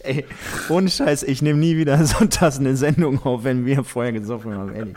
Ey, 0.00 0.24
ohne 0.68 0.88
Scheiß, 0.88 1.24
ich 1.24 1.42
nehme 1.42 1.58
nie 1.58 1.76
wieder 1.76 2.04
sonntags 2.06 2.58
eine 2.58 2.76
Sendung 2.76 3.22
auf, 3.24 3.42
wenn 3.44 3.66
wir 3.66 3.82
vorher 3.82 4.12
gesoffen 4.12 4.54
haben, 4.54 4.74
ehrlich. 4.74 4.96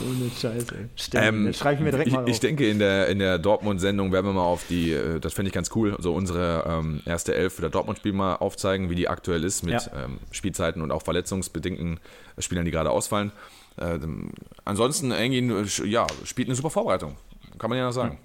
Ohne 0.00 0.30
Scheiß, 0.30 0.66
ey. 0.72 0.88
Ähm, 1.14 1.52
schreibe 1.54 1.76
ich 1.76 1.80
mir 1.80 1.90
direkt 1.90 2.08
ich, 2.08 2.14
mal 2.14 2.24
auf. 2.24 2.28
Ich 2.28 2.40
denke, 2.40 2.68
in 2.68 2.78
der, 2.78 3.08
in 3.08 3.18
der 3.18 3.38
Dortmund-Sendung 3.38 4.12
werden 4.12 4.26
wir 4.26 4.32
mal 4.34 4.44
auf 4.44 4.64
die, 4.68 4.92
äh, 4.92 5.20
das 5.20 5.32
fände 5.32 5.48
ich 5.48 5.54
ganz 5.54 5.70
cool, 5.74 5.96
so 5.98 6.14
unsere 6.14 6.64
ähm, 6.68 7.00
erste 7.06 7.34
Elf 7.34 7.54
für 7.54 7.62
das 7.62 7.70
Dortmund-Spiel 7.70 8.12
mal 8.12 8.36
aufzeigen, 8.36 8.90
wie 8.90 8.94
die 8.94 9.08
aktuell 9.08 9.42
ist 9.44 9.62
mit 9.62 9.74
ja. 9.74 10.04
ähm, 10.04 10.18
Spielzeiten 10.30 10.82
und 10.82 10.90
auch 10.90 11.02
verletzungsbedingten 11.02 11.98
Spielern, 12.38 12.66
die 12.66 12.70
gerade 12.70 12.90
ausfallen. 12.90 13.32
Ähm, 13.78 14.30
ansonsten, 14.64 15.10
Engin, 15.12 15.50
äh, 15.50 15.86
ja, 15.86 16.06
spielt 16.24 16.48
eine 16.48 16.54
super 16.54 16.70
Vorbereitung. 16.70 17.16
Kann 17.58 17.70
man 17.70 17.78
ja 17.78 17.86
noch 17.86 17.92
sagen. 17.92 18.18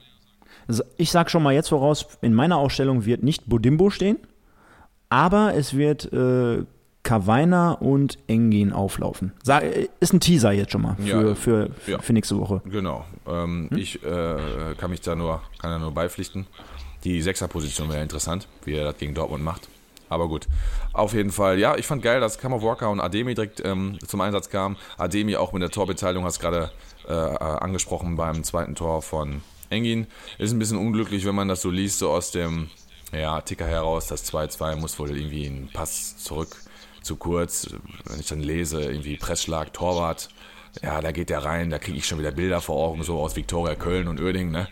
Ich 0.97 1.12
sage 1.12 1.29
schon 1.29 1.43
mal 1.43 1.53
jetzt 1.53 1.69
voraus, 1.69 2.07
in 2.21 2.34
meiner 2.34 2.57
Ausstellung 2.57 3.05
wird 3.05 3.23
nicht 3.23 3.47
Bodimbo 3.47 3.89
stehen. 3.89 4.17
Aber 5.12 5.56
es 5.56 5.76
wird 5.76 6.12
äh, 6.13 6.63
Kavaina 7.04 7.74
und 7.74 8.17
Engin 8.28 8.71
auflaufen. 8.71 9.34
Äh, 9.45 9.88
ist 10.00 10.13
ein 10.13 10.21
Teaser 10.21 10.54
jetzt 10.54 10.71
schon 10.71 10.84
mal 10.84 10.95
für, 10.95 11.06
ja, 11.06 11.36
für, 11.36 11.36
für, 11.36 11.91
ja. 11.91 12.00
für 12.00 12.13
nächste 12.13 12.39
Woche. 12.39 12.62
Genau. 12.63 13.04
Ähm, 13.28 13.67
hm? 13.69 13.78
Ich 13.78 14.02
äh, 14.06 14.38
kann 14.78 14.89
mich 14.89 15.02
da 15.02 15.15
nur, 15.17 15.41
kann 15.60 15.71
da 15.71 15.80
nur 15.80 15.91
beipflichten. 15.91 16.47
Die 17.04 17.21
Sechserposition 17.21 17.89
wäre 17.89 18.02
interessant, 18.02 18.47
wie 18.63 18.76
er 18.76 18.86
das 18.86 18.97
gegen 18.97 19.13
Dortmund 19.13 19.43
macht. 19.43 19.67
Aber 20.08 20.30
gut, 20.30 20.47
auf 20.93 21.13
jeden 21.13 21.32
Fall. 21.32 21.60
Ja, 21.60 21.76
ich 21.76 21.88
fand 21.88 22.04
geil, 22.04 22.21
dass 22.21 22.38
Kammer 22.38 22.62
Walker 22.62 22.89
und 22.89 23.02
Ademi 23.02 23.34
direkt 23.34 23.62
ähm, 23.65 24.00
zum 24.08 24.21
Einsatz 24.21 24.50
kamen. 24.50 24.78
Ademi 24.97 25.36
auch 25.36 25.52
mit 25.52 25.62
der 25.62 25.71
Torbeteiligung, 25.71 26.24
hast 26.24 26.39
gerade 26.39 26.71
äh, 27.06 27.12
angesprochen 27.13 28.15
beim 28.15 28.45
zweiten 28.45 28.76
Tor 28.76 29.02
von 29.02 29.41
Engin. 29.69 30.08
Ist 30.38 30.54
ein 30.54 30.60
bisschen 30.60 30.78
unglücklich, 30.78 31.26
wenn 31.26 31.36
man 31.36 31.50
das 31.50 31.62
so 31.62 31.69
liest, 31.69 32.00
so 32.00 32.12
aus 32.12 32.32
dem 32.32 32.69
ja, 33.12 33.41
Ticker 33.41 33.67
heraus, 33.67 34.08
das 34.08 34.32
2-2 34.32 34.76
muss 34.78 34.97
wohl 35.00 35.15
irgendwie 35.15 35.45
ein 35.45 35.69
Pass 35.71 36.17
zurück 36.17 36.56
zu 37.02 37.15
kurz. 37.15 37.67
Wenn 38.06 38.19
ich 38.19 38.28
dann 38.28 38.41
lese, 38.41 38.82
irgendwie 38.82 39.17
Pressschlag, 39.17 39.74
Torwart, 39.74 40.30
ja, 40.82 41.02
da 41.02 41.12
geht 41.12 41.30
der 41.30 41.43
rein, 41.43 41.69
da 41.69 41.80
kriege 41.80 41.97
ich 41.97 42.06
schon 42.06 42.19
wieder 42.19 42.32
Bilder 42.32 42.62
vor 42.62 42.78
Augen, 42.78 43.04
so 43.04 43.19
aus 43.19 43.36
Viktoria 43.36 43.76
Köln 43.76 44.08
und 44.08 44.21
Oerding, 44.21 44.52
ne? 44.52 44.67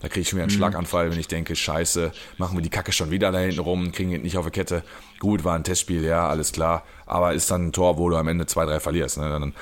Da 0.00 0.08
kriege 0.08 0.20
ich 0.20 0.28
schon 0.30 0.38
wieder 0.38 0.44
einen 0.44 0.52
mhm. 0.52 0.56
Schlaganfall, 0.56 1.10
wenn 1.10 1.18
ich 1.18 1.28
denke, 1.28 1.54
scheiße, 1.54 2.12
machen 2.38 2.56
wir 2.56 2.62
die 2.62 2.70
Kacke 2.70 2.90
schon 2.90 3.10
wieder 3.10 3.32
da 3.32 3.38
hinten 3.38 3.60
rum, 3.60 3.92
kriegen 3.92 4.10
ihn 4.12 4.22
nicht 4.22 4.38
auf 4.38 4.46
die 4.46 4.50
Kette. 4.50 4.82
Gut, 5.18 5.44
war 5.44 5.54
ein 5.54 5.64
Testspiel, 5.64 6.02
ja, 6.04 6.26
alles 6.26 6.52
klar. 6.52 6.84
Aber 7.04 7.34
ist 7.34 7.50
dann 7.50 7.66
ein 7.66 7.72
Tor, 7.72 7.98
wo 7.98 8.08
du 8.08 8.16
am 8.16 8.28
Ende 8.28 8.44
2-3 8.44 8.80
verlierst. 8.80 9.18
Ne? 9.18 9.28
Dann 9.28 9.52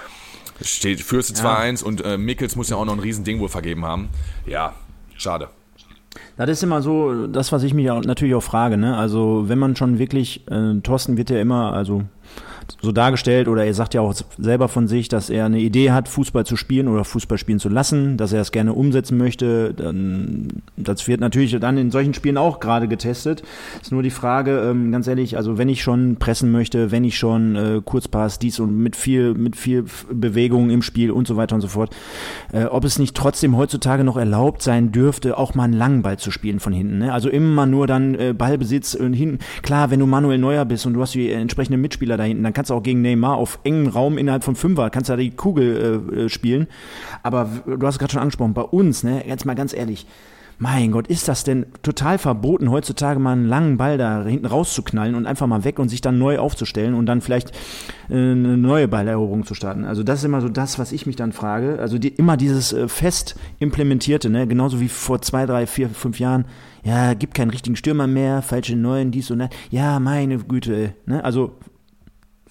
steht, 0.63 1.01
führst 1.01 1.31
du 1.31 1.43
ja. 1.43 1.59
2-1 1.59 1.83
und 1.83 2.05
äh, 2.05 2.17
Mickels 2.17 2.55
muss 2.55 2.71
ja 2.71 2.77
auch 2.77 2.85
noch 2.85 2.93
ein 2.93 3.01
Riesending 3.01 3.41
wohl 3.41 3.49
vergeben 3.49 3.85
haben. 3.85 4.11
Ja, 4.47 4.77
schade. 5.17 5.49
Das 6.37 6.49
ist 6.49 6.63
immer 6.63 6.83
so, 6.83 7.27
das, 7.27 7.53
was 7.53 7.63
ich 7.63 7.75
mich 7.75 7.87
natürlich 7.87 8.35
auch 8.35 8.43
frage. 8.43 8.77
Ne? 8.77 8.97
Also, 8.97 9.49
wenn 9.49 9.59
man 9.59 9.77
schon 9.77 9.99
wirklich, 9.99 10.47
äh, 10.51 10.81
Thorsten 10.81 11.17
wird 11.17 11.31
ja 11.31 11.41
immer, 11.41 11.73
also 11.73 12.03
so 12.81 12.93
dargestellt 12.93 13.49
oder 13.49 13.65
er 13.65 13.75
sagt 13.75 13.95
ja 13.95 14.01
auch 14.01 14.15
selber 14.39 14.69
von 14.69 14.89
sich, 14.89 15.09
dass 15.09 15.31
er 15.31 15.47
eine 15.47 15.61
Idee 15.61 15.91
hat, 15.91 16.09
Fußball 16.09 16.45
zu 16.47 16.57
spielen 16.57 16.89
oder 16.89 17.05
Fußball 17.05 17.39
spielen 17.39 17.59
zu 17.59 17.69
lassen, 17.69 18.17
dass 18.17 18.33
er 18.33 18.41
es 18.41 18.53
gerne 18.53 18.73
umsetzen 18.73 19.17
möchte. 19.19 19.75
Dann, 19.75 20.63
das 20.77 21.09
wird 21.09 21.21
natürlich 21.21 21.59
dann 21.59 21.79
in 21.79 21.91
solchen 21.91 22.15
Spielen 22.15 22.37
auch 22.37 22.61
gerade 22.61 22.89
getestet. 22.89 23.43
Ist 23.81 23.93
nur 23.93 24.03
die 24.03 24.11
Frage, 24.11 24.61
ähm, 24.61 24.93
ganz 24.93 25.07
ehrlich, 25.07 25.37
also 25.37 25.59
wenn 25.59 25.69
ich 25.69 25.83
schon 25.83 26.17
pressen 26.17 26.53
möchte, 26.53 26.91
wenn 26.91 27.05
ich 27.05 27.19
schon 27.19 27.57
äh, 27.57 27.81
Kurzpass, 27.85 28.39
dies 28.39 28.61
und 28.61 28.77
mit 28.77 28.97
viel, 28.97 29.35
mit 29.35 29.57
viel 29.57 29.85
Bewegung 30.13 30.71
im 30.71 30.83
Spiel 30.83 31.11
und 31.11 31.27
so 31.27 31.37
weiter 31.37 31.55
und 31.55 31.61
so 31.61 31.69
fort, 31.69 31.95
äh, 32.53 32.65
ob 32.65 32.85
es 32.85 32.99
nicht 32.99 33.17
trotzdem 33.17 33.57
heutzutage 33.57 34.05
noch 34.05 34.17
erlaubt 34.17 34.63
sein 34.63 34.93
dürfte, 34.93 35.39
auch 35.39 35.55
mal 35.55 35.65
einen 35.65 35.73
langen 35.73 36.03
Ball 36.03 36.19
zu 36.19 36.31
spielen 36.31 36.61
von 36.61 36.73
hinten. 36.73 36.99
Ne? 36.99 37.13
Also 37.13 37.29
immer 37.29 37.67
nur 37.67 37.87
dann 37.87 38.15
äh, 38.15 38.35
Ballbesitz 38.37 38.95
und 38.95 39.15
hinten. 39.15 39.39
Klar, 39.63 39.91
wenn 39.91 40.01
du 40.01 40.07
Manuel 40.07 40.39
Neuer 40.39 40.65
bist 40.65 40.87
und 40.87 40.95
du 40.95 41.03
hast 41.03 41.15
die 41.15 41.31
entsprechenden 41.31 41.81
Mitspieler 41.81 42.17
da 42.17 42.25
hinten, 42.25 42.43
dann 42.43 42.53
kannst 42.59 42.73
du 42.73 42.75
auch 42.75 42.83
gegen 42.83 43.03
Neymar 43.03 43.37
auf 43.37 43.61
engem 43.63 43.87
Raum 43.87 44.19
innerhalb 44.19 44.43
von 44.43 44.57
Fünfer, 44.57 44.91
kannst 44.91 45.09
du 45.09 45.13
da 45.13 45.17
die 45.17 45.31
Kugel 45.31 46.03
äh, 46.13 46.25
äh 46.25 46.29
spielen. 46.29 46.67
Aber 47.23 47.49
du 47.65 47.87
hast 47.87 47.95
es 47.95 47.99
gerade 48.01 48.11
schon 48.11 48.21
angesprochen, 48.21 48.53
bei 48.53 48.63
uns, 48.63 49.05
ne, 49.05 49.23
jetzt 49.29 49.47
mal 49.47 49.55
ganz 49.55 49.73
ehrlich, 49.73 50.09
mein 50.59 50.91
Gott, 50.91 51.07
ist 51.07 51.29
das 51.29 51.45
denn 51.45 51.67
total 51.85 52.19
verboten, 52.19 52.73
heutzutage 52.73 53.21
mal 53.21 53.31
einen 53.31 53.47
langen 53.47 53.77
Ball 53.77 53.97
da 53.97 54.25
hinten 54.25 54.47
rauszuknallen 54.47 55.15
und 55.15 55.25
einfach 55.25 55.47
mal 55.47 55.63
weg 55.63 55.79
und 55.79 55.89
sich 55.89 56.01
dann 56.01 56.19
neu 56.19 56.41
aufzustellen 56.41 56.95
und 56.95 57.07
dann 57.07 57.21
vielleicht 57.21 57.53
äh, 58.11 58.15
eine 58.15 58.57
neue 58.57 58.89
Balleroberung 58.89 59.47
zu 59.47 59.55
starten? 59.55 59.85
Also 59.85 60.03
das 60.03 60.19
ist 60.19 60.25
immer 60.25 60.41
so 60.41 60.49
das, 60.49 60.81
was 60.81 60.91
ich 60.91 61.07
mich 61.07 61.15
dann 61.15 61.31
frage. 61.31 61.79
Also 61.79 61.99
die, 61.99 62.09
immer 62.09 62.37
dieses 62.37 62.73
äh, 62.73 62.89
fest 62.89 63.37
implementierte, 63.61 64.31
ne? 64.31 64.49
genauso 64.49 64.81
wie 64.81 64.89
vor 64.89 65.23
zwei, 65.23 65.47
drei, 65.47 65.69
vier, 65.69 65.91
fünf 65.91 66.19
Jahren. 66.19 66.45
Ja, 66.83 67.15
gibt 67.15 67.35
keinen 67.35 67.51
richtigen 67.51 67.77
Stürmer 67.77 68.09
mehr, 68.09 68.43
falsche 68.43 68.75
Neuen, 68.75 69.13
dies 69.13 69.31
und 69.31 69.39
das. 69.39 69.51
Ja, 69.71 70.01
meine 70.01 70.39
Güte. 70.39 70.95
Ne? 71.07 71.23
Also 71.23 71.53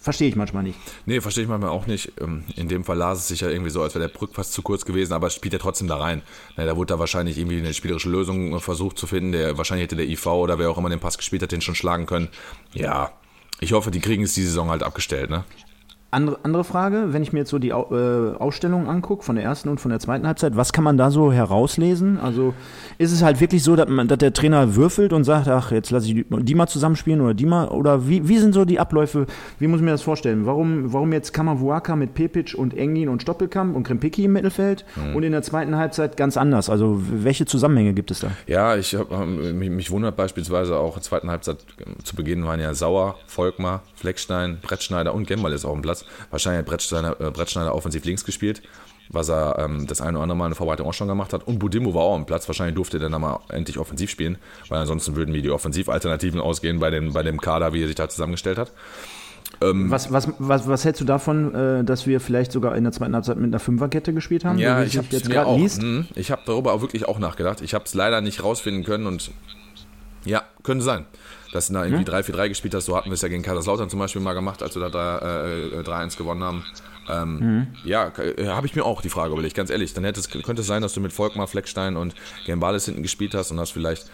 Verstehe 0.08 0.30
ich 0.30 0.38
manchmal 0.38 0.64
nicht. 0.64 0.80
Nee, 1.06 1.20
verstehe 1.20 1.44
ich 1.44 1.50
manchmal 1.50 1.70
auch 1.70 1.86
nicht. 1.86 2.14
Ähm, 2.22 2.46
in 2.56 2.70
dem 2.70 2.86
Fall 2.86 2.96
las 2.96 3.18
es 3.18 3.28
sich 3.28 3.42
ja 3.42 3.50
irgendwie 3.50 3.72
so, 3.72 3.82
als 3.82 3.94
wäre 3.94 4.08
der 4.08 4.18
Brück 4.18 4.36
fast 4.36 4.54
zu 4.54 4.62
kurz 4.62 4.86
gewesen, 4.86 5.12
aber 5.12 5.30
spielt 5.30 5.54
er 5.54 5.60
trotzdem 5.60 5.90
da 5.90 5.98
rein. 5.98 6.22
Da 6.56 6.78
wurde 6.78 6.94
da 6.94 7.00
wahrscheinlich 7.00 7.38
irgendwie 7.38 7.58
eine 7.58 7.74
spielerische 7.74 8.10
Lösung 8.10 8.54
äh, 8.54 8.60
versucht 8.62 8.98
zu 8.98 9.06
finden. 9.06 9.34
Der, 9.34 9.58
wahrscheinlich 9.58 9.84
hätte 9.84 9.98
der 9.98 10.08
IV 10.08 10.26
oder 10.28 10.60
wer 10.60 10.70
auch 10.70 10.78
immer 10.78 10.90
den 10.90 11.02
Pass 11.02 11.18
gespielt 11.18 11.42
hat, 11.42 11.52
den 11.52 11.60
schon 11.60 11.76
schlagen 11.76 12.06
können. 12.06 12.30
Ja, 12.74 13.12
ich 13.60 13.74
hoffe, 13.74 13.92
die 13.92 14.00
kriegen 14.00 14.24
es 14.24 14.34
die 14.34 14.44
Saison 14.44 14.70
halt 14.70 14.82
abgestellt, 14.82 15.30
ne? 15.30 15.44
Andere, 16.10 16.40
andere 16.44 16.64
Frage, 16.64 17.08
wenn 17.12 17.22
ich 17.22 17.34
mir 17.34 17.40
jetzt 17.40 17.50
so 17.50 17.60
die 17.60 17.70
äh, 17.70 17.74
Ausstellung 17.74 18.88
angucke, 18.88 19.24
von 19.24 19.36
der 19.36 19.44
ersten 19.44 19.68
und 19.68 19.82
von 19.82 19.92
der 19.92 20.00
zweiten 20.00 20.26
Halbzeit, 20.26 20.56
was 20.56 20.72
kann 20.72 20.86
man 20.86 20.98
da 20.98 21.12
so 21.12 21.34
herauslesen? 21.34 22.18
Also 22.18 22.54
ist 22.98 23.12
es 23.12 23.22
halt 23.22 23.42
wirklich 23.42 23.62
so, 23.62 23.76
dass, 23.76 23.90
man, 23.90 24.08
dass 24.08 24.18
der 24.18 24.32
Trainer 24.32 24.76
würfelt 24.76 25.12
und 25.12 25.26
sagt, 25.26 25.50
ach, 25.50 25.72
jetzt 25.72 25.92
lasse 25.92 26.08
ich 26.08 26.14
die, 26.14 26.26
die, 26.30 26.56
mal 26.56 26.68
zusammenspielen 26.68 27.20
oder 27.20 27.34
die 27.34 27.46
mal, 27.46 27.68
oder 27.68 28.08
wie, 28.08 28.26
wie 28.28 28.38
sind 28.38 28.54
so 28.54 28.64
die 28.64 28.80
Abläufe, 28.80 29.26
wie 29.60 29.68
muss 29.68 29.80
ich 29.80 29.84
mir 29.84 29.92
das 29.92 30.02
vorstellen? 30.02 30.46
Warum, 30.46 30.94
warum 30.94 31.12
jetzt 31.12 31.34
Kamavuaka 31.34 31.98
mit 31.98 32.14
Pepic 32.14 32.56
und 32.56 32.74
Engin 32.78 33.10
und 33.10 33.22
Stoppelkamp 33.22 33.76
und 33.76 33.84
Krempicki 33.84 34.24
im 34.24 34.32
Mittelfeld 34.32 34.86
mhm. 34.96 35.14
und 35.16 35.24
in 35.24 35.34
der 35.34 35.42
zweiten 35.42 35.76
Halbzeit 35.76 36.16
ganz 36.16 36.38
anders? 36.38 36.70
Also 36.70 37.02
welche 37.02 37.46
Zusammenhänge 37.46 37.94
gibt 37.94 38.12
es 38.12 38.22
da? 38.22 38.32
Ja, 38.48 38.78
ich 38.78 38.96
hab, 38.96 39.10
mich, 39.28 39.70
mich 39.70 39.92
wundert 39.92 40.16
beispielsweise 40.16 40.78
auch 40.78 40.96
in 40.96 41.02
der 41.02 41.04
zweiten 41.04 41.30
Halbzeit 41.30 41.58
zu 42.04 42.16
Beginn 42.16 42.46
waren 42.46 42.62
ja 42.62 42.74
Sauer, 42.74 43.16
Volkmar, 43.28 43.84
Fleckstein, 43.96 44.60
Brettschneider 44.62 45.14
und 45.14 45.28
Gembal 45.28 45.52
ist 45.52 45.66
auf 45.66 45.74
dem 45.74 45.82
Platz. 45.82 45.97
Platz. 46.04 46.06
Wahrscheinlich 46.32 46.60
hat 46.60 46.66
Brettschneider, 46.66 47.20
äh, 47.20 47.32
Brettschneider 47.32 47.76
offensiv 47.76 48.06
links 48.06 48.26
gespielt, 48.26 48.62
was 49.10 49.30
er 49.30 49.58
ähm, 49.60 49.88
das 49.88 50.02
eine 50.02 50.18
oder 50.18 50.24
andere 50.24 50.38
Mal 50.38 50.46
in 50.46 50.52
der 50.52 50.58
Vorbereitung 50.58 50.88
auch 50.88 50.94
schon 50.94 51.08
gemacht 51.08 51.34
hat. 51.34 51.48
Und 51.48 51.60
Budimbo 51.60 51.94
war 51.94 52.04
auch 52.04 52.16
am 52.16 52.26
Platz. 52.26 52.48
Wahrscheinlich 52.48 52.76
durfte 52.76 52.98
er 52.98 53.10
dann 53.10 53.22
mal 53.22 53.40
endlich 53.50 53.78
offensiv 53.78 54.10
spielen, 54.10 54.38
weil 54.70 54.80
ansonsten 54.80 55.16
würden 55.16 55.32
mir 55.32 55.42
die 55.42 55.52
Offensivalternativen 55.52 56.40
ausgehen 56.40 56.80
bei, 56.80 56.90
den, 56.90 57.14
bei 57.14 57.24
dem 57.24 57.40
Kader, 57.40 57.74
wie 57.74 57.84
er 57.84 57.88
sich 57.88 57.96
da 57.96 58.10
zusammengestellt 58.10 58.58
hat. 58.58 58.72
Ähm, 59.62 59.90
was, 59.90 60.12
was, 60.12 60.28
was, 60.40 60.68
was 60.68 60.84
hältst 60.84 61.02
du 61.02 61.06
davon, 61.06 61.56
äh, 61.56 61.84
dass 61.84 62.06
wir 62.06 62.20
vielleicht 62.20 62.52
sogar 62.52 62.76
in 62.76 62.84
der 62.84 62.92
zweiten 62.92 63.16
Halbzeit 63.16 63.38
mit 63.38 63.48
einer 63.48 63.60
Fünferkette 63.60 64.14
gespielt 64.14 64.44
haben? 64.44 64.60
Ja, 64.60 64.84
ich 64.84 64.98
habe 64.98 65.08
jetzt 65.10 65.30
gerade 65.30 65.56
liest? 65.56 65.82
Mh, 65.82 66.06
ich 66.16 66.32
habe 66.32 66.42
darüber 66.46 66.74
auch 66.74 66.82
wirklich 66.82 67.08
auch 67.08 67.18
nachgedacht. 67.18 67.62
Ich 67.62 67.74
habe 67.74 67.86
es 67.86 67.94
leider 67.94 68.22
nicht 68.22 68.44
rausfinden 68.44 68.84
können 68.84 69.08
und 69.08 69.32
ja, 70.26 70.44
könnte 70.64 70.84
sein 70.84 71.06
dass 71.52 71.68
du 71.68 71.74
da 71.74 71.86
irgendwie 71.86 72.10
ja? 72.12 72.18
3-4-3 72.18 72.50
gespielt 72.50 72.74
hast. 72.74 72.86
So 72.86 72.96
hatten 72.96 73.10
wir 73.10 73.14
es 73.14 73.22
ja 73.22 73.28
gegen 73.28 73.44
Kaiserslautern 73.44 73.90
zum 73.90 74.00
Beispiel 74.00 74.22
mal 74.22 74.34
gemacht, 74.34 74.62
als 74.64 74.76
wir 74.76 74.90
da 74.90 75.46
äh, 75.46 75.82
3-1 75.82 76.18
gewonnen 76.18 76.44
haben. 76.44 76.64
Ähm, 77.10 77.40
mhm. 77.40 77.68
Ja, 77.86 78.12
äh, 78.18 78.48
habe 78.48 78.68
ich 78.68 78.76
mir 78.76 78.84
auch 78.84 79.02
die 79.02 79.10
Frage 79.10 79.34
überlegt, 79.34 79.56
ganz 79.56 79.70
ehrlich. 79.70 79.94
Dann 79.94 80.04
hätte 80.04 80.20
es, 80.20 80.30
könnte 80.30 80.62
es 80.62 80.68
sein, 80.68 80.82
dass 80.82 80.94
du 80.94 81.02
mit 81.02 81.14
Volkmar, 81.14 81.48
Fleckstein 81.48 81.96
und 81.96 82.16
Gambales 82.46 82.86
hinten 82.86 83.04
gespielt 83.04 83.34
hast 83.34 83.52
und 83.52 83.60
hast 83.60 83.72
vielleicht 83.72 84.10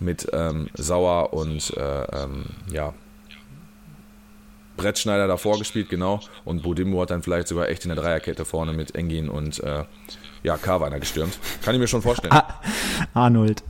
mit 0.00 0.28
ähm, 0.32 0.68
Sauer 0.74 1.32
und 1.34 1.76
äh, 1.76 2.04
ähm, 2.22 2.46
ja, 2.70 2.94
Brettschneider 4.76 5.26
davor 5.26 5.58
gespielt, 5.58 5.90
genau. 5.90 6.20
Und 6.44 6.62
Bodimbo 6.62 7.02
hat 7.02 7.10
dann 7.10 7.22
vielleicht 7.22 7.48
sogar 7.48 7.68
echt 7.68 7.84
in 7.84 7.90
der 7.90 8.02
Dreierkette 8.02 8.46
vorne 8.46 8.72
mit 8.72 8.94
Engin 8.94 9.28
und 9.28 9.62
äh, 9.62 9.84
ja, 10.42 10.56
Carweiner 10.56 10.98
gestürmt. 10.98 11.38
Kann 11.62 11.74
ich 11.74 11.80
mir 11.80 11.86
schon 11.86 12.00
vorstellen. 12.00 12.34
Arnold. 13.14 13.62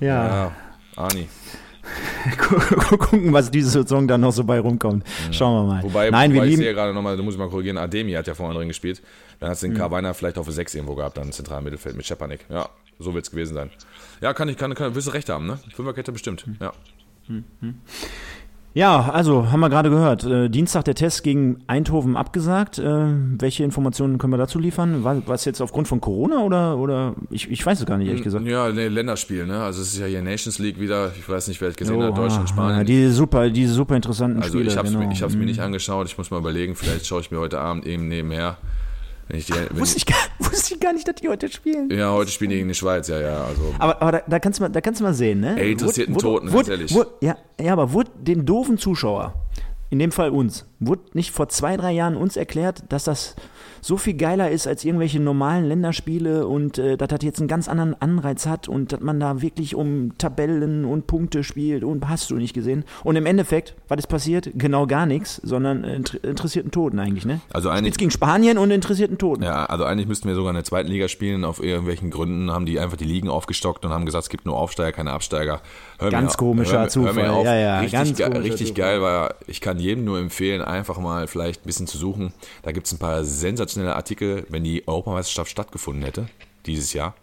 Ja. 0.00 0.26
ja 0.26 0.52
Arni. 0.96 1.28
Gucken, 2.38 3.32
was 3.32 3.50
diese 3.50 3.70
Saison 3.70 4.06
dann 4.06 4.20
noch 4.20 4.32
so 4.32 4.44
bei 4.44 4.60
rumkommt. 4.60 5.04
Schauen 5.30 5.66
wir 5.66 5.74
mal. 5.74 5.82
Wobei, 5.82 6.10
Nein, 6.10 6.30
wobei 6.30 6.42
wir 6.42 6.48
lieben, 6.48 6.60
ich 6.60 6.66
sehe 6.66 6.74
gerade 6.74 6.92
nochmal, 6.92 7.16
da 7.16 7.22
muss 7.22 7.34
ich 7.34 7.38
mal 7.38 7.48
korrigieren, 7.48 7.78
Ademi 7.78 8.12
hat 8.12 8.26
ja 8.26 8.34
vorhin 8.34 8.56
drin 8.56 8.68
gespielt. 8.68 9.02
Dann 9.40 9.50
hast 9.50 9.62
du 9.62 9.66
den 9.66 9.74
mhm. 9.74 9.78
Carweiner 9.78 10.14
vielleicht 10.14 10.38
auf 10.38 10.50
6 10.50 10.74
irgendwo 10.74 10.94
gehabt, 10.94 11.16
dann 11.16 11.24
im 11.24 11.32
zentralen 11.32 11.64
Mittelfeld 11.64 11.96
mit 11.96 12.06
Schepanik. 12.06 12.46
Ja, 12.48 12.68
so 12.98 13.14
wird 13.14 13.24
es 13.24 13.30
gewesen 13.30 13.54
sein. 13.54 13.70
Ja, 14.20 14.32
kann 14.32 14.48
ich, 14.48 14.56
kann, 14.56 14.74
kann, 14.74 14.94
wirst 14.94 15.06
du 15.06 15.12
recht 15.12 15.28
haben, 15.28 15.46
ne? 15.46 15.58
Fünferkette 15.74 16.12
bestimmt, 16.12 16.46
ja. 16.60 16.72
Mhm. 17.28 17.44
Ja, 18.76 19.08
also 19.08 19.50
haben 19.50 19.60
wir 19.60 19.70
gerade 19.70 19.88
gehört. 19.88 20.24
Äh, 20.24 20.50
Dienstag 20.50 20.84
der 20.84 20.94
Test 20.94 21.22
gegen 21.22 21.62
Eindhoven 21.66 22.14
abgesagt. 22.14 22.78
Äh, 22.78 23.06
welche 23.38 23.64
Informationen 23.64 24.18
können 24.18 24.34
wir 24.34 24.36
dazu 24.36 24.58
liefern? 24.58 25.02
War, 25.02 25.26
war 25.26 25.34
es 25.34 25.46
jetzt 25.46 25.62
aufgrund 25.62 25.88
von 25.88 26.02
Corona 26.02 26.42
oder, 26.42 26.76
oder 26.76 27.14
ich, 27.30 27.50
ich 27.50 27.64
weiß 27.64 27.80
es 27.80 27.86
gar 27.86 27.96
nicht, 27.96 28.08
ehrlich 28.08 28.22
gesagt. 28.22 28.44
Ja, 28.44 28.70
nee, 28.70 28.88
Länderspiel, 28.88 29.46
ne? 29.46 29.62
Also 29.62 29.80
es 29.80 29.94
ist 29.94 29.98
ja 29.98 30.04
hier 30.04 30.20
Nations 30.20 30.58
League 30.58 30.78
wieder. 30.78 31.10
Ich 31.18 31.26
weiß 31.26 31.48
nicht, 31.48 31.58
wer 31.62 31.70
es 31.70 31.76
gesehen 31.76 31.96
oh, 31.96 32.02
hat, 32.02 32.18
Deutschland, 32.18 32.50
Spanien. 32.50 32.76
Ja, 32.76 32.84
diese 32.84 33.12
super, 33.12 33.48
diese 33.48 33.72
super 33.72 33.96
interessanten 33.96 34.42
also 34.42 34.50
Spiele. 34.50 34.64
Also 34.64 34.72
ich 34.72 34.76
habe 34.76 34.88
es 34.88 34.92
genau. 34.92 35.38
mir, 35.38 35.38
mir 35.38 35.46
nicht 35.46 35.60
angeschaut. 35.60 36.06
Ich 36.08 36.18
muss 36.18 36.30
mal 36.30 36.40
überlegen, 36.40 36.74
vielleicht 36.74 37.06
schaue 37.06 37.22
ich 37.22 37.30
mir 37.30 37.38
heute 37.38 37.58
Abend 37.58 37.86
eben 37.86 38.08
nebenher 38.08 38.58
wenn 39.28 39.38
ich 39.38 39.46
die, 39.46 39.54
wenn 39.54 39.78
wusste, 39.78 39.96
ich 39.96 40.06
gar, 40.06 40.16
wusste 40.38 40.74
ich 40.74 40.80
gar 40.80 40.92
nicht, 40.92 41.08
dass 41.08 41.16
die 41.16 41.28
heute 41.28 41.50
spielen. 41.50 41.90
Ja, 41.90 42.12
heute 42.12 42.30
spielen 42.30 42.50
die 42.50 42.56
gegen 42.56 42.68
die 42.68 42.74
Schweiz, 42.74 43.08
ja, 43.08 43.20
ja. 43.20 43.44
Also. 43.44 43.74
Aber, 43.78 44.00
aber 44.00 44.12
da, 44.12 44.22
da, 44.26 44.38
kannst 44.38 44.58
du 44.58 44.64
mal, 44.64 44.68
da 44.68 44.80
kannst 44.80 45.00
du 45.00 45.04
mal 45.04 45.14
sehen, 45.14 45.40
ne? 45.40 45.58
Ey, 45.58 45.72
interessierten 45.72 46.14
wurde, 46.14 46.22
Toten, 46.22 46.52
wurde, 46.52 46.56
ganz 46.56 46.68
ehrlich. 46.68 46.94
Wurde, 46.94 47.10
ja, 47.20 47.36
ja, 47.60 47.72
aber 47.72 47.92
wurde 47.92 48.10
dem 48.16 48.46
doofen 48.46 48.78
Zuschauer, 48.78 49.34
in 49.90 49.98
dem 49.98 50.12
Fall 50.12 50.30
uns, 50.30 50.66
wurde 50.78 51.02
nicht 51.14 51.32
vor 51.32 51.48
zwei, 51.48 51.76
drei 51.76 51.92
Jahren 51.92 52.16
uns 52.16 52.36
erklärt, 52.36 52.84
dass 52.88 53.04
das 53.04 53.34
so 53.86 53.96
viel 53.96 54.14
geiler 54.14 54.50
ist 54.50 54.66
als 54.66 54.84
irgendwelche 54.84 55.20
normalen 55.20 55.64
Länderspiele 55.64 56.48
und 56.48 56.76
äh, 56.76 56.96
dass 56.96 57.06
das 57.06 57.20
jetzt 57.22 57.38
einen 57.38 57.46
ganz 57.46 57.68
anderen 57.68 57.94
Anreiz 58.02 58.44
hat 58.44 58.66
und 58.66 58.90
dass 58.90 58.98
man 58.98 59.20
da 59.20 59.42
wirklich 59.42 59.76
um 59.76 60.18
Tabellen 60.18 60.84
und 60.84 61.06
Punkte 61.06 61.44
spielt 61.44 61.84
und 61.84 62.08
hast 62.08 62.28
du 62.32 62.34
nicht 62.34 62.52
gesehen. 62.52 62.84
Und 63.04 63.14
im 63.14 63.26
Endeffekt, 63.26 63.76
was 63.86 63.98
ist 63.98 64.08
passiert? 64.08 64.50
Genau 64.54 64.88
gar 64.88 65.06
nichts, 65.06 65.40
sondern 65.44 65.84
äh, 65.84 66.00
interessierten 66.24 66.72
Toten 66.72 66.98
eigentlich, 66.98 67.26
ne? 67.26 67.40
Also 67.52 67.70
eigentlich. 67.70 67.92
Jetzt 67.92 67.98
gegen 67.98 68.10
Spanien 68.10 68.58
und 68.58 68.72
interessierten 68.72 69.18
Toten. 69.18 69.44
Ja, 69.44 69.66
also 69.66 69.84
eigentlich 69.84 70.08
müssten 70.08 70.26
wir 70.26 70.34
sogar 70.34 70.50
in 70.50 70.56
der 70.56 70.64
zweiten 70.64 70.88
Liga 70.88 71.06
spielen. 71.06 71.44
Auf 71.44 71.62
irgendwelchen 71.62 72.10
Gründen 72.10 72.50
haben 72.50 72.66
die 72.66 72.80
einfach 72.80 72.96
die 72.96 73.04
Ligen 73.04 73.28
aufgestockt 73.28 73.84
und 73.84 73.92
haben 73.92 74.04
gesagt, 74.04 74.24
es 74.24 74.30
gibt 74.30 74.46
nur 74.46 74.56
Aufsteiger, 74.56 74.90
keine 74.90 75.12
Absteiger. 75.12 75.60
Hör 76.00 76.10
ganz 76.10 76.36
komischer 76.36 76.80
hör, 76.80 76.88
Zufall. 76.88 77.14
Hör 77.14 77.44
ja, 77.44 77.54
ja, 77.54 77.78
richtig 77.78 77.92
ganz 77.92 78.16
ge 78.16 78.26
richtig 78.26 78.74
geil, 78.74 79.00
weil 79.00 79.32
ich 79.46 79.60
kann 79.60 79.78
jedem 79.78 80.04
nur 80.04 80.18
empfehlen, 80.18 80.60
einfach 80.60 80.98
mal 80.98 81.28
vielleicht 81.28 81.62
ein 81.62 81.66
bisschen 81.66 81.86
zu 81.86 81.98
suchen. 81.98 82.32
Da 82.64 82.72
gibt 82.72 82.88
es 82.88 82.92
ein 82.92 82.98
paar 82.98 83.22
sensationelle 83.22 83.75
Artikel, 83.84 84.46
wenn 84.48 84.64
die 84.64 84.86
Europameisterschaft 84.86 85.50
stattgefunden 85.50 86.04
hätte, 86.04 86.28
dieses 86.66 86.92
Jahr, 86.92 87.14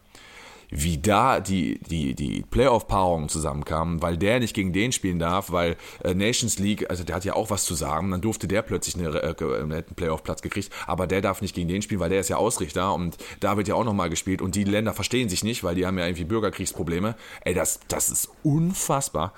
wie 0.76 0.98
da 0.98 1.40
die, 1.40 1.80
die, 1.80 2.16
die 2.16 2.44
Playoff-Paarungen 2.50 3.30
zusammenkamen, 3.30 4.02
weil 4.02 4.18
der 4.18 4.40
nicht 4.40 4.56
gegen 4.56 4.74
den 4.74 4.92
spielen 4.92 5.20
darf, 5.20 5.52
weil 5.52 5.78
äh, 6.04 6.14
Nations 6.14 6.58
League, 6.58 6.90
also 6.90 7.04
der 7.04 7.16
hat 7.16 7.26
ja 7.26 7.34
auch 7.36 7.50
was 7.50 7.66
zu 7.66 7.76
sagen, 7.76 8.12
dann 8.12 8.22
durfte 8.22 8.48
der 8.48 8.64
plötzlich 8.64 8.96
eine, 8.96 9.16
äh, 9.22 9.62
einen 9.62 9.84
Playoff-Platz 9.96 10.42
gekriegt, 10.42 10.72
aber 10.88 11.06
der 11.06 11.22
darf 11.22 11.42
nicht 11.42 11.54
gegen 11.54 11.68
den 11.68 11.82
spielen, 11.82 12.00
weil 12.00 12.10
der 12.10 12.22
ist 12.22 12.30
ja 12.30 12.38
Ausrichter 12.38 12.94
und 12.94 13.18
da 13.40 13.56
wird 13.58 13.68
ja 13.68 13.76
auch 13.76 13.84
nochmal 13.84 14.10
gespielt 14.10 14.42
und 14.42 14.56
die 14.56 14.64
Länder 14.64 14.94
verstehen 14.94 15.30
sich 15.30 15.44
nicht, 15.44 15.64
weil 15.64 15.76
die 15.76 15.86
haben 15.86 15.98
ja 16.00 16.06
irgendwie 16.06 16.26
Bürgerkriegsprobleme. 16.26 17.16
Ey, 17.42 17.54
das, 17.54 17.80
das 17.88 18.10
ist 18.10 18.30
unfassbar. 18.42 19.34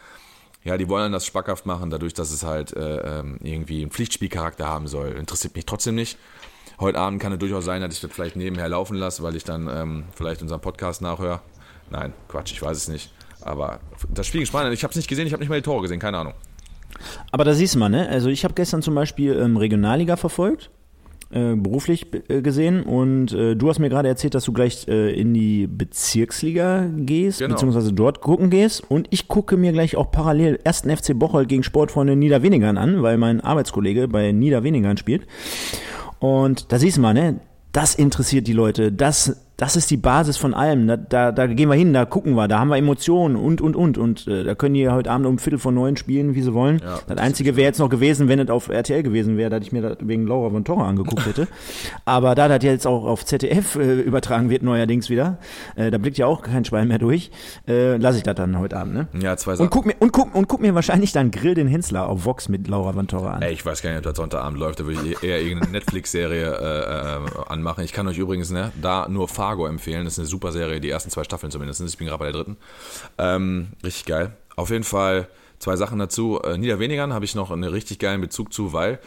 Ja, 0.63 0.77
die 0.77 0.89
wollen 0.89 1.11
das 1.11 1.27
spackhaft 1.27 1.67
machen, 1.67 1.91
dadurch, 1.91 2.15
dass 2.15 2.31
es 2.31 2.43
halt 2.43 2.73
äh, 2.75 3.19
ähm, 3.19 3.37
irgendwie 3.43 3.81
einen 3.81 3.91
Pflichtspielcharakter 3.91 4.65
haben 4.65 4.87
soll. 4.87 5.09
Interessiert 5.11 5.55
mich 5.55 5.67
trotzdem 5.67 5.93
nicht. 5.93 6.17
Heute 6.79 6.99
Abend 6.99 7.21
kann 7.21 7.31
es 7.31 7.39
durchaus 7.39 7.65
sein, 7.65 7.81
dass 7.81 7.93
ich 7.93 8.01
das 8.01 8.11
vielleicht 8.11 8.35
nebenher 8.35 8.67
laufen 8.67 8.95
lasse, 8.95 9.23
weil 9.23 9.35
ich 9.35 9.43
dann 9.43 9.69
ähm, 9.71 10.03
vielleicht 10.13 10.41
unseren 10.41 10.59
Podcast 10.59 11.01
nachhöre. 11.01 11.41
Nein, 11.89 12.13
Quatsch, 12.27 12.51
ich 12.51 12.61
weiß 12.61 12.75
es 12.75 12.87
nicht. 12.87 13.11
Aber 13.41 13.79
das 14.09 14.27
Spiel 14.27 14.45
spannend. 14.45 14.73
Ich 14.73 14.83
habe 14.83 14.91
es 14.91 14.97
nicht 14.97 15.07
gesehen, 15.07 15.27
ich 15.27 15.33
habe 15.33 15.41
nicht 15.41 15.49
mal 15.49 15.55
die 15.55 15.61
Tore 15.61 15.81
gesehen, 15.83 15.99
keine 15.99 16.17
Ahnung. 16.17 16.33
Aber 17.31 17.43
da 17.43 17.53
siehst 17.53 17.75
du 17.75 17.79
mal, 17.79 17.89
ne? 17.89 18.09
Also 18.09 18.29
ich 18.29 18.43
habe 18.43 18.53
gestern 18.53 18.81
zum 18.81 18.95
Beispiel 18.95 19.33
ähm, 19.33 19.57
Regionalliga 19.57 20.15
verfolgt, 20.15 20.71
äh, 21.31 21.55
beruflich 21.55 22.07
äh, 22.29 22.41
gesehen 22.41 22.83
und 22.83 23.33
äh, 23.33 23.55
du 23.55 23.69
hast 23.69 23.79
mir 23.79 23.89
gerade 23.89 24.07
erzählt, 24.07 24.33
dass 24.35 24.45
du 24.45 24.53
gleich 24.53 24.87
äh, 24.87 25.13
in 25.13 25.33
die 25.33 25.67
Bezirksliga 25.67 26.87
gehst, 26.95 27.39
genau. 27.39 27.53
beziehungsweise 27.53 27.93
dort 27.93 28.21
gucken 28.21 28.49
gehst 28.49 28.89
und 28.89 29.07
ich 29.11 29.27
gucke 29.27 29.57
mir 29.57 29.71
gleich 29.73 29.95
auch 29.95 30.11
parallel 30.11 30.59
1. 30.63 30.81
FC 30.81 31.17
Bocholt 31.17 31.49
gegen 31.49 31.63
Sportfreunde 31.63 32.15
Niederwenigern 32.15 32.77
an, 32.77 33.03
weil 33.03 33.17
mein 33.17 33.41
Arbeitskollege 33.41 34.07
bei 34.07 34.31
Niederwenigern 34.31 34.97
spielt. 34.97 35.27
Und 36.19 36.71
da 36.71 36.79
siehst 36.79 36.97
du 36.97 37.01
mal, 37.01 37.13
ne? 37.13 37.39
Das 37.71 37.95
interessiert 37.95 38.47
die 38.47 38.53
Leute. 38.53 38.91
Das 38.91 39.35
das 39.57 39.75
ist 39.75 39.89
die 39.89 39.97
Basis 39.97 40.37
von 40.37 40.53
allem. 40.53 40.87
Da, 40.87 40.97
da, 40.97 41.31
da, 41.31 41.47
gehen 41.47 41.69
wir 41.69 41.75
hin, 41.75 41.93
da 41.93 42.05
gucken 42.05 42.35
wir, 42.35 42.47
da 42.47 42.59
haben 42.59 42.67
wir 42.69 42.77
Emotionen 42.77 43.35
und, 43.35 43.61
und, 43.61 43.75
und. 43.75 43.97
Und 43.97 44.27
äh, 44.27 44.43
da 44.43 44.55
können 44.55 44.75
die 44.75 44.89
heute 44.89 45.09
Abend 45.11 45.27
um 45.27 45.37
Viertel 45.39 45.59
vor 45.59 45.71
neun 45.71 45.95
spielen, 45.95 46.35
wie 46.35 46.41
sie 46.41 46.53
wollen. 46.53 46.79
Ja, 46.79 46.95
das, 46.95 47.05
das 47.07 47.17
Einzige 47.17 47.55
wäre 47.55 47.65
jetzt 47.65 47.79
noch 47.79 47.89
gewesen, 47.89 48.27
wenn 48.27 48.39
es 48.39 48.49
auf 48.49 48.67
RTL 48.69 49.03
gewesen 49.03 49.37
wäre, 49.37 49.49
dass 49.49 49.61
ich 49.61 49.71
mir 49.71 49.81
das 49.81 49.97
wegen 50.01 50.27
Laura 50.27 50.49
von 50.49 50.65
Torre 50.65 50.83
angeguckt 50.83 51.25
hätte. 51.25 51.47
Aber 52.05 52.35
da 52.35 52.47
das 52.49 52.63
jetzt 52.63 52.85
auch 52.85 53.05
auf 53.05 53.25
ZDF 53.25 53.75
äh, 53.75 54.01
übertragen 54.01 54.49
wird, 54.49 54.63
neuerdings 54.63 55.09
wieder, 55.09 55.37
äh, 55.75 55.89
da 55.89 55.97
blickt 55.97 56.17
ja 56.17 56.25
auch 56.25 56.41
kein 56.41 56.65
Schwein 56.65 56.89
mehr 56.89 56.99
durch, 56.99 57.31
äh, 57.67 57.95
lasse 57.95 58.17
ich 58.17 58.23
das 58.23 58.35
dann 58.35 58.59
heute 58.59 58.77
Abend. 58.77 58.93
Ne? 58.93 59.07
Ja, 59.21 59.37
zwei 59.37 59.55
Sachen. 59.55 59.65
Und 59.65 59.69
guck, 59.69 59.85
mir, 59.85 59.95
und, 59.99 60.11
guck, 60.11 60.35
und 60.35 60.47
guck 60.49 60.61
mir 60.61 60.75
wahrscheinlich 60.75 61.13
dann 61.13 61.31
Grill 61.31 61.53
den 61.53 61.67
Hensler 61.67 62.09
auf 62.09 62.25
Vox 62.25 62.49
mit 62.49 62.67
Laura 62.67 62.91
von 62.91 63.07
Torre 63.07 63.31
an. 63.31 63.41
Ey, 63.41 63.53
ich 63.53 63.65
weiß 63.65 63.81
gar 63.81 63.91
nicht, 63.91 63.99
ob 63.99 64.03
das 64.03 64.17
Sonntagabend 64.17 64.59
läuft, 64.59 64.81
da 64.81 64.85
würde 64.85 64.99
ich 65.07 65.23
eher 65.23 65.41
irgendeine 65.41 65.71
Netflix-Serie 65.71 66.57
äh, 66.59 67.15
äh, 67.15 67.43
anmachen. 67.47 67.85
Ich 67.85 67.93
kann 67.93 68.07
euch 68.07 68.17
übrigens 68.17 68.51
ne, 68.51 68.71
da 68.81 69.07
nur 69.07 69.29
Fargo 69.45 69.67
empfehlen. 69.67 70.05
Das 70.05 70.13
ist 70.13 70.19
eine 70.19 70.27
super 70.27 70.51
Serie, 70.51 70.81
die 70.81 70.89
ersten 70.89 71.11
zwei 71.11 71.23
Staffeln 71.23 71.51
zumindest. 71.51 71.79
Ich 71.79 71.99
bin 71.99 72.07
gerade 72.07 72.17
bei 72.17 72.31
der 72.31 72.33
dritten. 72.33 72.57
Ähm, 73.19 73.67
richtig 73.83 74.05
geil. 74.05 74.35
Auf 74.55 74.71
jeden 74.71 74.83
Fall 74.83 75.27
zwei 75.59 75.75
Sachen 75.75 75.99
dazu. 75.99 76.41
Äh, 76.41 76.57
Niederwenigern 76.57 77.13
habe 77.13 77.25
ich 77.25 77.35
noch 77.35 77.51
einen 77.51 77.65
richtig 77.65 77.99
geilen 77.99 78.21
Bezug 78.21 78.51
zu, 78.51 78.73
weil 78.73 78.97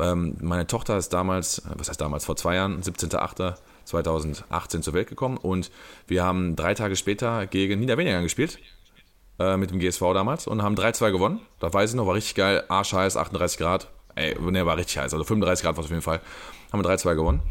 ähm, 0.00 0.36
meine 0.40 0.68
Tochter 0.68 0.96
ist 0.98 1.12
damals, 1.12 1.58
äh, 1.58 1.70
was 1.74 1.88
heißt 1.88 2.00
damals, 2.00 2.24
vor 2.24 2.36
zwei 2.36 2.54
Jahren, 2.54 2.80
17.08.2018 2.80 4.82
zur 4.82 4.94
Welt 4.94 5.08
gekommen 5.08 5.36
und 5.36 5.72
wir 6.06 6.22
haben 6.22 6.54
drei 6.54 6.74
Tage 6.74 6.94
später 6.94 7.48
gegen 7.48 7.80
Niederwenigern 7.80 8.22
gespielt 8.22 8.60
äh, 9.40 9.56
mit 9.56 9.72
dem 9.72 9.80
GSV 9.80 10.00
damals 10.14 10.46
und 10.46 10.62
haben 10.62 10.76
3-2 10.76 11.10
gewonnen. 11.10 11.40
Da 11.58 11.72
weiß 11.72 11.90
ich 11.90 11.96
noch, 11.96 12.06
war 12.06 12.14
richtig 12.14 12.36
geil. 12.36 12.62
Arschheiß, 12.68 13.16
38 13.16 13.58
Grad. 13.58 13.88
ey, 14.14 14.36
ne, 14.40 14.64
war 14.64 14.76
richtig 14.76 14.98
heiß. 14.98 15.12
Also 15.12 15.24
35 15.24 15.64
Grad 15.64 15.76
war 15.76 15.80
es 15.80 15.86
auf 15.86 15.90
jeden 15.90 16.02
Fall. 16.02 16.20
Haben 16.72 16.84
wir 16.84 16.88
3-2 16.88 17.16
gewonnen. 17.16 17.42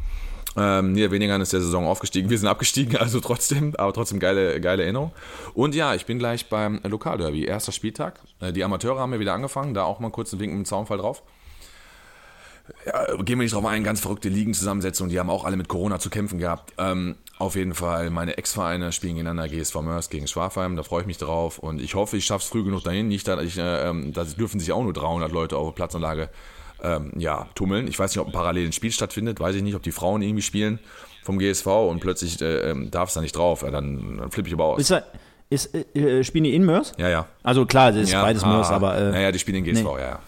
Ähm, 0.58 0.94
Niederweningern 0.94 1.40
ist 1.40 1.54
der 1.54 1.62
Saison 1.62 1.86
aufgestiegen. 1.86 2.30
Wir 2.30 2.38
sind 2.38 2.48
abgestiegen, 2.48 2.98
also 2.98 3.20
trotzdem, 3.20 3.76
aber 3.78 3.94
trotzdem 3.94 4.20
geile, 4.20 4.60
geile 4.60 4.84
Erinnerung. 4.84 5.12
Und 5.54 5.76
ja, 5.76 5.94
ich 5.94 6.06
bin 6.06 6.18
gleich 6.18 6.50
beim 6.50 6.82
Lokalderby, 6.84 7.46
erster 7.46 7.72
Spieltag. 7.72 8.20
Äh, 8.42 8.52
Die 8.52 8.64
Amateure 8.64 9.00
haben 9.00 9.12
wir 9.12 9.20
wieder 9.20 9.34
angefangen, 9.34 9.74
da 9.74 9.84
auch 9.84 10.00
mal 10.00 10.10
kurz 10.10 10.34
einen 10.34 10.42
Wink 10.42 10.54
mit 10.54 10.66
dem 10.66 10.66
Zaunfall 10.66 10.98
drauf. 10.98 11.22
Ja, 12.86 13.06
gehen 13.24 13.40
wir 13.40 13.44
nicht 13.44 13.54
drauf 13.54 13.66
ein, 13.66 13.84
ganz 13.84 14.02
verrückte 14.02 14.28
Ligenzusammensetzung, 14.28 15.08
die 15.08 15.20
haben 15.20 15.30
auch 15.30 15.46
alle 15.46 15.56
mit 15.56 15.70
Corona 15.70 16.00
zu 16.00 16.10
kämpfen 16.10 16.38
gehabt. 16.38 16.74
Ähm, 16.78 17.16
auf 17.38 17.56
jeden 17.56 17.74
Fall, 17.74 18.10
meine 18.10 18.38
Ex-Vereine 18.38 18.92
spielen 18.92 19.16
gegeneinander, 19.16 19.48
GSV 19.48 19.76
Mörs 19.82 20.10
gegen 20.10 20.28
Schwafheim, 20.28 20.76
da 20.76 20.84
freue 20.84 21.02
ich 21.02 21.08
mich 21.08 21.18
drauf 21.18 21.60
und 21.60 21.80
ich 21.80 21.96
hoffe, 21.96 22.18
ich 22.18 22.26
schaffe 22.26 22.44
es 22.44 22.50
früh 22.50 22.64
genug 22.64 22.84
dahin. 22.84 23.08
Nicht, 23.08 23.28
dass 23.28 23.42
ich, 23.42 23.58
äh, 23.58 23.90
ähm, 23.90 24.12
da 24.12 24.26
dürfen 24.26 24.60
sich 24.60 24.74
auch 24.74 24.84
nur 24.84 24.92
300 24.92 25.32
Leute 25.32 25.56
auf 25.56 25.74
Platzanlage 25.76 26.30
ähm, 26.84 27.12
ja, 27.18 27.48
tummeln. 27.56 27.88
Ich 27.88 27.98
weiß 27.98 28.12
nicht, 28.12 28.20
ob 28.20 28.28
ein 28.28 28.34
parallelen 28.34 28.72
Spiel 28.72 28.92
stattfindet, 28.92 29.40
weiß 29.40 29.56
ich 29.56 29.64
nicht, 29.64 29.76
ob 29.76 29.84
die 29.84 29.92
Frauen 29.92 30.22
irgendwie 30.22 30.42
spielen 30.42 30.80
vom 31.24 31.40
GSV 31.40 31.66
und 31.68 32.00
plötzlich 32.00 32.42
äh, 32.42 32.70
ähm, 32.72 32.92
darf 32.92 33.10
es 33.10 33.16
da 33.16 33.22
nicht 33.22 33.36
drauf. 33.36 33.64
Ja, 33.64 33.72
dann, 33.72 34.18
dann 34.18 34.32
flippe 34.32 34.48
ich 34.48 34.54
aber 34.54 34.66
aus. 34.66 34.80
Ist, 34.80 35.04
ist 35.50 35.76
äh, 35.96 36.24
spielen 36.24 36.46
die 36.46 36.56
in 36.56 36.66
Mörs? 36.66 36.94
ja, 36.98 37.10
ja. 37.10 37.28
Also 37.44 37.66
klar, 37.66 37.90
es 37.90 37.98
ist 37.98 38.12
ja, 38.12 38.22
beides 38.22 38.46
Mörs, 38.46 38.70
aber 38.70 38.98
äh, 38.98 39.12
Naja, 39.12 39.32
die 39.32 39.40
spielen 39.40 39.64
in 39.64 39.74
GSV, 39.74 39.84
nee. 39.84 40.02
ja, 40.02 40.08
ja. 40.08 40.20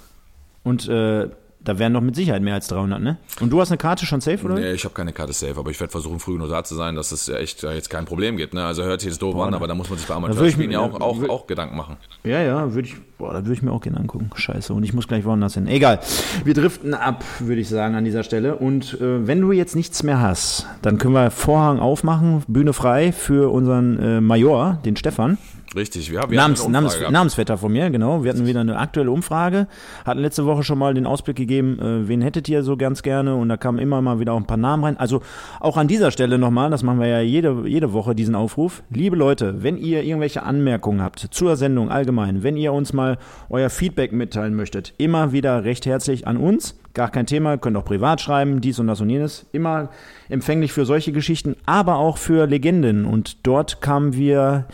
und 0.63 0.87
äh, 0.87 1.29
da 1.61 1.77
wären 1.77 1.93
doch 1.93 2.01
mit 2.01 2.15
Sicherheit 2.15 2.41
mehr 2.41 2.53
als 2.53 2.67
300, 2.69 3.01
ne? 3.01 3.17
Und 3.41 3.49
du 3.51 3.59
hast 3.59 3.69
eine 3.69 3.77
Karte 3.77 4.05
schon 4.05 4.21
safe, 4.21 4.43
oder? 4.45 4.55
Nee, 4.55 4.71
ich 4.71 4.85
habe 4.85 4.93
keine 4.95 5.11
Karte 5.11 5.33
safe, 5.33 5.57
aber 5.57 5.69
ich 5.71 5.79
werde 5.79 5.91
versuchen, 5.91 6.19
früh 6.19 6.33
genug 6.33 6.49
da 6.49 6.63
zu 6.63 6.73
sein, 6.75 6.95
dass 6.95 7.11
es 7.11 7.27
echt 7.29 7.63
äh, 7.63 7.73
jetzt 7.73 7.89
kein 7.89 8.05
Problem 8.05 8.37
gibt. 8.37 8.53
Ne? 8.53 8.63
Also 8.63 8.83
hört 8.83 9.01
sich 9.01 9.09
jetzt 9.09 9.21
doof 9.21 9.35
an, 9.39 9.53
aber 9.53 9.67
da 9.67 9.75
muss 9.75 9.89
man 9.89 9.99
sich 9.99 10.07
bei 10.07 10.15
Amateurspielen 10.15 10.69
mir- 10.69 10.73
ja 10.73 10.79
auch, 10.79 10.99
auch, 11.01 11.29
auch 11.29 11.47
Gedanken 11.47 11.75
machen. 11.75 11.97
Ja, 12.23 12.41
ja, 12.41 12.73
würde 12.73 12.87
ich, 12.87 12.95
boah, 13.17 13.33
da 13.33 13.39
würde 13.43 13.53
ich 13.53 13.61
mir 13.61 13.71
auch 13.71 13.81
gerne 13.81 13.99
angucken. 13.99 14.29
Scheiße, 14.35 14.73
und 14.73 14.83
ich 14.83 14.93
muss 14.93 15.07
gleich 15.07 15.25
woanders 15.25 15.55
hin. 15.55 15.67
Egal, 15.67 15.99
wir 16.45 16.53
driften 16.53 16.93
ab, 16.93 17.23
würde 17.39 17.61
ich 17.61 17.67
sagen, 17.69 17.95
an 17.95 18.05
dieser 18.05 18.23
Stelle. 18.23 18.55
Und 18.55 18.93
äh, 19.01 19.27
wenn 19.27 19.41
du 19.41 19.51
jetzt 19.51 19.75
nichts 19.75 20.01
mehr 20.03 20.21
hast, 20.21 20.65
dann 20.81 20.97
können 20.97 21.13
wir 21.13 21.29
Vorhang 21.29 21.79
aufmachen, 21.79 22.43
Bühne 22.47 22.71
frei 22.73 23.11
für 23.11 23.51
unseren 23.51 23.99
äh, 23.99 24.21
Major, 24.21 24.79
den 24.85 24.95
Stefan. 24.95 25.37
Richtig, 25.75 26.11
wir 26.11 26.25
Namens, 26.27 26.63
eine 26.63 26.71
Namens, 26.71 26.97
gehabt. 26.97 27.11
Namensvetter 27.11 27.57
von 27.57 27.71
mir, 27.71 27.89
genau. 27.91 28.23
Wir 28.23 28.31
hatten 28.31 28.47
wieder 28.47 28.61
eine 28.61 28.77
aktuelle 28.77 29.11
Umfrage, 29.11 29.67
hatten 30.03 30.19
letzte 30.19 30.45
Woche 30.45 30.63
schon 30.63 30.79
mal 30.79 30.93
den 30.95 31.05
Ausblick 31.05 31.35
gegeben, 31.35 31.79
äh, 31.79 32.07
wen 32.07 32.21
hättet 32.21 32.49
ihr 32.49 32.63
so 32.63 32.75
ganz 32.75 33.03
gerne 33.03 33.35
und 33.35 33.49
da 33.49 33.57
kamen 33.57 33.77
immer 33.77 34.01
mal 34.01 34.19
wieder 34.19 34.33
auch 34.33 34.37
ein 34.37 34.47
paar 34.47 34.57
Namen 34.57 34.83
rein. 34.83 34.97
Also 34.97 35.21
auch 35.59 35.77
an 35.77 35.87
dieser 35.87 36.09
Stelle 36.09 36.39
nochmal, 36.39 36.71
das 36.71 36.81
machen 36.81 36.99
wir 36.99 37.07
ja 37.07 37.19
jede, 37.21 37.67
jede 37.67 37.93
Woche, 37.93 38.15
diesen 38.15 38.33
Aufruf. 38.33 38.81
Liebe 38.89 39.15
Leute, 39.15 39.61
wenn 39.61 39.77
ihr 39.77 40.03
irgendwelche 40.03 40.43
Anmerkungen 40.43 41.03
habt 41.03 41.19
zur 41.19 41.55
Sendung 41.55 41.91
allgemein, 41.91 42.41
wenn 42.41 42.57
ihr 42.57 42.73
uns 42.73 42.93
mal 42.93 43.17
euer 43.49 43.69
Feedback 43.69 44.11
mitteilen 44.11 44.55
möchtet, 44.55 44.93
immer 44.97 45.31
wieder 45.33 45.63
recht 45.63 45.85
herzlich 45.85 46.25
an 46.25 46.37
uns. 46.37 46.78
Gar 46.93 47.11
kein 47.11 47.27
Thema, 47.27 47.57
könnt 47.57 47.77
auch 47.77 47.85
privat 47.85 48.19
schreiben, 48.19 48.61
dies 48.61 48.79
und 48.79 48.87
das 48.87 48.99
und 48.99 49.09
jenes. 49.09 49.45
Immer 49.51 49.89
empfänglich 50.27 50.73
für 50.73 50.85
solche 50.85 51.11
Geschichten, 51.11 51.55
aber 51.65 51.97
auch 51.97 52.17
für 52.17 52.47
Legenden. 52.47 53.05
Und 53.05 53.45
dort 53.45 53.81
kamen 53.81 54.13
wir 54.13 54.65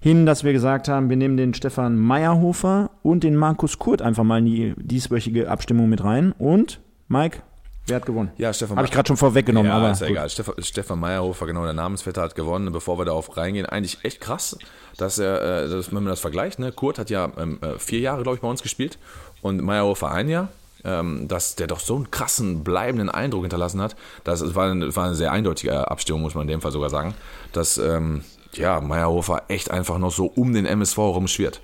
hin, 0.00 0.26
dass 0.26 0.42
wir 0.42 0.52
gesagt 0.52 0.88
haben, 0.88 1.10
wir 1.10 1.16
nehmen 1.16 1.36
den 1.36 1.54
Stefan 1.54 1.96
Meyerhofer 1.96 2.90
und 3.02 3.22
den 3.22 3.36
Markus 3.36 3.78
Kurt 3.78 4.02
einfach 4.02 4.24
mal 4.24 4.38
in 4.38 4.46
die 4.46 4.74
dieswöchige 4.78 5.48
Abstimmung 5.48 5.88
mit 5.88 6.02
rein. 6.02 6.32
Und, 6.38 6.80
Mike, 7.06 7.38
wer 7.86 7.96
hat 7.96 8.06
gewonnen? 8.06 8.30
Ja, 8.36 8.52
Stefan 8.52 8.76
Habe 8.76 8.86
ich 8.86 8.92
gerade 8.92 9.06
schon 9.06 9.16
vorweggenommen, 9.16 9.70
ja, 9.70 9.76
aber 9.76 9.92
ist 9.92 10.00
ja 10.00 10.08
egal. 10.08 10.28
Stefan, 10.28 10.54
Stefan 10.58 10.98
Meyerhofer, 10.98 11.46
genau, 11.46 11.62
der 11.64 11.72
Namensvetter 11.72 12.22
hat 12.22 12.34
gewonnen. 12.34 12.72
Bevor 12.72 12.98
wir 12.98 13.04
darauf 13.04 13.36
reingehen, 13.36 13.66
eigentlich 13.66 13.98
echt 14.02 14.20
krass, 14.20 14.58
dass 14.96 15.18
er, 15.18 15.64
äh, 15.64 15.68
dass, 15.68 15.88
wenn 15.88 16.02
man 16.02 16.06
das 16.06 16.20
vergleicht, 16.20 16.58
ne? 16.58 16.72
Kurt 16.72 16.98
hat 16.98 17.10
ja 17.10 17.30
ähm, 17.38 17.58
äh, 17.62 17.78
vier 17.78 18.00
Jahre, 18.00 18.24
glaube 18.24 18.36
ich, 18.36 18.42
bei 18.42 18.48
uns 18.48 18.62
gespielt 18.62 18.98
und 19.40 19.62
Meyerhofer 19.62 20.10
ein 20.10 20.28
Jahr. 20.28 20.48
Ähm, 20.84 21.28
dass 21.28 21.56
der 21.56 21.66
doch 21.66 21.80
so 21.80 21.94
einen 21.96 22.10
krassen, 22.10 22.64
bleibenden 22.64 23.10
Eindruck 23.10 23.42
hinterlassen 23.42 23.82
hat. 23.82 23.96
Das 24.24 24.54
war, 24.54 24.70
eine- 24.70 24.94
war 24.96 25.04
eine 25.06 25.14
sehr 25.14 25.30
eindeutige 25.32 25.90
Abstimmung, 25.90 26.22
muss 26.22 26.34
man 26.34 26.42
in 26.42 26.48
dem 26.48 26.60
Fall 26.62 26.72
sogar 26.72 26.88
sagen. 26.88 27.14
Dass, 27.52 27.76
ähm, 27.76 28.22
ja, 28.54 28.80
Meyerhofer 28.80 29.42
echt 29.48 29.70
einfach 29.70 29.98
noch 29.98 30.10
so 30.10 30.24
um 30.26 30.52
den 30.54 30.64
MSV 30.66 30.96
rumschwirrt. 30.98 31.60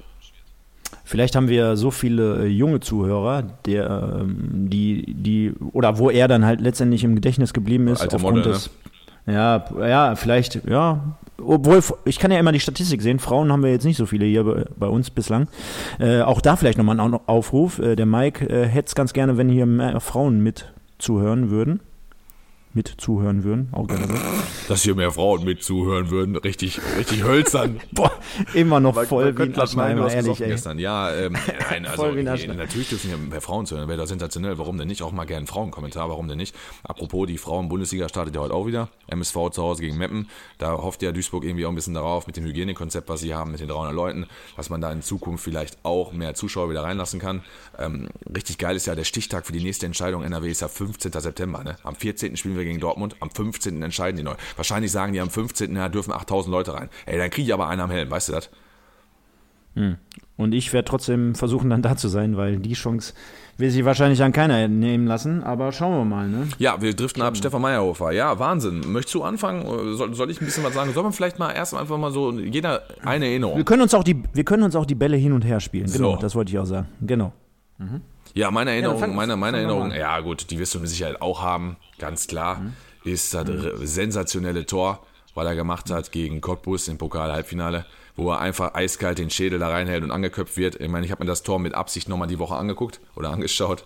Vielleicht 1.05 1.35
haben 1.37 1.49
wir 1.49 1.77
so 1.77 1.91
viele 1.91 2.45
äh, 2.45 2.47
junge 2.47 2.81
Zuhörer, 2.81 3.43
der, 3.65 4.19
ähm, 4.21 4.69
die, 4.71 5.15
die, 5.15 5.53
oder 5.73 5.99
wo 5.99 6.11
er 6.11 6.29
dann 6.29 6.45
halt 6.45 6.61
letztendlich 6.61 7.03
im 7.05 7.15
Gedächtnis 7.15 7.53
geblieben 7.53 7.89
ist. 7.89 8.01
Alter 8.03 8.17
aufgrund 8.17 8.39
Model, 8.39 8.53
des, 8.53 8.71
Ja, 9.27 9.65
ja, 9.81 10.15
vielleicht, 10.15 10.65
ja. 10.69 11.01
Obwohl, 11.45 11.83
ich 12.05 12.19
kann 12.19 12.31
ja 12.31 12.39
immer 12.39 12.53
die 12.53 12.61
Statistik 12.61 13.03
sehen. 13.03 13.19
Frauen 13.19 13.53
haben 13.53 13.63
wir 13.63 13.71
jetzt 13.71 13.85
nicht 13.85 13.99
so 13.99 14.07
viele 14.07 14.25
hier 14.25 14.45
bei, 14.79 14.87
uns 14.87 15.11
bislang. 15.11 15.49
Äh, 15.99 16.23
auch 16.23 16.41
da 16.41 16.57
vielleicht 16.57 16.79
nochmal 16.79 16.99
ein 16.99 17.15
Au- 17.15 17.21
Aufruf. 17.27 17.79
Äh, 17.79 17.95
der 17.97 18.07
Mike 18.07 18.49
äh, 18.49 18.67
hätte 18.67 18.87
es 18.89 18.95
ganz 18.95 19.13
gerne, 19.13 19.37
wenn 19.37 19.49
hier 19.49 19.67
mehr 19.67 20.01
Frauen 20.01 20.43
mit 20.43 20.73
zuhören 20.99 21.51
würden. 21.51 21.81
Mit 22.77 22.93
zuhören 22.99 23.43
würden, 23.43 23.71
auch 23.73 23.87
gerne 23.87 24.07
so. 24.07 24.15
Dass 24.69 24.83
hier 24.83 24.95
mehr 24.95 25.11
Frauen 25.11 25.45
mit 25.45 25.63
zuhören 25.63 26.11
würden, 26.11 26.37
richtig, 26.37 26.79
richtig 26.99 27.25
hölzern. 27.25 27.81
Boah, 27.93 28.13
immer 28.53 28.81
noch 28.81 29.03
voll 29.05 29.35
wie 29.39 29.45
ein 29.45 29.57
hast 29.57 29.75
ehrlich, 29.75 30.41
ey. 30.43 30.49
gestern. 30.49 30.79
Ja, 30.79 31.11
ähm, 31.11 31.33
nein, 31.71 31.87
also 31.87 32.03
Voll 32.03 32.17
wie 32.17 32.19
ein 32.19 32.27
nee, 32.27 32.31
Ascheneimer. 32.33 32.61
natürlich 32.65 32.91
dürfen 32.91 33.09
hier 33.09 33.17
mehr 33.17 33.41
Frauen 33.41 33.65
zuhören, 33.65 33.89
wäre 33.89 33.97
das 33.97 34.11
sensationell. 34.11 34.59
Warum 34.59 34.77
denn 34.77 34.89
nicht? 34.89 35.01
Auch 35.01 35.13
mal 35.13 35.25
gerne 35.25 35.39
einen 35.39 35.47
Frauenkommentar, 35.47 36.11
warum 36.11 36.29
denn 36.29 36.37
nicht? 36.37 36.55
Apropos, 36.83 37.27
die 37.27 37.39
Frauen-Bundesliga 37.39 38.11
startet 38.11 38.35
ja 38.35 38.43
heute 38.43 38.53
auch 38.53 38.67
wieder. 38.67 38.91
MSV 39.07 39.49
zu 39.53 39.63
Hause 39.63 39.81
gegen 39.81 39.97
Meppen. 39.97 40.29
Da 40.59 40.73
hofft 40.73 41.01
ja 41.01 41.13
Duisburg 41.13 41.45
irgendwie 41.45 41.65
auch 41.65 41.71
ein 41.71 41.77
bisschen 41.77 41.95
darauf, 41.95 42.27
mit 42.27 42.37
dem 42.37 42.45
Hygienekonzept, 42.45 43.09
was 43.09 43.21
sie 43.21 43.35
haben, 43.35 43.53
mit 43.53 43.61
den 43.61 43.69
300 43.69 43.95
Leuten, 43.95 44.27
dass 44.55 44.69
man 44.69 44.83
da 44.83 44.93
in 44.93 45.01
Zukunft 45.01 45.43
vielleicht 45.43 45.79
auch 45.83 46.13
mehr 46.13 46.35
Zuschauer 46.35 46.69
wieder 46.69 46.85
reinlassen 46.85 47.21
kann. 47.21 47.41
Ähm, 47.79 48.09
richtig 48.35 48.59
geil 48.59 48.77
ist 48.77 48.85
ja 48.85 48.95
der 48.95 49.05
Stichtag 49.05 49.47
für 49.47 49.55
die 49.55 49.63
nächste 49.63 49.87
Entscheidung 49.87 50.27
NRW 50.27 50.51
ist 50.51 50.61
ja 50.61 50.69
15. 50.69 51.13
September. 51.13 51.65
Ne? 51.65 51.77
Am 51.83 51.97
14. 51.97 52.37
spielen 52.37 52.57
wir 52.57 52.66
gegen 52.67 52.81
Dortmund, 52.81 53.17
am 53.21 53.31
15. 53.31 53.83
entscheiden 53.83 54.17
die 54.17 54.23
neu. 54.23 54.35
Wahrscheinlich 54.57 54.93
sagen 54.93 55.13
die 55.13 55.21
am 55.21 55.31
15. 55.31 55.75
Ja, 55.75 55.89
dürfen 55.89 56.13
8000 56.13 56.53
Leute 56.53 56.75
rein. 56.75 56.89
Ey, 57.07 57.19
dann 57.19 57.31
kriege 57.31 57.47
ich 57.47 57.55
aber 57.55 57.69
einen 57.69 57.81
am 57.81 57.91
Helm, 57.91 58.11
weißt 58.11 58.29
du 58.29 58.33
das? 58.33 58.51
Und 60.39 60.55
ich 60.55 60.73
werde 60.73 60.89
trotzdem 60.89 61.35
versuchen, 61.35 61.69
dann 61.69 61.83
da 61.83 61.97
zu 61.97 62.09
sein, 62.09 62.39
weil 62.39 62.57
die 62.57 62.73
Chance 62.73 63.13
will 63.59 63.71
sich 63.71 63.85
wahrscheinlich 63.85 64.23
an 64.23 64.33
keiner 64.33 64.69
nehmen 64.69 65.07
lassen. 65.07 65.43
Aber 65.45 65.71
schauen 65.71 65.93
wir 65.99 66.05
mal, 66.07 66.29
ne? 66.29 66.49
Ja, 66.59 66.81
wir 66.81 66.95
driften 66.95 67.23
ab. 67.23 67.37
Stefan 67.37 67.61
Meyerhofer. 67.61 68.11
Ja, 68.13 68.39
Wahnsinn. 68.39 68.81
Möchtest 68.91 69.15
du 69.17 69.23
anfangen? 69.23 69.67
Soll, 69.97 70.15
soll 70.15 70.31
ich 70.31 70.41
ein 70.41 70.47
bisschen 70.47 70.65
was 70.65 70.73
sagen? 70.73 70.93
Soll 70.95 71.03
man 71.03 71.13
vielleicht 71.13 71.39
mal 71.39 71.53
erst 71.53 71.75
einfach 71.75 71.99
mal 71.99 72.11
so 72.11 72.33
jeder 72.33 72.85
eine 73.05 73.25
Wir 73.27 73.31
Erinnerung? 73.33 73.65
können 73.67 73.83
uns 73.83 73.93
auch 73.93 74.05
die, 74.05 74.23
wir 74.33 74.45
können 74.45 74.63
uns 74.63 74.75
auch 74.77 74.87
die 74.87 74.95
Bälle 74.95 75.19
hin 75.19 75.33
und 75.35 75.43
her 75.45 75.61
spielen. 75.61 75.93
Genau, 75.93 76.13
So. 76.15 76.21
das 76.23 76.35
wollte 76.35 76.51
ich 76.53 76.59
auch 76.59 76.65
sagen. 76.65 76.89
Genau. 77.03 77.35
Ja, 78.37 78.51
meine 78.51 78.71
Erinnerung, 78.73 78.99
fang- 79.01 79.15
meine, 79.15 79.35
meine 79.37 79.57
Erinnerung, 79.59 79.93
ja 79.93 80.21
gut, 80.21 80.51
die 80.51 80.59
wirst 80.59 80.75
du 80.75 80.81
mit 80.81 80.91
Sicherheit 80.91 81.23
auch 81.23 81.41
haben, 81.41 81.77
ganz 81.99 82.27
klar, 82.27 82.61
ist 83.05 83.33
das 83.33 83.47
sensationelle 83.81 84.67
Tor, 84.67 85.07
weil 85.35 85.47
er 85.47 85.55
gemacht 85.55 85.91
hat 85.91 86.13
gegen 86.13 86.43
Cottbus 86.43 86.89
im 86.89 86.99
Pokal-Halbfinale, 86.99 87.87
wo 88.15 88.31
er 88.33 88.41
einfach 88.41 88.75
eiskalt 88.75 89.17
den 89.19 89.31
Schädel 89.31 89.59
da 89.59 89.69
reinhält 89.71 90.05
und 90.05 90.11
angeköpft 90.11 90.59
wird. 90.59 90.79
Ich 90.81 90.89
meine, 90.89 91.07
ich 91.07 91.13
habe 91.13 91.25
mir 91.25 91.29
das 91.29 91.43
Tor 91.45 91.59
mit 91.59 91.75
Absicht 91.75 92.09
nochmal 92.11 92.29
die 92.29 92.39
Woche 92.39 92.57
angeguckt 92.57 93.01
oder 93.15 93.31
angeschaut. 93.31 93.85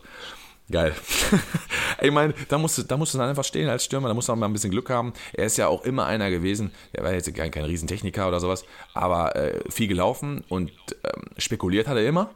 Geil. 0.71 0.95
ich 2.01 2.11
meine, 2.13 2.33
da 2.49 2.59
musst, 2.59 2.79
du, 2.79 2.83
da 2.83 2.97
musst 2.97 3.15
du 3.15 3.19
dann 3.19 3.29
einfach 3.29 3.45
stehen 3.45 3.69
als 3.69 3.85
Stürmer, 3.85 4.09
da 4.09 4.15
musst 4.15 4.29
du 4.29 4.33
auch 4.33 4.37
mal 4.37 4.47
ein 4.47 4.53
bisschen 4.53 4.71
Glück 4.71 4.89
haben. 4.91 5.13
Er 5.33 5.47
ist 5.47 5.59
ja 5.59 5.67
auch 5.69 5.85
immer 5.85 6.07
einer 6.07 6.31
gewesen, 6.31 6.73
der 6.95 7.03
war 7.05 7.13
jetzt 7.13 7.33
kein, 7.35 7.51
kein 7.51 7.65
Riesentechniker 7.65 8.27
oder 8.29 8.39
sowas, 8.41 8.65
aber 8.95 9.35
äh, 9.37 9.61
viel 9.69 9.89
gelaufen 9.89 10.45
und 10.49 10.71
ähm, 11.05 11.23
spekuliert 11.39 11.87
hat 11.89 11.97
er 11.97 12.07
immer. 12.07 12.31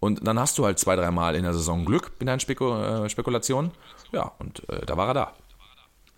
Und 0.00 0.26
dann 0.26 0.38
hast 0.38 0.58
du 0.58 0.64
halt 0.64 0.78
zwei, 0.78 0.96
dreimal 0.96 1.34
in 1.34 1.42
der 1.42 1.54
Saison 1.54 1.84
Glück 1.84 2.12
mit 2.18 2.28
deinen 2.28 2.40
Speku 2.40 2.74
äh, 2.74 3.08
Spekulationen. 3.08 3.70
Ja, 4.12 4.32
und 4.38 4.68
äh, 4.68 4.84
da 4.84 4.96
war 4.96 5.08
er 5.08 5.14
da. 5.14 5.32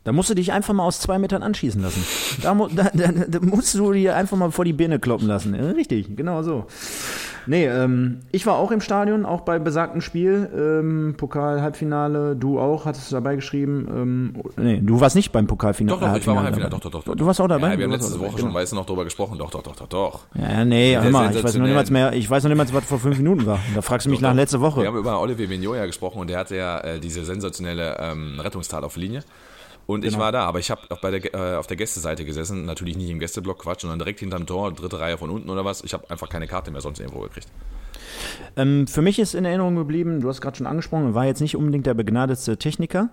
Da 0.08 0.12
musst 0.12 0.30
du 0.30 0.34
dich 0.34 0.52
einfach 0.52 0.72
mal 0.72 0.84
aus 0.84 1.00
zwei 1.00 1.18
Metern 1.18 1.42
anschießen 1.42 1.82
lassen. 1.82 2.02
Da, 2.40 2.54
da, 2.54 2.90
da, 2.94 3.12
da 3.28 3.40
musst 3.42 3.74
du 3.74 3.92
dir 3.92 4.16
einfach 4.16 4.38
mal 4.38 4.50
vor 4.50 4.64
die 4.64 4.72
Birne 4.72 4.98
kloppen 4.98 5.28
lassen. 5.28 5.54
Richtig, 5.54 6.16
genau 6.16 6.42
so. 6.42 6.64
Nee, 7.46 7.66
ähm, 7.66 8.20
ich 8.32 8.46
war 8.46 8.56
auch 8.56 8.70
im 8.70 8.80
Stadion, 8.80 9.26
auch 9.26 9.42
bei 9.42 9.58
besagtem 9.58 10.00
Spiel. 10.00 10.48
Ähm, 10.56 11.14
Pokal-Halbfinale, 11.18 12.36
du 12.36 12.58
auch, 12.58 12.86
hattest 12.86 13.10
du 13.10 13.16
dabei 13.16 13.36
geschrieben. 13.36 13.86
Ähm, 13.90 14.42
nee, 14.56 14.80
du 14.82 14.98
warst 14.98 15.14
nicht 15.14 15.30
beim 15.30 15.46
Pokalfinale. 15.46 16.00
Doch, 16.00 16.08
doch, 16.08 16.16
ich 16.16 16.26
war 16.26 16.36
mal 16.36 16.44
Halbfinale. 16.44 16.70
Doch, 16.70 16.80
doch, 16.80 16.90
doch, 16.90 17.04
doch. 17.04 17.14
Du 17.14 17.26
warst 17.26 17.40
auch 17.42 17.48
dabei? 17.48 17.72
Ja, 17.72 17.78
wir 17.78 17.84
haben 17.84 17.92
letzte 17.92 18.06
auch 18.06 18.12
dabei, 18.12 18.28
Woche 18.28 18.38
schon, 18.38 18.48
genau. 18.48 18.58
weißt 18.58 18.72
du, 18.72 18.76
noch 18.76 18.86
drüber 18.86 19.04
gesprochen. 19.04 19.36
Doch, 19.36 19.50
doch, 19.50 19.62
doch, 19.62 19.76
doch, 19.76 19.88
doch. 19.88 20.20
Ja, 20.34 20.64
nee, 20.64 20.96
hör 20.98 21.10
mal, 21.10 21.36
ich 21.36 21.44
weiß 21.44 21.54
noch 21.56 21.66
niemals 21.66 21.90
mehr, 21.90 22.14
ich 22.14 22.30
weiß 22.30 22.44
noch 22.44 22.50
niemals, 22.50 22.72
was 22.72 22.84
vor 22.84 22.98
fünf 22.98 23.18
Minuten 23.18 23.44
war. 23.44 23.58
Da 23.74 23.82
fragst 23.82 24.06
du 24.06 24.10
mich 24.10 24.22
nach 24.22 24.34
letzter 24.34 24.62
Woche. 24.62 24.80
Wir 24.80 24.88
haben 24.88 24.96
über 24.96 25.20
Olivier 25.20 25.76
ja 25.76 25.84
gesprochen 25.84 26.20
und 26.20 26.30
der 26.30 26.38
hatte 26.38 26.56
ja 26.56 26.78
äh, 26.80 26.98
diese 26.98 27.26
sensationelle 27.26 27.98
ähm, 28.00 28.40
Rettungstat 28.40 28.84
auf 28.84 28.96
Linie. 28.96 29.22
Und 29.88 30.02
Genau. 30.02 30.12
ich 30.12 30.20
war 30.20 30.32
da, 30.32 30.44
aber 30.44 30.58
ich 30.58 30.70
habe 30.70 30.82
auch 30.90 31.00
bei 31.00 31.10
der, 31.10 31.34
äh, 31.34 31.56
auf 31.56 31.66
der 31.66 31.78
Gästeseite 31.78 32.26
gesessen, 32.26 32.66
natürlich 32.66 32.94
nicht 32.98 33.08
im 33.08 33.18
Gästeblock, 33.20 33.60
Quatsch, 33.60 33.80
sondern 33.80 33.98
direkt 33.98 34.20
hinterm 34.20 34.44
Tor, 34.44 34.70
dritte 34.70 35.00
Reihe 35.00 35.16
von 35.16 35.30
unten 35.30 35.48
oder 35.48 35.64
was. 35.64 35.82
Ich 35.82 35.94
habe 35.94 36.10
einfach 36.10 36.28
keine 36.28 36.46
Karte 36.46 36.70
mehr 36.70 36.82
sonst 36.82 36.98
irgendwo 37.00 37.20
gekriegt. 37.20 37.48
Ähm, 38.56 38.86
für 38.86 39.02
mich 39.02 39.18
ist 39.18 39.34
in 39.34 39.44
Erinnerung 39.44 39.76
geblieben, 39.76 40.20
du 40.20 40.28
hast 40.28 40.40
gerade 40.40 40.56
schon 40.56 40.66
angesprochen, 40.66 41.14
war 41.14 41.26
jetzt 41.26 41.40
nicht 41.40 41.56
unbedingt 41.56 41.86
der 41.86 41.94
begnadetste 41.94 42.56
Techniker, 42.56 43.10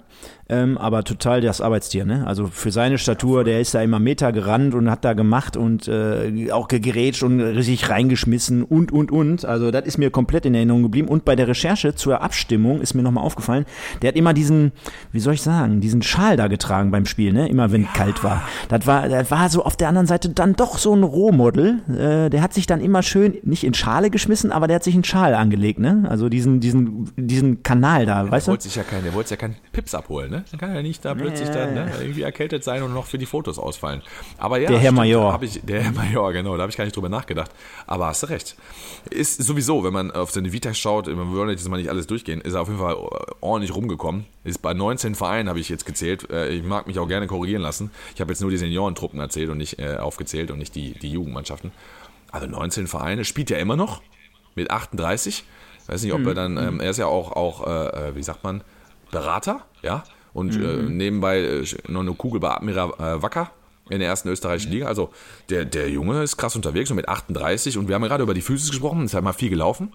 ähm, 0.49 0.77
aber 0.77 1.03
total 1.03 1.41
das 1.41 1.61
Arbeitstier. 1.61 2.05
Ne? 2.05 2.25
Also 2.25 2.47
für 2.47 2.71
seine 2.71 2.97
Statur, 2.97 3.43
der 3.43 3.61
ist 3.61 3.73
da 3.73 3.81
immer 3.81 3.99
Meter 3.99 4.31
gerannt 4.31 4.73
und 4.73 4.89
hat 4.89 5.05
da 5.05 5.13
gemacht 5.13 5.57
und 5.57 5.87
äh, 5.87 6.51
auch 6.51 6.67
gegerätscht 6.67 7.23
und 7.23 7.39
richtig 7.39 7.89
reingeschmissen 7.89 8.63
und, 8.63 8.91
und, 8.91 9.11
und. 9.11 9.45
Also 9.45 9.71
das 9.71 9.85
ist 9.85 9.97
mir 9.97 10.09
komplett 10.09 10.45
in 10.45 10.55
Erinnerung 10.55 10.83
geblieben. 10.83 11.07
Und 11.07 11.25
bei 11.25 11.35
der 11.35 11.47
Recherche 11.47 11.95
zur 11.95 12.21
Abstimmung 12.21 12.81
ist 12.81 12.93
mir 12.93 13.03
nochmal 13.03 13.23
aufgefallen, 13.23 13.65
der 14.01 14.09
hat 14.09 14.15
immer 14.15 14.33
diesen, 14.33 14.71
wie 15.11 15.19
soll 15.19 15.35
ich 15.35 15.41
sagen, 15.41 15.81
diesen 15.81 16.01
Schal 16.01 16.37
da 16.37 16.47
getragen 16.47 16.91
beim 16.91 17.05
Spiel, 17.05 17.33
ne? 17.33 17.47
immer 17.47 17.71
wenn 17.71 17.83
ja. 17.83 17.89
kalt 17.93 18.23
war. 18.23 18.43
Das 18.69 18.87
war, 18.87 19.07
das 19.09 19.29
war 19.29 19.49
so 19.49 19.63
auf 19.63 19.77
der 19.77 19.89
anderen 19.89 20.07
Seite 20.07 20.29
dann 20.29 20.55
doch 20.55 20.77
so 20.77 20.95
ein 20.95 21.03
Rohmodel. 21.03 21.81
Äh, 21.89 22.29
der 22.29 22.41
hat 22.41 22.53
sich 22.53 22.65
dann 22.65 22.81
immer 22.81 23.03
schön, 23.03 23.37
nicht 23.43 23.63
in 23.63 23.73
Schale 23.73 24.09
geschmissen, 24.09 24.51
aber 24.51 24.67
der 24.67 24.77
hat 24.77 24.83
sich 24.85 24.93
einen 24.93 25.03
Schal 25.03 25.33
angelegt, 25.33 25.79
ne? 25.79 26.05
Also 26.09 26.29
diesen, 26.29 26.59
diesen, 26.61 27.11
diesen 27.17 27.61
Kanal 27.61 28.05
da, 28.05 28.23
ja, 28.23 28.31
weißt 28.31 28.47
du? 28.47 28.51
Wollte 28.51 28.63
sich 28.63 28.75
ja 28.75 28.83
kein, 28.83 29.03
der 29.03 29.13
wollte 29.13 29.29
sich 29.29 29.37
ja 29.37 29.41
keinen 29.41 29.57
Pips 29.73 29.93
abholen, 29.93 30.31
ne? 30.31 30.45
Dann 30.49 30.59
kann 30.59 30.73
er 30.73 30.81
nicht 30.81 31.03
da 31.03 31.13
plötzlich 31.13 31.49
dann 31.49 31.73
ne, 31.73 31.91
irgendwie 31.99 32.21
erkältet 32.21 32.63
sein 32.63 32.83
und 32.83 32.93
noch 32.93 33.05
für 33.05 33.17
die 33.17 33.25
Fotos 33.25 33.59
ausfallen. 33.59 34.01
Aber 34.37 34.57
ja, 34.59 34.69
der 34.69 34.79
Herr 34.79 34.91
Major. 34.91 35.37
Ich, 35.41 35.61
der 35.61 35.83
Herr 35.83 35.91
Major, 35.91 36.31
genau, 36.31 36.55
da 36.55 36.61
habe 36.61 36.69
ich 36.69 36.77
gar 36.77 36.85
nicht 36.85 36.95
drüber 36.95 37.09
nachgedacht. 37.09 37.51
Aber 37.85 38.07
hast 38.07 38.23
du 38.23 38.27
recht. 38.27 38.55
Ist 39.09 39.43
sowieso, 39.43 39.83
wenn 39.83 39.93
man 39.93 40.11
auf 40.11 40.31
seine 40.31 40.53
Vita 40.53 40.73
schaut, 40.73 41.07
wir 41.07 41.17
wollen 41.17 41.49
jetzt 41.49 41.67
mal 41.67 41.77
nicht 41.77 41.89
alles 41.89 42.07
durchgehen, 42.07 42.39
ist 42.41 42.53
er 42.53 42.61
auf 42.61 42.69
jeden 42.69 42.79
Fall 42.79 42.95
ordentlich 43.41 43.75
rumgekommen. 43.75 44.25
Ist 44.43 44.61
bei 44.61 44.73
19 44.73 45.15
Vereinen, 45.15 45.49
habe 45.49 45.59
ich 45.59 45.69
jetzt 45.69 45.85
gezählt. 45.85 46.29
Äh, 46.31 46.49
ich 46.49 46.63
mag 46.63 46.87
mich 46.87 46.99
auch 46.99 47.07
gerne 47.07 47.27
korrigieren 47.27 47.61
lassen. 47.61 47.91
Ich 48.13 48.21
habe 48.21 48.31
jetzt 48.31 48.41
nur 48.41 48.51
die 48.51 48.57
Seniorentruppen 48.57 49.19
erzählt 49.19 49.49
und 49.49 49.57
nicht 49.57 49.79
äh, 49.79 49.97
aufgezählt 49.97 50.51
und 50.51 50.59
nicht 50.59 50.75
die, 50.75 50.93
die 50.93 51.09
Jugendmannschaften. 51.09 51.71
Also 52.31 52.47
19 52.47 52.87
Vereine, 52.87 53.25
spielt 53.25 53.49
er 53.49 53.59
immer 53.59 53.75
noch 53.75 54.01
mit 54.55 54.71
38. 54.71 55.43
Weiß 55.87 56.01
nicht, 56.01 56.13
ob 56.13 56.21
mhm. 56.21 56.27
er 56.27 56.33
dann, 56.33 56.57
ähm, 56.57 56.79
er 56.79 56.89
ist 56.89 56.97
ja 56.97 57.05
auch, 57.05 57.31
auch 57.33 57.67
äh, 57.67 58.09
äh, 58.09 58.15
wie 58.15 58.23
sagt 58.23 58.43
man, 58.43 58.63
Berater, 59.11 59.61
ja, 59.83 60.03
und 60.33 60.57
mhm. 60.57 60.65
äh, 60.65 60.89
nebenbei 60.89 61.39
äh, 61.39 61.65
noch 61.87 62.01
eine 62.01 62.13
Kugel 62.13 62.39
bei 62.39 62.49
Admiral 62.51 62.89
äh, 62.99 63.21
Wacker 63.21 63.51
in 63.89 63.99
der 63.99 64.09
ersten 64.09 64.29
österreichischen 64.29 64.71
Liga. 64.71 64.87
Also 64.87 65.11
der, 65.49 65.65
der 65.65 65.89
Junge 65.89 66.23
ist 66.23 66.37
krass 66.37 66.55
unterwegs 66.55 66.89
und 66.89 66.95
mit 66.95 67.07
38 67.07 67.77
und 67.77 67.87
wir 67.87 67.95
haben 67.95 68.01
ja 68.01 68.07
gerade 68.07 68.23
über 68.23 68.33
die 68.33 68.41
Physis 68.41 68.69
gesprochen, 68.71 69.05
ist 69.05 69.13
halt 69.13 69.23
mal 69.23 69.33
viel 69.33 69.49
gelaufen. 69.49 69.93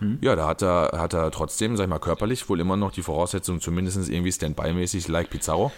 Mhm. 0.00 0.18
Ja, 0.20 0.36
da 0.36 0.46
hat 0.46 0.62
er, 0.62 0.92
hat 0.94 1.12
er 1.12 1.30
trotzdem, 1.30 1.76
sag 1.76 1.84
ich 1.84 1.90
mal, 1.90 1.98
körperlich 1.98 2.48
wohl 2.48 2.60
immer 2.60 2.76
noch 2.76 2.92
die 2.92 3.02
Voraussetzung, 3.02 3.60
zumindest 3.60 4.08
irgendwie 4.08 4.32
Standby-mäßig, 4.32 5.08
like 5.08 5.30
Pizarro, 5.30 5.72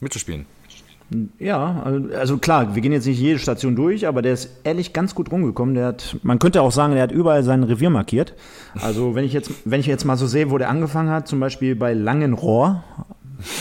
mitzuspielen. 0.00 0.46
Ja, 1.38 1.82
also, 1.84 2.14
also, 2.16 2.38
klar, 2.38 2.74
wir 2.74 2.82
gehen 2.82 2.92
jetzt 2.92 3.06
nicht 3.06 3.20
jede 3.20 3.38
Station 3.38 3.76
durch, 3.76 4.06
aber 4.06 4.22
der 4.22 4.32
ist 4.32 4.50
ehrlich 4.64 4.92
ganz 4.92 5.14
gut 5.14 5.30
rumgekommen. 5.30 5.74
Der 5.74 5.86
hat, 5.86 6.16
man 6.22 6.38
könnte 6.38 6.62
auch 6.62 6.72
sagen, 6.72 6.94
der 6.94 7.02
hat 7.02 7.12
überall 7.12 7.42
sein 7.42 7.62
Revier 7.62 7.90
markiert. 7.90 8.34
Also 8.80 9.14
wenn 9.14 9.24
ich 9.24 9.32
jetzt, 9.32 9.50
wenn 9.64 9.80
ich 9.80 9.86
jetzt 9.86 10.04
mal 10.04 10.16
so 10.16 10.26
sehe, 10.26 10.50
wo 10.50 10.58
der 10.58 10.70
angefangen 10.70 11.10
hat, 11.10 11.28
zum 11.28 11.40
Beispiel 11.40 11.76
bei 11.76 11.92
Langenrohr, 11.92 12.84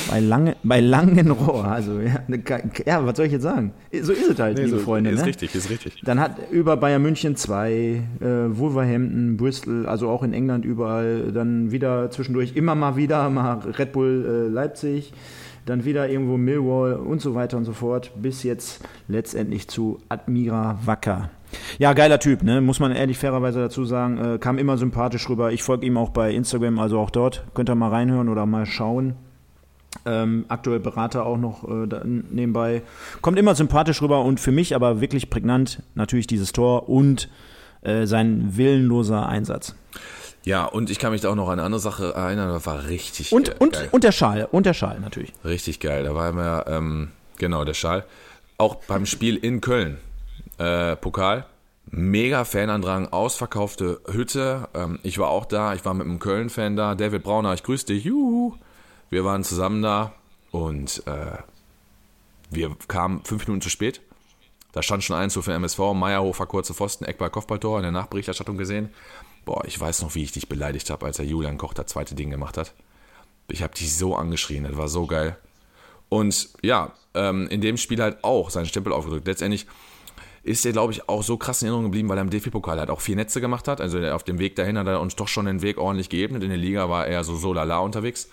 bei, 0.09 0.19
Lange, 0.19 0.55
bei 0.63 0.79
Langenrohr, 0.79 1.65
also 1.65 1.99
ja, 1.99 2.19
ne, 2.27 2.41
ja, 2.85 3.05
was 3.05 3.17
soll 3.17 3.25
ich 3.25 3.33
jetzt 3.33 3.43
sagen? 3.43 3.73
So 3.91 4.13
ist 4.13 4.29
es 4.29 4.39
halt, 4.39 4.57
nee, 4.57 4.65
liebe 4.65 4.77
so, 4.77 4.83
Freunde. 4.83 5.09
Ist 5.09 5.21
ne? 5.21 5.25
richtig, 5.25 5.53
ist 5.55 5.69
richtig. 5.69 6.01
Dann 6.03 6.19
hat 6.19 6.37
über 6.51 6.77
Bayern 6.77 7.01
München 7.01 7.35
zwei, 7.35 8.01
äh, 8.19 8.25
Wolverhampton, 8.25 9.37
Bristol, 9.37 9.85
also 9.85 10.09
auch 10.09 10.23
in 10.23 10.33
England 10.33 10.65
überall, 10.65 11.31
dann 11.31 11.71
wieder 11.71 12.09
zwischendurch 12.11 12.55
immer 12.55 12.75
mal 12.75 12.95
wieder, 12.95 13.29
mal 13.29 13.59
Red 13.77 13.91
Bull 13.91 14.47
äh, 14.47 14.53
Leipzig 14.53 15.13
dann 15.65 15.85
wieder 15.85 16.09
irgendwo 16.09 16.37
Millwall 16.37 16.93
und 16.93 17.21
so 17.21 17.35
weiter 17.35 17.57
und 17.57 17.65
so 17.65 17.73
fort, 17.73 18.11
bis 18.15 18.43
jetzt 18.43 18.83
letztendlich 19.07 19.67
zu 19.67 19.99
Admira 20.09 20.79
Wacker. 20.85 21.29
Ja, 21.77 21.93
geiler 21.93 22.19
Typ, 22.19 22.43
ne? 22.43 22.61
muss 22.61 22.79
man 22.79 22.91
ehrlich 22.91 23.17
fairerweise 23.17 23.59
dazu 23.59 23.85
sagen. 23.85 24.17
Äh, 24.17 24.37
kam 24.39 24.57
immer 24.57 24.77
sympathisch 24.77 25.29
rüber. 25.29 25.51
Ich 25.51 25.63
folge 25.63 25.85
ihm 25.85 25.97
auch 25.97 26.09
bei 26.09 26.33
Instagram, 26.33 26.79
also 26.79 26.99
auch 26.99 27.09
dort. 27.09 27.43
Könnt 27.53 27.69
ihr 27.69 27.75
mal 27.75 27.89
reinhören 27.89 28.29
oder 28.29 28.45
mal 28.45 28.65
schauen. 28.65 29.15
Ähm, 30.05 30.45
aktuell 30.47 30.79
Berater 30.79 31.25
auch 31.25 31.37
noch 31.37 31.63
äh, 31.69 31.87
nebenbei. 32.03 32.81
Kommt 33.21 33.37
immer 33.37 33.55
sympathisch 33.55 34.01
rüber 34.01 34.23
und 34.23 34.39
für 34.39 34.51
mich 34.51 34.75
aber 34.75 35.01
wirklich 35.01 35.29
prägnant 35.29 35.83
natürlich 35.93 36.25
dieses 36.25 36.51
Tor 36.51 36.89
und 36.89 37.29
äh, 37.81 38.05
sein 38.05 38.57
willenloser 38.57 39.27
Einsatz. 39.27 39.75
Ja, 40.45 40.65
und 40.65 40.89
ich 40.89 40.99
kann 40.99 41.11
mich 41.11 41.21
da 41.21 41.29
auch 41.29 41.35
noch 41.35 41.47
an 41.47 41.53
eine 41.53 41.63
andere 41.63 41.79
Sache 41.79 42.13
erinnern, 42.13 42.49
das 42.49 42.65
war 42.65 42.87
richtig 42.87 43.31
und, 43.31 43.47
geil. 43.47 43.55
Und, 43.59 43.93
und 43.93 44.03
der 44.03 44.11
Schal, 44.11 44.47
und 44.51 44.65
der 44.65 44.73
Schal 44.73 44.99
natürlich. 44.99 45.31
Richtig 45.45 45.79
geil, 45.79 46.03
da 46.03 46.13
war 46.15 46.29
immer, 46.29 46.65
ähm, 46.67 47.11
genau, 47.37 47.63
der 47.63 47.73
Schal. 47.73 48.05
Auch 48.57 48.75
beim 48.75 49.05
Spiel 49.05 49.37
in 49.37 49.61
Köln, 49.61 49.97
äh, 50.57 50.95
Pokal, 50.97 51.45
mega 51.85 52.43
Fanandrang, 52.43 53.07
ausverkaufte 53.07 54.01
Hütte. 54.11 54.67
Ähm, 54.73 54.99
ich 55.03 55.17
war 55.17 55.29
auch 55.29 55.45
da, 55.45 55.73
ich 55.73 55.85
war 55.85 55.93
mit 55.93 56.07
einem 56.07 56.19
Köln-Fan 56.19 56.75
da, 56.75 56.95
David 56.95 57.23
Brauner, 57.23 57.53
ich 57.53 57.63
grüße 57.63 57.85
dich, 57.85 58.03
juhu. 58.03 58.53
Wir 59.09 59.23
waren 59.23 59.43
zusammen 59.43 59.81
da 59.81 60.13
und 60.51 61.03
äh, 61.05 61.37
wir 62.49 62.75
kamen 62.87 63.23
fünf 63.23 63.47
Minuten 63.47 63.61
zu 63.61 63.69
spät. 63.69 64.01
Da 64.73 64.81
stand 64.81 65.03
schon 65.03 65.15
eins 65.15 65.33
so 65.33 65.41
für 65.41 65.53
MSV, 65.53 65.93
Meierhofer 65.93 66.45
kurze 66.45 66.73
Pfosten, 66.73 67.05
Eckball 67.05 67.29
Kopfballtor 67.29 67.77
in 67.77 67.83
der 67.83 67.91
Nachberichterstattung 67.91 68.57
gesehen. 68.57 68.89
Boah, 69.45 69.63
ich 69.65 69.79
weiß 69.79 70.01
noch, 70.01 70.15
wie 70.15 70.23
ich 70.23 70.31
dich 70.31 70.49
beleidigt 70.49 70.89
habe, 70.89 71.05
als 71.05 71.17
der 71.17 71.25
Julian 71.25 71.57
Koch 71.57 71.73
das 71.73 71.87
zweite 71.87 72.15
Ding 72.15 72.29
gemacht 72.29 72.57
hat. 72.57 72.73
Ich 73.49 73.61
habe 73.61 73.73
dich 73.73 73.95
so 73.95 74.15
angeschrien, 74.15 74.63
das 74.63 74.75
war 74.75 74.89
so 74.89 75.05
geil. 75.05 75.37
Und 76.09 76.49
ja, 76.61 76.91
ähm, 77.13 77.47
in 77.47 77.61
dem 77.61 77.77
Spiel 77.77 78.01
halt 78.01 78.23
auch 78.23 78.49
seinen 78.49 78.65
Stempel 78.65 78.93
aufgedrückt. 78.93 79.27
Letztendlich 79.27 79.67
ist 80.43 80.65
er, 80.65 80.71
glaube 80.71 80.91
ich, 80.91 81.07
auch 81.07 81.23
so 81.23 81.37
krass 81.37 81.61
in 81.61 81.67
Erinnerung 81.67 81.85
geblieben, 81.85 82.09
weil 82.09 82.17
er 82.17 82.21
im 82.21 82.29
DFB-Pokal 82.29 82.79
halt 82.79 82.89
auch 82.89 83.01
vier 83.01 83.15
Netze 83.15 83.41
gemacht 83.41 83.67
hat. 83.67 83.79
Also 83.79 83.99
auf 84.09 84.23
dem 84.23 84.39
Weg 84.39 84.55
dahin 84.55 84.77
hat 84.77 84.87
er 84.87 85.01
uns 85.01 85.15
doch 85.15 85.27
schon 85.27 85.45
den 85.45 85.61
Weg 85.61 85.77
ordentlich 85.77 86.09
geebnet. 86.09 86.43
In 86.43 86.49
der 86.49 86.57
Liga 86.57 86.89
war 86.89 87.07
er 87.07 87.23
so 87.23 87.35
so 87.35 87.53
lala 87.53 87.79
unterwegs. 87.79 88.29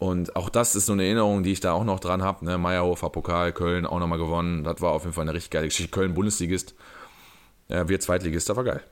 Und 0.00 0.34
auch 0.34 0.48
das 0.48 0.76
ist 0.76 0.86
so 0.86 0.94
eine 0.94 1.04
Erinnerung, 1.04 1.42
die 1.42 1.52
ich 1.52 1.60
da 1.60 1.72
auch 1.72 1.84
noch 1.84 2.00
dran 2.00 2.22
habe. 2.22 2.42
Ne? 2.46 2.56
Meierhofer 2.56 3.10
Pokal, 3.10 3.52
Köln 3.52 3.84
auch 3.84 3.98
nochmal 3.98 4.18
gewonnen. 4.18 4.64
Das 4.64 4.80
war 4.80 4.92
auf 4.92 5.02
jeden 5.02 5.12
Fall 5.12 5.22
eine 5.22 5.34
richtig 5.34 5.50
geile 5.50 5.66
Geschichte. 5.66 5.90
Köln 5.92 6.14
Bundesligist. 6.14 6.74
Ja, 7.68 7.86
wir 7.86 8.00
Zweitligist, 8.00 8.48
das 8.48 8.56
war 8.56 8.64
geil. 8.64 8.82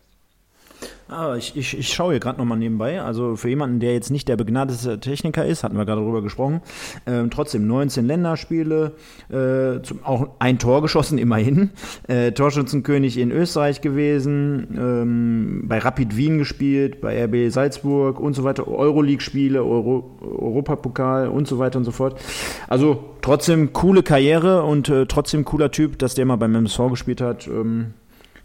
Ah, 1.11 1.37
ich, 1.37 1.57
ich, 1.57 1.79
ich 1.79 1.89
schaue 1.89 2.13
hier 2.13 2.21
gerade 2.21 2.39
nochmal 2.39 2.59
nebenbei. 2.59 3.01
Also 3.01 3.35
für 3.35 3.49
jemanden, 3.49 3.81
der 3.81 3.95
jetzt 3.95 4.11
nicht 4.11 4.29
der 4.29 4.37
begnadete 4.37 5.01
Techniker 5.01 5.47
ist, 5.47 5.65
hatten 5.65 5.79
wir 5.79 5.87
gerade 5.87 6.03
darüber 6.03 6.21
gesprochen, 6.21 6.61
ähm, 7.07 7.31
trotzdem 7.31 7.67
19 7.67 8.05
Länderspiele, 8.07 8.93
äh, 9.31 9.83
zum, 9.83 10.05
auch 10.05 10.29
ein 10.39 10.59
Tor 10.59 10.83
geschossen, 10.83 11.17
immerhin. 11.19 11.71
Äh, 12.09 12.33
Torschützenkönig 12.33 13.17
in 13.17 13.31
Österreich 13.31 13.81
gewesen, 13.81 14.77
ähm, 14.79 15.63
bei 15.67 15.79
Rapid 15.79 16.15
Wien 16.19 16.37
gespielt, 16.37 17.01
bei 17.01 17.25
RB 17.25 17.51
Salzburg 17.51 18.21
und 18.21 18.35
so 18.35 18.45
weiter, 18.45 18.69
Euroleague-Spiele, 18.69 19.65
Euro, 19.65 20.19
Europapokal 20.21 21.29
und 21.29 21.49
so 21.49 21.59
weiter 21.59 21.79
und 21.79 21.85
so 21.87 21.91
fort. 21.91 22.21
Also 22.69 23.03
trotzdem 23.23 23.73
coole 23.73 24.03
Karriere 24.03 24.63
und 24.65 24.91
äh, 24.91 25.07
trotzdem 25.07 25.47
cooler 25.47 25.71
Typ, 25.71 25.99
dass 25.99 26.15
der 26.15 26.27
mal 26.27 26.37
beim 26.37 26.55
MSV 26.55 26.91
gespielt 26.91 27.23
hat. 27.23 27.47
Ähm, 27.47 27.95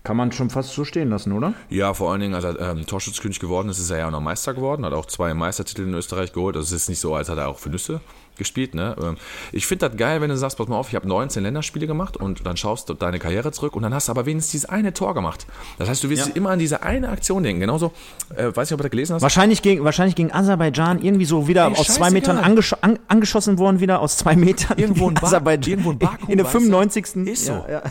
kann 0.04 0.18
man 0.18 0.32
schon 0.32 0.50
fast 0.50 0.74
so 0.74 0.84
stehen 0.84 1.10
lassen, 1.10 1.32
oder? 1.32 1.54
Ja, 1.70 1.94
vor 1.94 2.12
allen 2.12 2.22
Dingen, 2.22 2.36
als 2.36 2.44
er 2.44 2.60
ähm, 2.60 2.86
Torschützkönig 2.86 3.40
geworden 3.40 3.70
ist, 3.70 3.80
ist 3.80 3.90
er 3.90 4.00
ja 4.00 4.08
auch 4.08 4.12
noch 4.12 4.22
Meister 4.22 4.54
geworden, 4.54 4.86
hat 4.86 4.94
auch 4.94 5.06
zwei 5.06 5.34
Meistertitel 5.34 5.84
in 5.84 5.94
Österreich 5.94 6.34
geholt. 6.34 6.58
Also 6.58 6.76
es 6.76 6.84
ist 6.84 6.90
nicht 6.90 7.00
so, 7.00 7.16
als 7.16 7.30
hat 7.30 7.38
er 7.38 7.48
auch 7.48 7.60
für 7.60 7.70
Nüsse 7.70 8.02
gespielt. 8.38 8.76
Ne? 8.76 8.96
Ähm, 9.02 9.18
ich 9.52 9.66
finde 9.66 9.88
das 9.88 9.98
geil, 9.98 10.20
wenn 10.20 10.30
du 10.30 10.36
sagst, 10.36 10.58
pass 10.58 10.68
mal 10.68 10.76
auf, 10.76 10.90
ich 10.90 10.96
habe 10.96 11.08
19 11.08 11.44
Länderspiele 11.44 11.88
gemacht 11.88 12.18
und 12.18 12.46
dann 12.46 12.58
schaust 12.58 12.90
du 12.90 12.96
deine 12.96 13.20
Karriere 13.20 13.52
zurück 13.52 13.76
und 13.76 13.84
dann 13.84 13.94
hast 13.94 14.08
du 14.08 14.12
aber 14.12 14.26
wenigstens 14.26 14.52
dieses 14.52 14.70
eine 14.70 14.94
Tor 14.94 15.14
gemacht. 15.14 15.46
Das 15.78 15.88
heißt, 15.88 16.04
du 16.04 16.10
wirst 16.10 16.30
ja. 16.30 16.36
immer 16.36 16.50
an 16.50 16.60
diese 16.60 16.84
eine 16.84 17.10
Aktion 17.10 17.44
denken. 17.44 17.62
Genauso, 17.62 17.94
äh, 18.36 18.46
weiß 18.54 18.70
nicht, 18.70 18.74
ob 18.74 18.80
du 18.80 18.84
das 18.84 18.92
gelesen 18.92 19.16
hast. 19.16 19.22
Wahrscheinlich 19.22 19.62
gegen, 19.62 19.84
wahrscheinlich 19.84 20.16
gegen 20.16 20.34
Aserbaidschan 20.34 21.02
irgendwie 21.02 21.26
so 21.26 21.48
wieder 21.48 21.68
Ey, 21.68 21.78
aus 21.78 21.88
zwei 21.88 22.10
Metern 22.10 22.38
angesch 22.38 22.74
an, 22.82 23.00
angeschossen 23.08 23.58
worden, 23.58 23.80
wieder 23.80 24.02
aus 24.02 24.18
zwei 24.18 24.36
Metern. 24.36 24.78
Irgendwo 24.78 25.10
in. 25.10 25.16
Irgendwo 25.66 25.92
in 25.92 26.00
Baku. 26.00 26.32
In 26.32 26.38
der 26.38 26.46
95. 26.48 27.28
Ist 27.28 27.46
so. 27.46 27.54
Ja, 27.54 27.70
ja. 27.70 27.84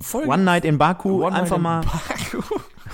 Voll 0.00 0.28
One 0.28 0.42
Night 0.44 0.64
in 0.64 0.78
Baku, 0.78 1.24
One 1.24 1.34
einfach 1.34 1.58
mal. 1.58 1.82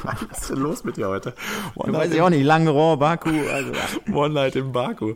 Was 0.02 0.22
ist 0.22 0.50
denn 0.50 0.58
los 0.58 0.84
mit 0.84 0.96
dir 0.96 1.08
heute? 1.08 1.34
One 1.74 1.92
weiß 1.92 2.12
ich 2.12 2.20
auch 2.20 2.30
nicht, 2.30 2.44
Langeron, 2.44 2.98
Baku. 2.98 3.30
Also. 3.30 3.72
One 4.12 4.34
Night 4.34 4.56
in 4.56 4.72
Baku. 4.72 5.14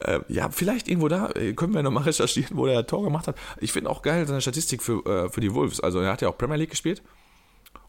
Äh, 0.00 0.20
ja, 0.28 0.48
vielleicht 0.50 0.88
irgendwo 0.88 1.08
da 1.08 1.30
äh, 1.30 1.52
können 1.52 1.74
wir 1.74 1.82
nochmal 1.82 2.02
recherchieren, 2.04 2.56
wo 2.56 2.66
der 2.66 2.86
Tor 2.86 3.02
gemacht 3.02 3.28
hat. 3.28 3.36
Ich 3.58 3.72
finde 3.72 3.90
auch 3.90 4.02
geil 4.02 4.26
seine 4.26 4.40
Statistik 4.40 4.82
für, 4.82 5.04
äh, 5.06 5.28
für 5.28 5.40
die 5.40 5.54
Wolves. 5.54 5.80
Also 5.80 6.00
er 6.00 6.12
hat 6.12 6.22
ja 6.22 6.28
auch 6.28 6.38
Premier 6.38 6.56
League 6.56 6.70
gespielt. 6.70 7.02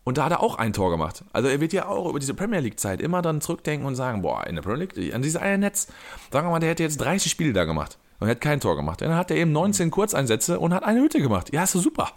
Und 0.03 0.19
da 0.19 0.26
hat 0.26 0.32
er 0.32 0.41
auch 0.41 0.55
ein 0.55 0.71
Tor 0.71 0.91
gemacht. 0.91 1.23
Also 1.34 1.49
er 1.49 1.59
wird 1.61 1.73
ja 1.73 1.88
auch 1.88 2.07
über 2.09 2.19
diese 2.19 2.36
Premier 2.36 2.59
League-Zeit 2.59 3.01
immer 3.01 3.23
dann 3.23 3.41
zurückdenken 3.41 3.88
und 3.88 3.95
sagen, 3.95 4.21
boah, 4.21 4.45
in 4.45 4.53
der 4.53 4.61
Premier 4.61 4.86
League, 4.86 5.15
an 5.15 5.23
diese 5.23 5.41
eine 5.41 5.57
Netz, 5.57 5.88
sagen 6.32 6.45
wir 6.45 6.51
mal, 6.51 6.59
der 6.59 6.69
hätte 6.69 6.84
jetzt 6.84 6.97
30 6.97 7.32
Spiele 7.32 7.53
da 7.53 7.65
gemacht. 7.65 7.97
Und 8.19 8.28
er 8.28 8.32
hat 8.32 8.41
kein 8.41 8.59
Tor 8.59 8.76
gemacht. 8.76 9.01
dann 9.01 9.15
hat 9.15 9.32
er 9.32 9.38
eben 9.38 9.51
19 9.51 9.89
Kurzeinsätze 9.89 10.59
und 10.59 10.76
hat 10.76 10.84
eine 10.84 11.01
Hütte 11.01 11.21
gemacht. 11.21 11.51
Ja, 11.53 11.63
ist 11.63 11.71
so 11.71 11.80
super. 11.80 12.11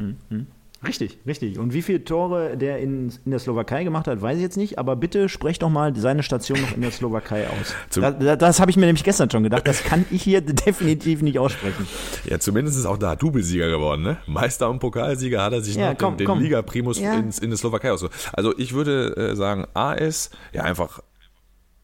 Hm, 0.00 0.16
hm. 0.28 0.46
Richtig, 0.86 1.18
richtig. 1.26 1.58
Und 1.58 1.74
wie 1.74 1.82
viele 1.82 2.04
Tore 2.04 2.56
der 2.56 2.78
in, 2.78 3.12
in 3.26 3.30
der 3.30 3.38
Slowakei 3.38 3.84
gemacht 3.84 4.06
hat, 4.06 4.22
weiß 4.22 4.36
ich 4.36 4.42
jetzt 4.42 4.56
nicht, 4.56 4.78
aber 4.78 4.96
bitte 4.96 5.28
sprecht 5.28 5.60
doch 5.60 5.68
mal 5.68 5.94
seine 5.94 6.22
Station 6.22 6.58
noch 6.58 6.74
in 6.74 6.80
der 6.80 6.90
Slowakei 6.90 7.46
aus. 7.48 7.74
Da, 8.00 8.10
da, 8.12 8.34
das 8.36 8.60
habe 8.60 8.70
ich 8.70 8.78
mir 8.78 8.86
nämlich 8.86 9.04
gestern 9.04 9.30
schon 9.30 9.42
gedacht, 9.42 9.68
das 9.68 9.84
kann 9.84 10.06
ich 10.10 10.22
hier 10.22 10.40
definitiv 10.40 11.20
nicht 11.20 11.38
aussprechen. 11.38 11.86
Ja, 12.24 12.38
zumindest 12.38 12.78
ist 12.78 12.86
auch 12.86 12.96
da 12.96 13.14
Doublesieger 13.14 13.68
geworden, 13.68 14.02
ne? 14.02 14.16
Meister 14.26 14.70
und 14.70 14.78
Pokalsieger 14.78 15.42
hat 15.42 15.52
er 15.52 15.60
sich 15.60 15.76
Ja, 15.76 15.90
noch 15.90 15.98
komm, 15.98 16.16
den, 16.16 16.26
den 16.26 16.40
Liga-Primus 16.40 16.98
Ja. 16.98 17.12
ins, 17.18 17.38
in 17.38 17.50
der 17.50 17.58
Slowakei 17.58 17.92
aus. 17.92 18.06
Also 18.32 18.56
ich 18.56 18.72
würde 18.72 19.14
äh, 19.18 19.36
sagen, 19.36 19.66
AS, 19.74 20.30
ja 20.54 20.62
einfach 20.62 21.00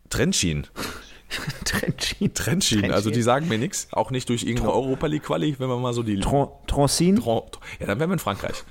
Trenčín. 0.09 0.65
Trenčín. 1.65 2.33
Trenčín, 2.35 2.91
also 2.93 3.11
die 3.11 3.23
sagen 3.23 3.49
mir 3.49 3.59
nichts, 3.59 3.89
auch 3.93 4.11
nicht 4.11 4.29
durch 4.29 4.45
irgendeine 4.45 4.73
Europa 4.73 5.07
League 5.07 5.25
Quali, 5.25 5.57
wenn 5.59 5.69
man 5.69 5.83
mal 5.83 5.93
so 5.93 6.03
die 6.03 6.21
Tron-. 6.21 6.49
Tron- 6.67 6.89
Ja, 7.81 7.87
dann 7.87 7.99
wären 7.99 8.11
wir 8.11 8.15
in 8.15 8.19
Frankreich. 8.21 8.63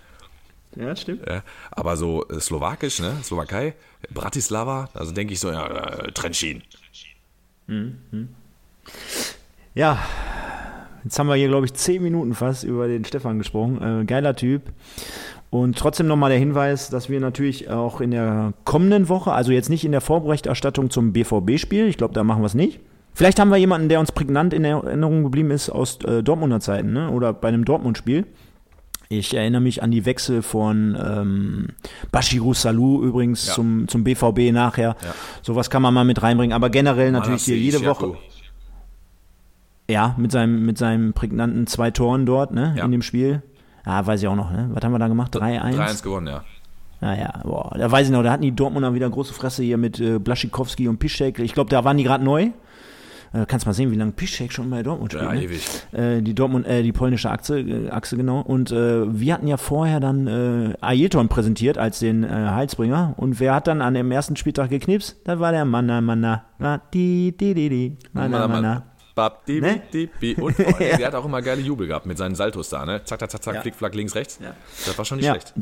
Ja, 0.76 0.96
stimmt. 0.96 1.26
Ja, 1.28 1.44
aber 1.72 1.96
so 1.98 2.28
äh, 2.28 2.40
slowakisch, 2.40 3.00
ne? 3.00 3.14
Slowakei, 3.24 3.76
Bratislava, 4.14 4.90
also 4.94 5.12
denke 5.14 5.34
ich 5.34 5.40
so, 5.40 5.50
ja, 5.52 5.68
äh, 5.68 6.12
Trenčín. 6.12 6.62
Ja, 9.74 10.00
jetzt 11.04 11.18
haben 11.20 11.28
wir 11.28 11.36
hier, 11.36 11.48
glaube 11.48 11.66
ich, 11.66 11.74
zehn 11.74 12.02
Minuten 12.04 12.34
fast 12.36 12.64
über 12.64 12.88
den 12.88 13.04
Stefan 13.06 13.38
gesprochen. 13.38 14.02
Äh, 14.02 14.06
geiler 14.06 14.36
Typ. 14.36 14.62
Und 15.50 15.78
trotzdem 15.78 16.08
nochmal 16.08 16.32
der 16.32 16.40
Hinweis, 16.40 16.90
dass 16.90 17.10
wir 17.10 17.20
natürlich 17.20 17.70
auch 17.70 18.02
in 18.02 18.12
der 18.12 18.54
kommenden 18.66 19.08
Woche, 19.10 19.32
also 19.32 19.52
jetzt 19.52 19.70
nicht 19.70 19.86
in 19.86 19.92
der 19.92 20.02
Vorberichterstattung 20.02 20.90
zum 20.90 21.14
BVB-Spiel, 21.14 21.88
ich 21.88 21.98
glaube, 21.98 22.14
da 22.14 22.24
machen 22.24 22.42
wir 22.42 22.48
es 22.48 22.56
nicht. 22.56 22.80
Vielleicht 23.14 23.40
haben 23.40 23.50
wir 23.50 23.58
jemanden, 23.58 23.88
der 23.88 24.02
uns 24.02 24.12
prägnant 24.12 24.54
in 24.54 24.66
Erinnerung 24.66 25.24
geblieben 25.24 25.52
ist 25.52 25.70
aus 25.70 26.00
äh, 26.04 26.22
Dortmunder 26.22 26.60
Zeiten 26.60 26.92
ne? 26.92 27.10
oder 27.12 27.32
bei 27.32 27.48
einem 27.48 27.64
Dortmund-Spiel. 27.64 28.26
Ich 29.08 29.34
erinnere 29.36 29.62
mich 29.62 29.82
an 29.84 29.92
die 29.92 30.06
Wechsel 30.06 30.42
von 30.42 30.98
ähm, 31.00 31.68
Bashiru 32.12 32.54
Salou 32.54 33.02
übrigens 33.04 33.48
Ja. 33.48 33.54
zum, 33.54 33.88
zum 33.88 34.04
BVB 34.04 34.52
nachher. 34.52 34.98
Ja. 35.02 35.14
Sowas 35.44 35.70
kann 35.70 35.82
man 35.84 35.94
mal 35.94 36.04
mit 36.04 36.22
reinbringen. 36.24 36.54
Aber 36.54 36.70
generell 36.70 37.12
natürlich 37.12 37.44
hier 37.44 37.58
jede 37.58 37.86
Woche. 37.86 38.08
Ishaku. 38.08 38.16
Ja, 39.90 40.16
mit 40.18 40.32
seinem, 40.32 40.66
mit 40.66 40.78
seinem 40.80 41.14
prägnanten 41.14 41.68
zwei 41.68 41.92
Toren 41.92 42.26
dort, 42.26 42.52
ne, 42.52 42.74
Ja. 42.78 42.84
in 42.86 42.92
dem 42.92 43.04
Spiel. 43.04 43.44
Ah, 43.86 44.06
weiß 44.06 44.22
ich 44.22 44.28
auch 44.28 44.36
noch, 44.36 44.52
ne? 44.52 44.70
Was 44.74 44.84
haben 44.84 44.92
wir 44.92 45.00
da 45.00 45.08
gemacht? 45.08 45.36
3-1? 45.36 45.76
3-1 45.76 46.04
gewonnen, 46.04 46.28
ja. 46.28 46.44
Naja, 47.02 47.42
boah, 47.44 47.72
da 47.78 47.92
weiß 47.92 48.08
ich 48.08 48.12
noch, 48.12 48.24
da 48.24 48.32
hatten 48.32 48.42
die 48.42 48.56
Dortmunder 48.56 48.94
wieder 48.94 49.10
große 49.10 49.34
Fresse 49.34 49.64
hier 49.64 49.78
mit 49.78 50.00
äh, 50.00 50.18
Blaschikowski 50.18 50.88
und 50.88 50.98
Piszczek. 50.98 51.40
Ich 51.40 51.54
glaube, 51.54 51.70
da 51.70 51.84
waren 51.84 51.98
die 51.98 52.04
gerade 52.04 52.24
neu. 52.24 52.50
Äh, 53.34 53.46
kannst 53.48 53.66
mal 53.66 53.74
sehen, 53.74 53.92
wie 53.92 53.96
lange 53.96 54.14
Piszczek 54.14 54.54
schon 54.54 54.70
bei 54.70 54.82
Dortmund 54.82 55.12
spielt. 55.12 55.26
Ja, 55.26 55.34
ne? 55.34 55.44
ewig. 55.44 55.68
Äh, 55.92 56.22
die 56.22 56.34
Dortmund, 56.34 56.66
äh, 56.66 56.84
die 56.84 56.94
polnische 56.94 57.30
Achse, 57.30 57.60
äh, 57.60 57.90
Achse 57.90 58.16
genau. 58.16 58.40
Und 58.42 58.72
äh, 58.72 59.04
wir 59.08 59.34
hatten 59.34 59.48
ja 59.48 59.58
vorher 59.58 60.00
dann 60.00 60.28
äh, 60.28 60.74
Ailton 60.80 61.28
präsentiert 61.28 61.78
als 61.78 62.00
den 62.00 62.24
äh, 62.24 62.28
Heilsbringer. 62.30 63.14
Und 63.18 63.40
wer 63.40 63.54
hat 63.54 63.68
dann 63.68 63.82
an 63.82 63.94
dem 63.94 64.10
ersten 64.12 64.36
Spieltag 64.36 64.70
geknipst? 64.70 65.18
Das 65.26 65.40
war 65.40 65.52
der 65.52 65.66
Manna 65.66 66.02
Manna. 66.02 66.46
Ah, 66.60 66.80
di, 66.94 67.36
di, 67.38 67.54
di, 67.54 67.70
di. 67.70 67.98
Manna 68.14 68.48
Manna. 68.48 68.84
Bap, 69.16 69.46
di, 69.46 69.62
Ne? 69.62 69.82
di, 69.94 70.10
di. 70.22 70.36
Und 70.36 70.56
vor 70.56 70.66
allem, 70.66 70.78
der 70.98 71.08
hat 71.08 71.16
auch 71.16 71.26
immer 71.26 71.42
geile 71.42 71.62
Jubel 71.62 71.88
gehabt 71.88 72.06
mit 72.06 72.18
seinen 72.18 72.36
Saltos 72.36 72.70
da, 72.70 72.86
ne? 72.86 73.02
Zack, 73.06 73.20
zack, 73.22 73.32
zack, 73.32 73.44
zack, 73.44 73.56
Ja. 73.56 73.62
flick, 73.62 73.74
flack, 73.76 73.96
links, 73.96 74.14
rechts. 74.16 74.40
Das 74.86 74.98
war 74.98 75.06
schon 75.06 75.18
nicht 75.18 75.26
Ja. 75.26 75.34
schlecht. 75.34 75.54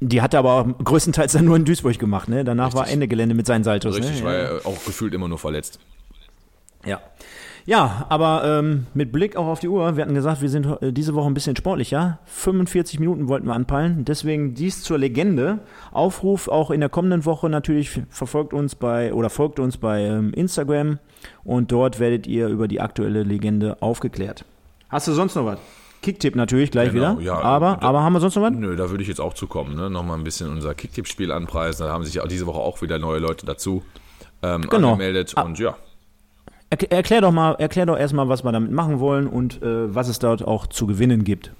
Die 0.00 0.20
hat 0.22 0.34
er 0.34 0.40
aber 0.40 0.52
auch 0.54 0.66
größtenteils 0.84 1.32
dann 1.32 1.44
nur 1.44 1.56
in 1.56 1.64
Duisburg 1.64 1.98
gemacht, 1.98 2.28
ne? 2.28 2.44
Danach 2.44 2.74
war 2.74 2.82
Richtig. 2.82 2.94
Ende 2.94 3.08
Gelände 3.08 3.34
mit 3.34 3.46
seinen 3.46 3.64
Saltos. 3.64 3.96
Richtig, 3.96 4.20
ne? 4.20 4.24
war 4.24 4.34
ja. 4.34 4.50
auch 4.64 4.84
gefühlt 4.84 5.14
immer 5.14 5.28
nur 5.28 5.38
verletzt. 5.38 5.78
Ja. 6.84 7.00
Ja, 7.64 8.06
aber 8.08 8.42
ähm, 8.44 8.86
mit 8.92 9.12
Blick 9.12 9.36
auch 9.36 9.46
auf 9.46 9.60
die 9.60 9.68
Uhr, 9.68 9.96
wir 9.96 10.02
hatten 10.02 10.14
gesagt, 10.14 10.42
wir 10.42 10.48
sind 10.48 10.66
äh, 10.82 10.92
diese 10.92 11.14
Woche 11.14 11.28
ein 11.28 11.34
bisschen 11.34 11.54
sportlicher. 11.54 12.18
45 12.26 12.98
Minuten 12.98 13.28
wollten 13.28 13.46
wir 13.46 13.54
anpeilen, 13.54 14.04
deswegen 14.04 14.54
dies 14.54 14.82
zur 14.82 14.98
Legende. 14.98 15.60
Aufruf 15.92 16.48
auch 16.48 16.70
in 16.72 16.80
der 16.80 16.88
kommenden 16.88 17.24
Woche 17.24 17.48
natürlich 17.48 18.00
verfolgt 18.10 18.52
uns 18.52 18.74
bei 18.74 19.14
oder 19.14 19.30
folgt 19.30 19.60
uns 19.60 19.76
bei 19.76 20.02
ähm, 20.02 20.32
Instagram 20.34 20.98
und 21.44 21.70
dort 21.70 22.00
werdet 22.00 22.26
ihr 22.26 22.48
über 22.48 22.66
die 22.66 22.80
aktuelle 22.80 23.22
Legende 23.22 23.76
aufgeklärt. 23.80 24.44
Hast 24.88 25.06
du 25.06 25.12
sonst 25.12 25.36
noch 25.36 25.46
was? 25.46 25.58
Kicktipp 26.02 26.34
natürlich 26.34 26.72
gleich 26.72 26.90
Genau, 26.92 27.16
wieder. 27.20 27.24
ja. 27.34 27.40
aber, 27.40 27.78
Da- 27.80 27.86
aber 27.86 28.02
haben 28.02 28.12
wir 28.14 28.20
sonst 28.20 28.34
noch 28.34 28.42
was? 28.42 28.52
Nö, 28.52 28.74
da 28.74 28.90
würde 28.90 29.02
ich 29.02 29.08
jetzt 29.08 29.20
auch 29.20 29.34
zukommen, 29.34 29.76
ne? 29.76 29.88
Nochmal 29.88 30.18
ein 30.18 30.24
bisschen 30.24 30.50
unser 30.50 30.74
Kicktipp-Spiel 30.74 31.30
anpreisen. 31.30 31.86
Da 31.86 31.92
haben 31.92 32.02
sich 32.04 32.20
auch 32.20 32.26
diese 32.26 32.44
Woche 32.46 32.58
auch 32.58 32.82
wieder 32.82 32.98
neue 32.98 33.20
Leute 33.20 33.46
dazu 33.46 33.84
ähm, 34.42 34.62
Genau. 34.62 34.92
angemeldet. 34.94 35.34
Und 35.34 35.60
ja, 35.60 35.76
Erk- 36.72 36.90
Erklär 36.90 37.20
doch 37.20 37.32
mal, 37.32 37.52
erklär 37.54 37.86
doch 37.86 37.98
erstmal, 37.98 38.28
was 38.28 38.44
wir 38.44 38.52
damit 38.52 38.72
machen 38.72 38.98
wollen 38.98 39.26
und 39.26 39.62
äh, 39.62 39.94
was 39.94 40.08
es 40.08 40.18
dort 40.18 40.42
auch 40.46 40.66
zu 40.66 40.86
gewinnen 40.86 41.22
gibt. 41.24 41.52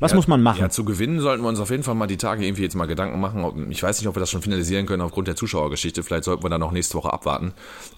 Was 0.00 0.12
Ja, 0.12 0.16
muss 0.16 0.28
man 0.28 0.40
machen? 0.42 0.60
Ja, 0.60 0.68
zu 0.70 0.84
gewinnen 0.84 1.18
sollten 1.18 1.42
wir 1.42 1.48
uns 1.48 1.58
auf 1.58 1.70
jeden 1.70 1.82
Fall 1.82 1.96
mal 1.96 2.06
die 2.06 2.18
Tage 2.18 2.44
irgendwie 2.46 2.62
jetzt 2.62 2.76
mal 2.76 2.86
Gedanken 2.86 3.18
machen. 3.18 3.44
Ob- 3.44 3.56
Ich 3.70 3.82
weiß 3.82 3.98
nicht, 3.98 4.06
ob 4.06 4.14
wir 4.14 4.20
das 4.20 4.30
schon 4.30 4.42
finalisieren 4.42 4.86
können 4.86 5.02
aufgrund 5.02 5.26
der 5.26 5.34
Zuschauergeschichte. 5.34 6.04
Vielleicht 6.04 6.22
sollten 6.24 6.44
wir 6.44 6.50
da 6.50 6.58
noch 6.58 6.70
nächste 6.70 6.94
Woche 6.94 7.12
abwarten. 7.12 7.52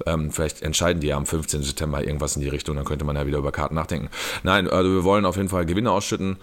Ähm, 0.06 0.30
vielleicht 0.30 0.62
entscheiden 0.62 1.00
die 1.00 1.08
ja 1.08 1.16
am 1.18 1.26
15. 1.26 1.62
September 1.62 2.02
irgendwas 2.02 2.36
in 2.36 2.42
die 2.42 2.48
Richtung. 2.48 2.76
Dann 2.76 2.86
könnte 2.86 3.04
man 3.04 3.16
ja 3.16 3.26
wieder 3.26 3.36
über 3.38 3.52
Karten 3.52 3.74
nachdenken. 3.74 4.08
Nein, 4.44 4.70
also 4.70 4.90
wir 4.90 5.04
wollen 5.04 5.26
auf 5.26 5.36
jeden 5.36 5.50
Fall 5.50 5.66
Gewinne 5.66 5.90
ausschütten. 5.90 6.36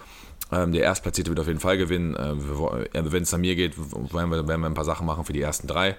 Ähm, 0.52 0.70
der 0.72 0.82
Erstplatzierte 0.84 1.30
wird 1.30 1.40
auf 1.40 1.48
jeden 1.48 1.58
Fall 1.60 1.76
gewinnen. 1.76 2.14
Äh, 2.14 2.36
wir 2.36 2.58
wo- 2.58 2.68
äh, 2.70 2.88
Wenn 2.92 3.24
es 3.24 3.34
an 3.34 3.40
mir 3.40 3.56
geht, 3.56 3.76
werden 3.78 4.30
wir, 4.30 4.46
werden 4.46 4.60
wir 4.60 4.66
ein 4.66 4.74
paar 4.74 4.84
Sachen 4.84 5.06
machen 5.06 5.24
für 5.24 5.32
die 5.32 5.40
ersten 5.42 5.66
drei. 5.66 5.96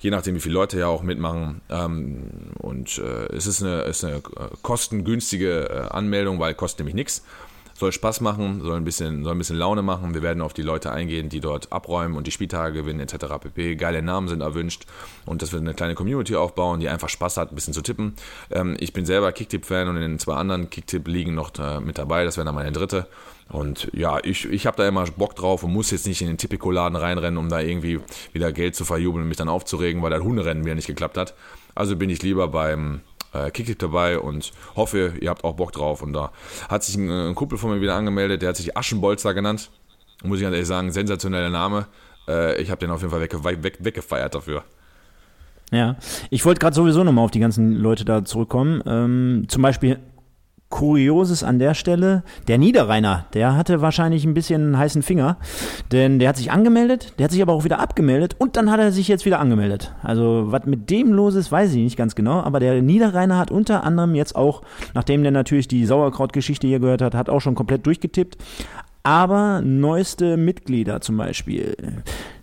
Je 0.00 0.10
nachdem, 0.10 0.34
wie 0.34 0.40
viele 0.40 0.54
Leute 0.54 0.78
ja 0.78 0.88
auch 0.88 1.02
mitmachen. 1.02 1.60
Ähm, 1.70 2.52
und 2.58 2.98
äh, 2.98 3.34
es 3.34 3.46
ist 3.46 3.62
eine, 3.62 3.82
ist 3.82 4.04
eine 4.04 4.16
äh, 4.16 4.20
kostengünstige 4.62 5.70
äh, 5.70 5.94
Anmeldung, 5.94 6.40
weil 6.40 6.54
kostet 6.54 6.80
nämlich 6.80 6.94
nichts 6.94 7.22
soll 7.80 7.92
Spaß 7.92 8.20
machen, 8.20 8.60
soll 8.60 8.76
ein 8.76 8.84
bisschen, 8.84 9.24
soll 9.24 9.34
ein 9.34 9.38
bisschen 9.38 9.56
Laune 9.56 9.82
machen. 9.82 10.14
Wir 10.14 10.22
werden 10.22 10.42
auf 10.42 10.52
die 10.52 10.62
Leute 10.62 10.92
eingehen, 10.92 11.28
die 11.30 11.40
dort 11.40 11.72
abräumen 11.72 12.16
und 12.16 12.26
die 12.26 12.30
Spieltage 12.30 12.74
gewinnen 12.74 13.00
etc. 13.00 13.38
pp. 13.40 13.74
Geile 13.74 14.02
Namen 14.02 14.28
sind 14.28 14.42
erwünscht 14.42 14.84
und 15.26 15.42
dass 15.42 15.52
wir 15.52 15.58
eine 15.58 15.74
kleine 15.74 15.94
Community 15.94 16.36
aufbauen, 16.36 16.78
die 16.78 16.88
einfach 16.88 17.08
Spaß 17.08 17.38
hat, 17.38 17.50
ein 17.50 17.54
bisschen 17.54 17.74
zu 17.74 17.82
tippen. 17.82 18.14
Ähm, 18.50 18.76
ich 18.78 18.92
bin 18.92 19.06
selber 19.06 19.32
Kicktipp-Fan 19.32 19.88
und 19.88 19.96
in 19.96 20.02
den 20.02 20.18
zwei 20.18 20.34
anderen 20.34 20.70
Kicktipp-Ligen 20.70 21.34
noch 21.34 21.50
äh, 21.58 21.80
mit 21.80 21.98
dabei. 21.98 22.24
Das 22.24 22.36
wäre 22.36 22.44
dann 22.44 22.54
meine 22.54 22.72
dritte. 22.72 23.06
Und 23.50 23.90
ja, 23.92 24.18
ich, 24.22 24.46
ich 24.46 24.66
habe 24.66 24.76
da 24.76 24.86
immer 24.86 25.04
Bock 25.06 25.34
drauf 25.34 25.64
und 25.64 25.72
muss 25.72 25.90
jetzt 25.90 26.06
nicht 26.06 26.22
in 26.22 26.28
den 26.28 26.38
Tipico-Laden 26.38 26.96
reinrennen, 26.96 27.36
um 27.36 27.48
da 27.48 27.60
irgendwie 27.60 28.00
wieder 28.32 28.52
Geld 28.52 28.76
zu 28.76 28.84
verjubeln 28.84 29.22
und 29.22 29.28
mich 29.28 29.38
dann 29.38 29.48
aufzuregen, 29.48 30.02
weil 30.02 30.10
das 30.10 30.22
Hunderennen 30.22 30.64
wieder 30.64 30.76
nicht 30.76 30.86
geklappt 30.86 31.16
hat. 31.16 31.34
Also 31.74 31.96
bin 31.96 32.10
ich 32.10 32.22
lieber 32.22 32.46
beim 32.48 33.00
äh, 33.32 33.50
Kicktipp 33.50 33.78
dabei 33.78 34.18
und 34.18 34.52
hoffe, 34.76 35.14
ihr 35.20 35.30
habt 35.30 35.44
auch 35.44 35.54
Bock 35.54 35.72
drauf. 35.72 36.02
Und 36.02 36.12
da 36.12 36.30
hat 36.68 36.84
sich 36.84 36.96
ein, 36.96 37.08
äh, 37.08 37.28
ein 37.28 37.34
Kumpel 37.34 37.58
von 37.58 37.70
mir 37.70 37.80
wieder 37.80 37.96
angemeldet, 37.96 38.42
der 38.42 38.50
hat 38.50 38.56
sich 38.56 38.76
Aschenbolzer 38.76 39.34
genannt. 39.34 39.70
Muss 40.22 40.38
ich 40.38 40.42
ganz 40.42 40.54
ehrlich 40.54 40.68
sagen, 40.68 40.92
sensationeller 40.92 41.50
Name. 41.50 41.86
Äh, 42.28 42.60
ich 42.60 42.70
habe 42.70 42.78
den 42.78 42.90
auf 42.90 43.00
jeden 43.00 43.10
Fall 43.10 43.20
wegge 43.20 43.42
weg 43.44 43.78
weggefeiert 43.80 44.34
dafür. 44.34 44.64
Ja, 45.72 45.96
ich 46.30 46.44
wollte 46.44 46.58
gerade 46.58 46.74
sowieso 46.74 47.04
nochmal 47.04 47.24
auf 47.24 47.30
die 47.30 47.38
ganzen 47.38 47.76
Leute 47.76 48.04
da 48.04 48.24
zurückkommen. 48.24 48.82
Ähm, 48.86 49.44
zum 49.48 49.62
Beispiel 49.62 50.00
Kurioses 50.70 51.42
an 51.42 51.58
der 51.58 51.74
Stelle, 51.74 52.22
der 52.48 52.56
Niederrheiner, 52.56 53.26
der 53.34 53.56
hatte 53.56 53.82
wahrscheinlich 53.82 54.24
ein 54.24 54.34
bisschen 54.34 54.62
einen 54.62 54.78
heißen 54.78 55.02
Finger, 55.02 55.36
denn 55.92 56.18
der 56.20 56.28
hat 56.28 56.36
sich 56.36 56.52
angemeldet, 56.52 57.12
der 57.18 57.24
hat 57.24 57.32
sich 57.32 57.42
aber 57.42 57.52
auch 57.52 57.64
wieder 57.64 57.80
abgemeldet 57.80 58.36
und 58.38 58.56
dann 58.56 58.70
hat 58.70 58.78
er 58.80 58.92
sich 58.92 59.08
jetzt 59.08 59.26
wieder 59.26 59.40
angemeldet. 59.40 59.92
Also 60.02 60.44
was 60.46 60.66
mit 60.66 60.88
dem 60.88 61.12
los 61.12 61.34
ist, 61.34 61.50
weiß 61.50 61.72
ich 61.72 61.82
nicht 61.82 61.96
ganz 61.96 62.14
genau, 62.14 62.40
aber 62.40 62.60
der 62.60 62.80
Niederrheiner 62.82 63.36
hat 63.36 63.50
unter 63.50 63.84
anderem 63.84 64.14
jetzt 64.14 64.36
auch, 64.36 64.62
nachdem 64.94 65.22
der 65.22 65.32
natürlich 65.32 65.66
die 65.66 65.84
Sauerkraut-Geschichte 65.84 66.68
hier 66.68 66.78
gehört 66.78 67.02
hat, 67.02 67.14
hat 67.14 67.28
auch 67.28 67.40
schon 67.40 67.56
komplett 67.56 67.84
durchgetippt. 67.84 68.38
Aber 69.02 69.62
neueste 69.62 70.36
Mitglieder 70.36 71.00
zum 71.00 71.16
Beispiel, 71.16 71.74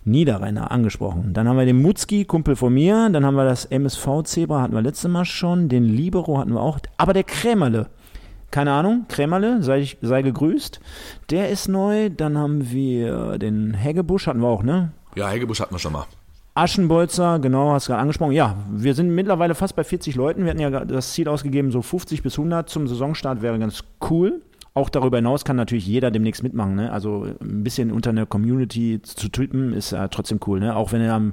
Niederrheiner 0.04 0.72
angesprochen. 0.72 1.32
Dann 1.32 1.46
haben 1.46 1.56
wir 1.56 1.66
den 1.66 1.80
Mutzki, 1.80 2.24
Kumpel 2.24 2.56
von 2.56 2.74
mir. 2.74 3.08
Dann 3.10 3.24
haben 3.24 3.36
wir 3.36 3.44
das 3.44 3.66
MSV-Zebra, 3.66 4.62
hatten 4.62 4.74
wir 4.74 4.82
letztes 4.82 5.10
Mal 5.10 5.24
schon. 5.24 5.68
Den 5.68 5.84
Libero 5.84 6.38
hatten 6.38 6.54
wir 6.54 6.60
auch. 6.60 6.80
Aber 6.96 7.12
der 7.12 7.24
Krämerle, 7.24 7.86
keine 8.50 8.72
Ahnung, 8.72 9.04
Krämerle, 9.08 9.62
sei, 9.62 9.80
ich- 9.80 9.98
sei 10.00 10.22
gegrüßt. 10.22 10.80
Der 11.30 11.50
ist 11.50 11.68
neu. 11.68 12.10
Dann 12.10 12.38
haben 12.38 12.70
wir 12.70 13.38
den 13.38 13.74
Heggebusch, 13.74 14.26
hatten 14.26 14.40
wir 14.40 14.48
auch, 14.48 14.62
ne? 14.62 14.92
Ja, 15.16 15.28
Hegebusch 15.28 15.60
hatten 15.60 15.74
wir 15.74 15.78
schon 15.78 15.92
mal. 15.92 16.06
Aschenbolzer, 16.54 17.38
genau, 17.38 17.70
hast 17.72 17.86
du 17.86 17.92
gerade 17.92 18.02
angesprochen. 18.02 18.32
Ja, 18.32 18.56
wir 18.70 18.94
sind 18.94 19.14
mittlerweile 19.14 19.54
fast 19.54 19.76
bei 19.76 19.84
40 19.84 20.16
Leuten. 20.16 20.42
Wir 20.44 20.50
hatten 20.50 20.60
ja 20.60 20.84
das 20.84 21.12
Ziel 21.12 21.28
ausgegeben, 21.28 21.70
so 21.70 21.82
50 21.82 22.22
bis 22.22 22.36
100 22.36 22.68
zum 22.68 22.88
Saisonstart 22.88 23.42
wäre 23.42 23.58
ganz 23.60 23.84
cool. 24.10 24.42
Auch 24.74 24.88
darüber 24.90 25.18
hinaus 25.18 25.44
kann 25.44 25.56
natürlich 25.56 25.86
jeder 25.86 26.10
demnächst 26.10 26.42
mitmachen. 26.42 26.74
Ne? 26.76 26.92
Also 26.92 27.26
ein 27.40 27.62
bisschen 27.64 27.90
unter 27.92 28.10
einer 28.10 28.26
Community 28.26 29.00
zu 29.02 29.28
tippen 29.28 29.72
ist 29.72 29.92
ja 29.92 30.08
trotzdem 30.08 30.40
cool. 30.46 30.60
Ne? 30.60 30.74
Auch 30.74 30.92
wenn 30.92 31.00
du 31.00 31.12
am 31.12 31.32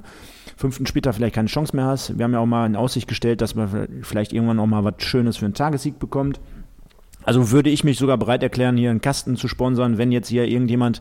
fünften 0.56 0.86
Spieltag 0.86 1.14
vielleicht 1.14 1.34
keine 1.34 1.48
Chance 1.48 1.74
mehr 1.76 1.84
hast. 1.86 2.16
Wir 2.18 2.24
haben 2.24 2.32
ja 2.32 2.38
auch 2.40 2.46
mal 2.46 2.66
in 2.66 2.74
Aussicht 2.76 3.08
gestellt, 3.08 3.40
dass 3.40 3.54
man 3.54 3.88
vielleicht 4.02 4.32
irgendwann 4.32 4.58
auch 4.60 4.66
mal 4.66 4.84
was 4.84 4.94
Schönes 4.98 5.36
für 5.36 5.44
einen 5.44 5.54
Tagessieg 5.54 5.98
bekommt. 5.98 6.40
Also 7.26 7.50
würde 7.50 7.70
ich 7.70 7.84
mich 7.84 7.98
sogar 7.98 8.16
bereit 8.16 8.42
erklären, 8.42 8.76
hier 8.76 8.90
einen 8.90 9.00
Kasten 9.00 9.36
zu 9.36 9.48
sponsern, 9.48 9.98
wenn 9.98 10.12
jetzt 10.12 10.28
hier 10.28 10.44
irgendjemand 10.44 11.00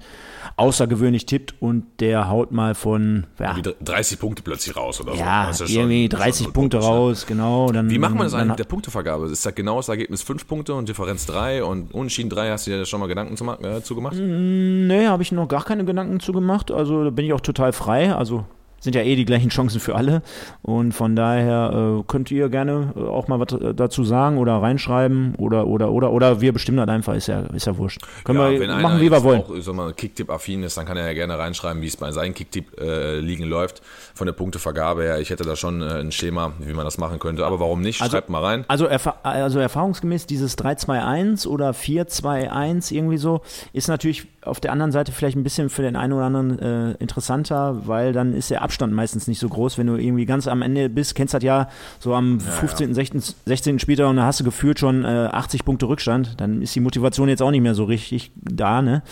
außergewöhnlich 0.57 1.28
tippt 1.28 1.53
und 1.59 1.86
der 1.99 2.30
haut 2.30 2.51
mal 2.51 2.73
von 2.73 3.28
ja, 3.39 3.55
30 3.84 4.19
Punkte 4.19 4.41
plötzlich 4.41 4.76
raus 4.76 4.99
oder 4.99 5.13
ja, 5.13 5.53
so. 5.53 5.65
Ja 5.65 5.82
irgendwie 5.82 6.09
30 6.09 6.51
Punkte 6.51 6.80
raus, 6.80 7.26
genau. 7.28 7.71
Dann, 7.71 7.89
Wie 7.91 7.99
macht 7.99 8.15
man 8.15 8.23
das 8.23 8.34
eigentlich 8.34 8.49
mit 8.49 8.59
der 8.59 8.65
Punktevergabe? 8.65 9.28
Ist 9.28 9.45
das 9.45 9.53
genau 9.53 9.78
das 9.78 9.89
Ergebnis 9.89 10.23
5 10.23 10.47
Punkte 10.47 10.73
und 10.73 10.89
Differenz 10.89 11.28
3 11.28 11.63
und 11.63 11.93
Unentschieden 11.93 12.30
3? 12.32 12.49
Hast 12.49 12.65
du 12.65 12.71
dir 12.71 12.80
da 12.80 12.86
schon 12.86 12.99
mal 12.99 13.07
Gedanken 13.07 13.38
zu, 13.38 13.45
äh, 13.45 13.84
zu 13.84 13.93
gemacht? 13.93 14.15
Nee, 14.17 15.05
habe 15.05 15.21
ich 15.21 15.32
noch 15.32 15.47
gar 15.47 15.63
keine 15.63 15.86
Gedanken 15.86 16.19
zu 16.19 16.32
gemacht. 16.32 16.71
Also 16.71 17.03
da 17.03 17.11
bin 17.11 17.26
ich 17.26 17.34
auch 17.34 17.41
total 17.41 17.71
frei. 17.71 18.15
Also 18.15 18.45
sind 18.86 18.95
ja 18.95 19.01
eh 19.01 19.15
die 19.15 19.25
gleichen 19.25 19.49
Chancen 19.49 19.81
für 19.81 19.95
alle. 19.95 20.21
Und 20.61 20.93
von 20.93 21.15
daher 21.15 21.99
äh, 21.99 22.03
könnt 22.07 22.31
ihr 22.31 22.47
gerne 22.49 22.93
äh, 22.95 22.99
auch 22.99 23.27
mal 23.27 23.39
was 23.39 23.59
äh, 23.59 23.73
dazu 23.73 24.05
sagen 24.05 24.38
oder 24.38 24.53
reinschreiben 24.53 25.36
oder 25.36 25.67
oder 25.67 25.91
oder 25.91 26.11
oder 26.11 26.39
wir 26.39 26.53
bestimmen 26.53 26.77
das 26.77 26.88
einfach, 26.88 27.15
ist 27.15 27.27
ja, 27.27 27.41
ist 27.47 27.65
ja 27.65 27.77
wurscht. 27.77 28.01
Können 28.23 28.39
ja, 28.39 28.51
wir 28.51 28.67
machen, 28.77 29.01
wie 29.01 29.11
wir 29.11 29.23
wollen. 29.23 29.41
Auch, 29.41 29.51
sag 29.59 29.75
mal, 29.75 29.91
Kicktipp-affin 29.93 30.63
ist, 30.63 30.77
dann 30.77 30.86
kann 30.86 30.95
er 30.97 31.07
ja 31.07 31.13
gerne 31.13 31.38
reinschreiben, 31.38 31.81
wie 31.81 31.88
es 31.88 31.97
bei 31.97 32.11
seinen 32.11 32.33
Kicktipp 32.33 32.79
äh, 32.79 33.19
liegen 33.19 33.43
läuft. 33.43 33.81
Von 34.13 34.27
der 34.27 34.33
Punktevergabe 34.33 35.03
her, 35.03 35.19
ich 35.19 35.29
hätte 35.29 35.43
da 35.43 35.55
schon 35.55 35.81
äh, 35.81 35.99
ein 35.99 36.11
Schema, 36.11 36.53
wie 36.59 36.73
man 36.73 36.86
das 36.86 36.97
machen 36.97 37.19
könnte. 37.19 37.45
Aber 37.45 37.59
warum 37.59 37.81
nicht? 37.81 38.01
Also, 38.01 38.13
Schreibt 38.13 38.29
mal 38.29 38.43
rein. 38.43 38.65
Also, 38.67 38.86
erfa 38.86 39.15
also 39.23 39.59
erfahrungsgemäß 39.59 40.27
dieses 40.27 40.57
3-2-1 40.57 41.47
oder 41.47 41.71
4-2-1 41.71 42.93
irgendwie 42.93 43.17
so, 43.17 43.41
ist 43.73 43.88
natürlich 43.88 44.27
auf 44.43 44.59
der 44.59 44.71
anderen 44.71 44.91
Seite 44.91 45.11
vielleicht 45.11 45.36
ein 45.36 45.43
bisschen 45.43 45.69
für 45.69 45.81
den 45.81 45.95
einen 45.95 46.13
oder 46.13 46.25
anderen 46.25 46.95
interessanter, 46.99 47.88
weil 47.88 48.13
dann 48.13 48.33
ist 48.33 48.51
der 48.51 48.61
Abstand 48.61 48.74
meistens 48.82 49.28
nicht 49.28 49.39
so 49.39 49.49
groß, 49.49 49.78
wenn 49.78 49.88
du 49.88 49.95
irgendwie 49.95 50.26
ganz 50.26 50.47
am 50.47 50.61
Ende 50.61 50.89
bist, 50.89 51.15
kennst 51.15 51.34
das 51.34 51.43
ja 51.43 51.69
so 51.99 52.13
am 52.13 52.39
ja, 52.39 52.51
15., 52.51 52.89
ja. 52.89 52.95
16., 52.95 53.23
16. 53.45 53.80
Spieltag 53.80 54.09
und 54.09 54.17
da 54.17 54.23
hast 54.23 54.39
du 54.39 54.43
gefühlt 54.43 54.80
schon 54.80 55.03
äh, 55.03 55.30
80 55.32 55.65
Punkte 55.65 55.88
Rückstand, 55.88 56.39
dann 56.39 56.61
ist 56.61 56.76
die 56.76 56.80
Motivation 56.80 57.30
jetzt 57.30 57.41
auch 57.41 57.51
nicht 57.51 57.61
mehr 57.61 57.76
so 57.76 57.86
richtig 57.86 58.32
da, 58.36 58.82
ne? 58.82 59.03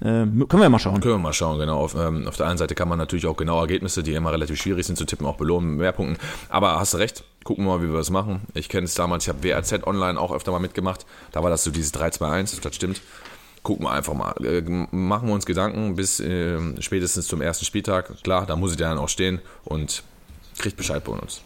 Äh, 0.00 0.26
können 0.26 0.60
wir 0.60 0.68
mal 0.68 0.78
schauen. 0.78 1.00
Können 1.00 1.14
wir 1.14 1.18
mal 1.18 1.32
schauen, 1.32 1.58
genau. 1.58 1.78
Auf, 1.78 1.94
ähm, 1.94 2.26
auf 2.26 2.36
der 2.36 2.46
einen 2.46 2.58
Seite 2.58 2.74
kann 2.74 2.88
man 2.88 2.98
natürlich 2.98 3.26
auch 3.26 3.36
genau 3.36 3.60
Ergebnisse, 3.60 4.02
die 4.02 4.14
immer 4.14 4.32
relativ 4.32 4.60
schwierig 4.60 4.86
sind 4.86 4.96
zu 4.96 5.04
tippen, 5.04 5.26
auch 5.26 5.36
belohnen 5.36 5.70
mit 5.70 5.78
mehr 5.80 5.92
Punkten. 5.92 6.18
Aber 6.48 6.78
hast 6.78 6.94
du 6.94 6.98
recht, 6.98 7.24
gucken 7.44 7.64
wir 7.64 7.76
mal, 7.76 7.82
wie 7.82 7.90
wir 7.90 7.98
das 7.98 8.10
machen. 8.10 8.42
Ich 8.54 8.68
kenne 8.68 8.84
es 8.84 8.94
damals, 8.94 9.24
ich 9.24 9.28
habe 9.28 9.42
WRZ 9.42 9.86
online 9.86 10.18
auch 10.18 10.32
öfter 10.32 10.52
mal 10.52 10.60
mitgemacht. 10.60 11.06
Da 11.32 11.42
war 11.42 11.50
das 11.50 11.64
so 11.64 11.70
dieses 11.70 11.92
3-2-1, 11.94 12.60
das 12.60 12.74
stimmt 12.74 13.00
gucken 13.64 13.86
wir 13.86 13.90
einfach 13.90 14.14
mal. 14.14 14.32
Äh, 14.44 14.62
machen 14.92 15.26
wir 15.26 15.34
uns 15.34 15.46
Gedanken 15.46 15.96
bis 15.96 16.20
äh, 16.20 16.58
spätestens 16.80 17.26
zum 17.26 17.42
ersten 17.42 17.64
Spieltag. 17.64 18.22
Klar, 18.22 18.46
da 18.46 18.54
muss 18.54 18.70
ich 18.70 18.76
dann 18.76 18.98
auch 18.98 19.08
stehen 19.08 19.40
und 19.64 20.04
kriegt 20.58 20.76
Bescheid 20.76 21.02
bei 21.02 21.12
uns. 21.12 21.42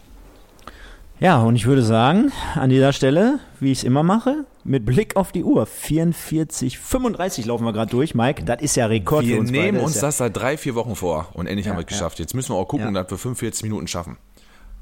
Ja, 1.19 1.41
und 1.41 1.57
ich 1.57 1.65
würde 1.65 1.83
sagen, 1.83 2.31
an 2.55 2.69
dieser 2.69 2.93
Stelle, 2.93 3.39
wie 3.59 3.73
ich 3.73 3.79
es 3.79 3.83
immer 3.83 4.03
mache, 4.03 4.45
mit 4.63 4.85
Blick 4.85 5.17
auf 5.17 5.33
die 5.33 5.43
Uhr, 5.43 5.65
44, 5.65 6.79
35 6.79 7.45
laufen 7.45 7.65
wir 7.65 7.73
gerade 7.73 7.91
durch, 7.91 8.15
Mike. 8.15 8.43
Das 8.45 8.61
ist 8.61 8.77
ja 8.77 8.85
Rekord 8.85 9.25
wir 9.25 9.35
für 9.35 9.41
uns. 9.41 9.51
Wir 9.51 9.61
nehmen 9.61 9.77
beide. 9.79 9.85
uns 9.85 9.99
das 9.99 10.19
seit 10.19 10.37
drei, 10.37 10.55
vier 10.55 10.75
Wochen 10.75 10.95
vor 10.95 11.27
und 11.33 11.47
endlich 11.47 11.65
ja, 11.65 11.71
haben 11.71 11.77
wir 11.77 11.81
es 11.81 11.87
geschafft. 11.87 12.19
Jetzt 12.19 12.35
müssen 12.35 12.53
wir 12.53 12.57
auch 12.57 12.67
gucken, 12.67 12.95
ja. 12.95 13.01
dass 13.01 13.11
wir 13.11 13.17
45 13.17 13.63
Minuten 13.63 13.87
schaffen. 13.87 14.17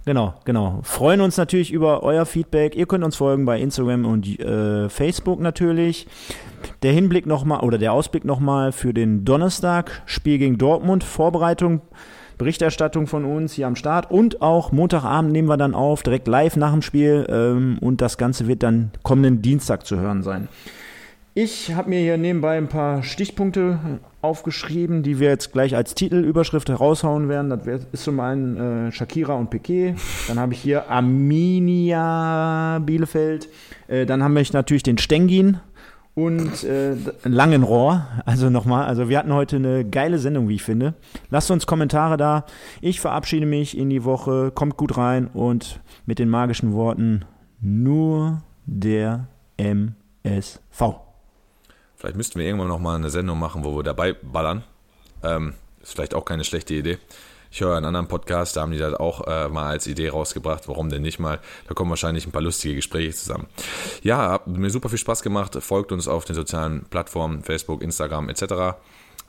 Genau, 0.07 0.35
genau. 0.45 0.79
Freuen 0.83 1.19
uns 1.19 1.35
natürlich 1.35 1.69
über 1.69 2.01
euer 2.01 2.25
Feedback. 2.25 2.77
Ihr 2.77 2.85
könnt 2.85 3.03
uns 3.03 3.17
folgen 3.17 3.43
bei 3.43 3.59
Instagram 3.59 4.05
und 4.05 4.39
äh, 4.39 4.87
Facebook 4.87 5.41
natürlich. 5.41 6.07
Der 6.81 6.93
Hinblick 6.93 7.25
nochmal 7.25 7.59
oder 7.59 7.77
der 7.77 7.91
Ausblick 7.91 8.23
nochmal 8.23 8.71
für 8.71 8.93
den 8.93 9.25
Donnerstag, 9.25 10.03
Spiel 10.05 10.37
gegen 10.37 10.57
Dortmund, 10.57 11.03
Vorbereitung, 11.03 11.81
Berichterstattung 12.37 13.05
von 13.05 13.25
uns 13.25 13.51
hier 13.51 13.67
am 13.67 13.75
Start 13.75 14.09
und 14.09 14.41
auch 14.41 14.71
Montagabend 14.71 15.33
nehmen 15.33 15.49
wir 15.49 15.57
dann 15.57 15.75
auf, 15.75 16.03
direkt 16.03 16.29
live 16.29 16.55
nach 16.55 16.71
dem 16.71 16.83
Spiel 16.83 17.27
ähm, 17.27 17.77
und 17.81 17.99
das 17.99 18.17
Ganze 18.17 18.47
wird 18.47 18.63
dann 18.63 18.91
kommenden 19.03 19.41
Dienstag 19.41 19.85
zu 19.85 19.99
hören 19.99 20.23
sein. 20.23 20.47
Ich 21.39 21.71
habe 21.75 21.91
mir 21.91 21.99
hier 21.99 22.17
nebenbei 22.17 22.57
ein 22.57 22.67
paar 22.67 23.03
Stichpunkte 23.03 23.77
aufgeschrieben, 24.23 25.03
die 25.03 25.19
wir 25.19 25.29
jetzt 25.29 25.53
gleich 25.53 25.75
als 25.75 25.93
Titelüberschrift 25.93 26.67
heraushauen 26.67 27.29
werden. 27.29 27.51
Das 27.51 27.85
ist 27.91 28.05
zum 28.05 28.19
einen 28.19 28.87
äh, 28.87 28.91
Shakira 28.91 29.35
und 29.35 29.51
Piquet. 29.51 29.93
Dann 30.27 30.39
habe 30.39 30.53
ich 30.53 30.59
hier 30.59 30.89
Arminia 30.89 32.79
Bielefeld. 32.83 33.49
Äh, 33.87 34.07
dann 34.07 34.23
habe 34.23 34.41
ich 34.41 34.51
natürlich 34.51 34.81
den 34.81 34.97
Stengin 34.97 35.59
und 36.15 36.63
äh, 36.63 36.95
Langenrohr. 37.23 38.07
Also 38.25 38.49
nochmal, 38.49 38.87
also 38.87 39.07
wir 39.07 39.19
hatten 39.19 39.31
heute 39.31 39.57
eine 39.57 39.85
geile 39.85 40.17
Sendung, 40.17 40.49
wie 40.49 40.55
ich 40.55 40.63
finde. 40.63 40.95
Lasst 41.29 41.51
uns 41.51 41.67
Kommentare 41.67 42.17
da. 42.17 42.45
Ich 42.81 42.99
verabschiede 42.99 43.45
mich 43.45 43.77
in 43.77 43.91
die 43.91 44.03
Woche. 44.03 44.49
Kommt 44.49 44.75
gut 44.75 44.97
rein 44.97 45.27
und 45.27 45.81
mit 46.07 46.17
den 46.17 46.29
magischen 46.29 46.73
Worten 46.73 47.25
nur 47.61 48.41
der 48.65 49.27
MSV. 49.57 51.06
Vielleicht 51.97 52.15
müssten 52.15 52.39
wir 52.39 52.45
irgendwann 52.45 52.67
nochmal 52.67 52.95
eine 52.95 53.09
Sendung 53.09 53.39
machen, 53.39 53.63
wo 53.65 53.75
wir 53.75 53.83
dabei 53.83 54.13
ballern. 54.13 54.63
Ähm, 55.23 55.55
ist 55.81 55.93
vielleicht 55.93 56.13
auch 56.13 56.25
keine 56.25 56.43
schlechte 56.43 56.75
Idee. 56.75 56.99
Ich 57.49 57.61
höre 57.61 57.75
einen 57.75 57.85
anderen 57.85 58.07
Podcast, 58.07 58.55
da 58.55 58.61
haben 58.61 58.71
die 58.71 58.77
das 58.77 58.93
auch 58.93 59.25
äh, 59.25 59.47
mal 59.47 59.67
als 59.67 59.87
Idee 59.87 60.09
rausgebracht. 60.09 60.67
Warum 60.67 60.89
denn 60.89 61.01
nicht 61.01 61.17
mal? 61.17 61.39
Da 61.67 61.73
kommen 61.73 61.89
wahrscheinlich 61.89 62.27
ein 62.27 62.31
paar 62.31 62.41
lustige 62.41 62.75
Gespräche 62.75 63.15
zusammen. 63.15 63.47
Ja, 64.03 64.31
hat 64.33 64.47
mir 64.47 64.69
super 64.69 64.89
viel 64.89 64.97
Spaß 64.97 65.23
gemacht. 65.23 65.57
Folgt 65.61 65.91
uns 65.91 66.07
auf 66.07 66.25
den 66.25 66.35
sozialen 66.35 66.85
Plattformen, 66.85 67.43
Facebook, 67.43 67.81
Instagram 67.81 68.29
etc. 68.29 68.77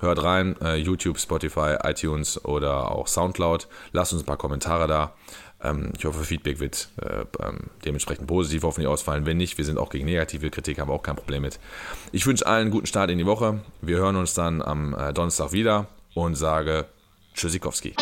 Hört 0.01 0.23
rein, 0.23 0.57
äh, 0.61 0.77
YouTube, 0.77 1.19
Spotify, 1.19 1.77
iTunes 1.85 2.45
oder 2.45 2.91
auch 2.91 3.07
Soundcloud. 3.07 3.69
Lasst 3.93 4.12
uns 4.12 4.23
ein 4.23 4.27
paar 4.27 4.37
Kommentare 4.37 4.87
da. 4.87 5.14
Ähm, 5.63 5.93
ich 5.97 6.05
hoffe, 6.05 6.25
Feedback 6.25 6.61
wird 6.61 6.89
äh, 7.01 7.25
ähm, 7.45 7.71
dementsprechend 7.85 8.27
positiv 8.27 8.63
hoffentlich 8.63 8.89
ausfallen. 8.89 9.27
Wenn 9.27 9.37
nicht, 9.37 9.59
wir 9.59 9.65
sind 9.65 9.79
auch 9.79 9.91
gegen 9.91 10.07
negative 10.07 10.51
Kritik, 10.51 10.79
haben 10.79 10.89
wir 10.89 10.95
auch 10.95 11.03
kein 11.03 11.17
Problem 11.17 11.43
mit. 11.43 11.59
Ich 12.13 12.27
wünsche 12.27 12.47
allen 12.47 12.63
einen 12.63 12.71
guten 12.71 12.87
Start 12.87 13.11
in 13.11 13.19
die 13.19 13.27
Woche. 13.27 13.61
Wir 13.81 13.99
hören 13.99 14.17
uns 14.17 14.35
dann 14.35 14.63
am 14.63 14.95
äh, 14.95 15.13
Donnerstag 15.13 15.53
wieder 15.53 15.87
und 16.15 16.37
sage 16.37 16.87
Tschüssikowski. 17.35 17.95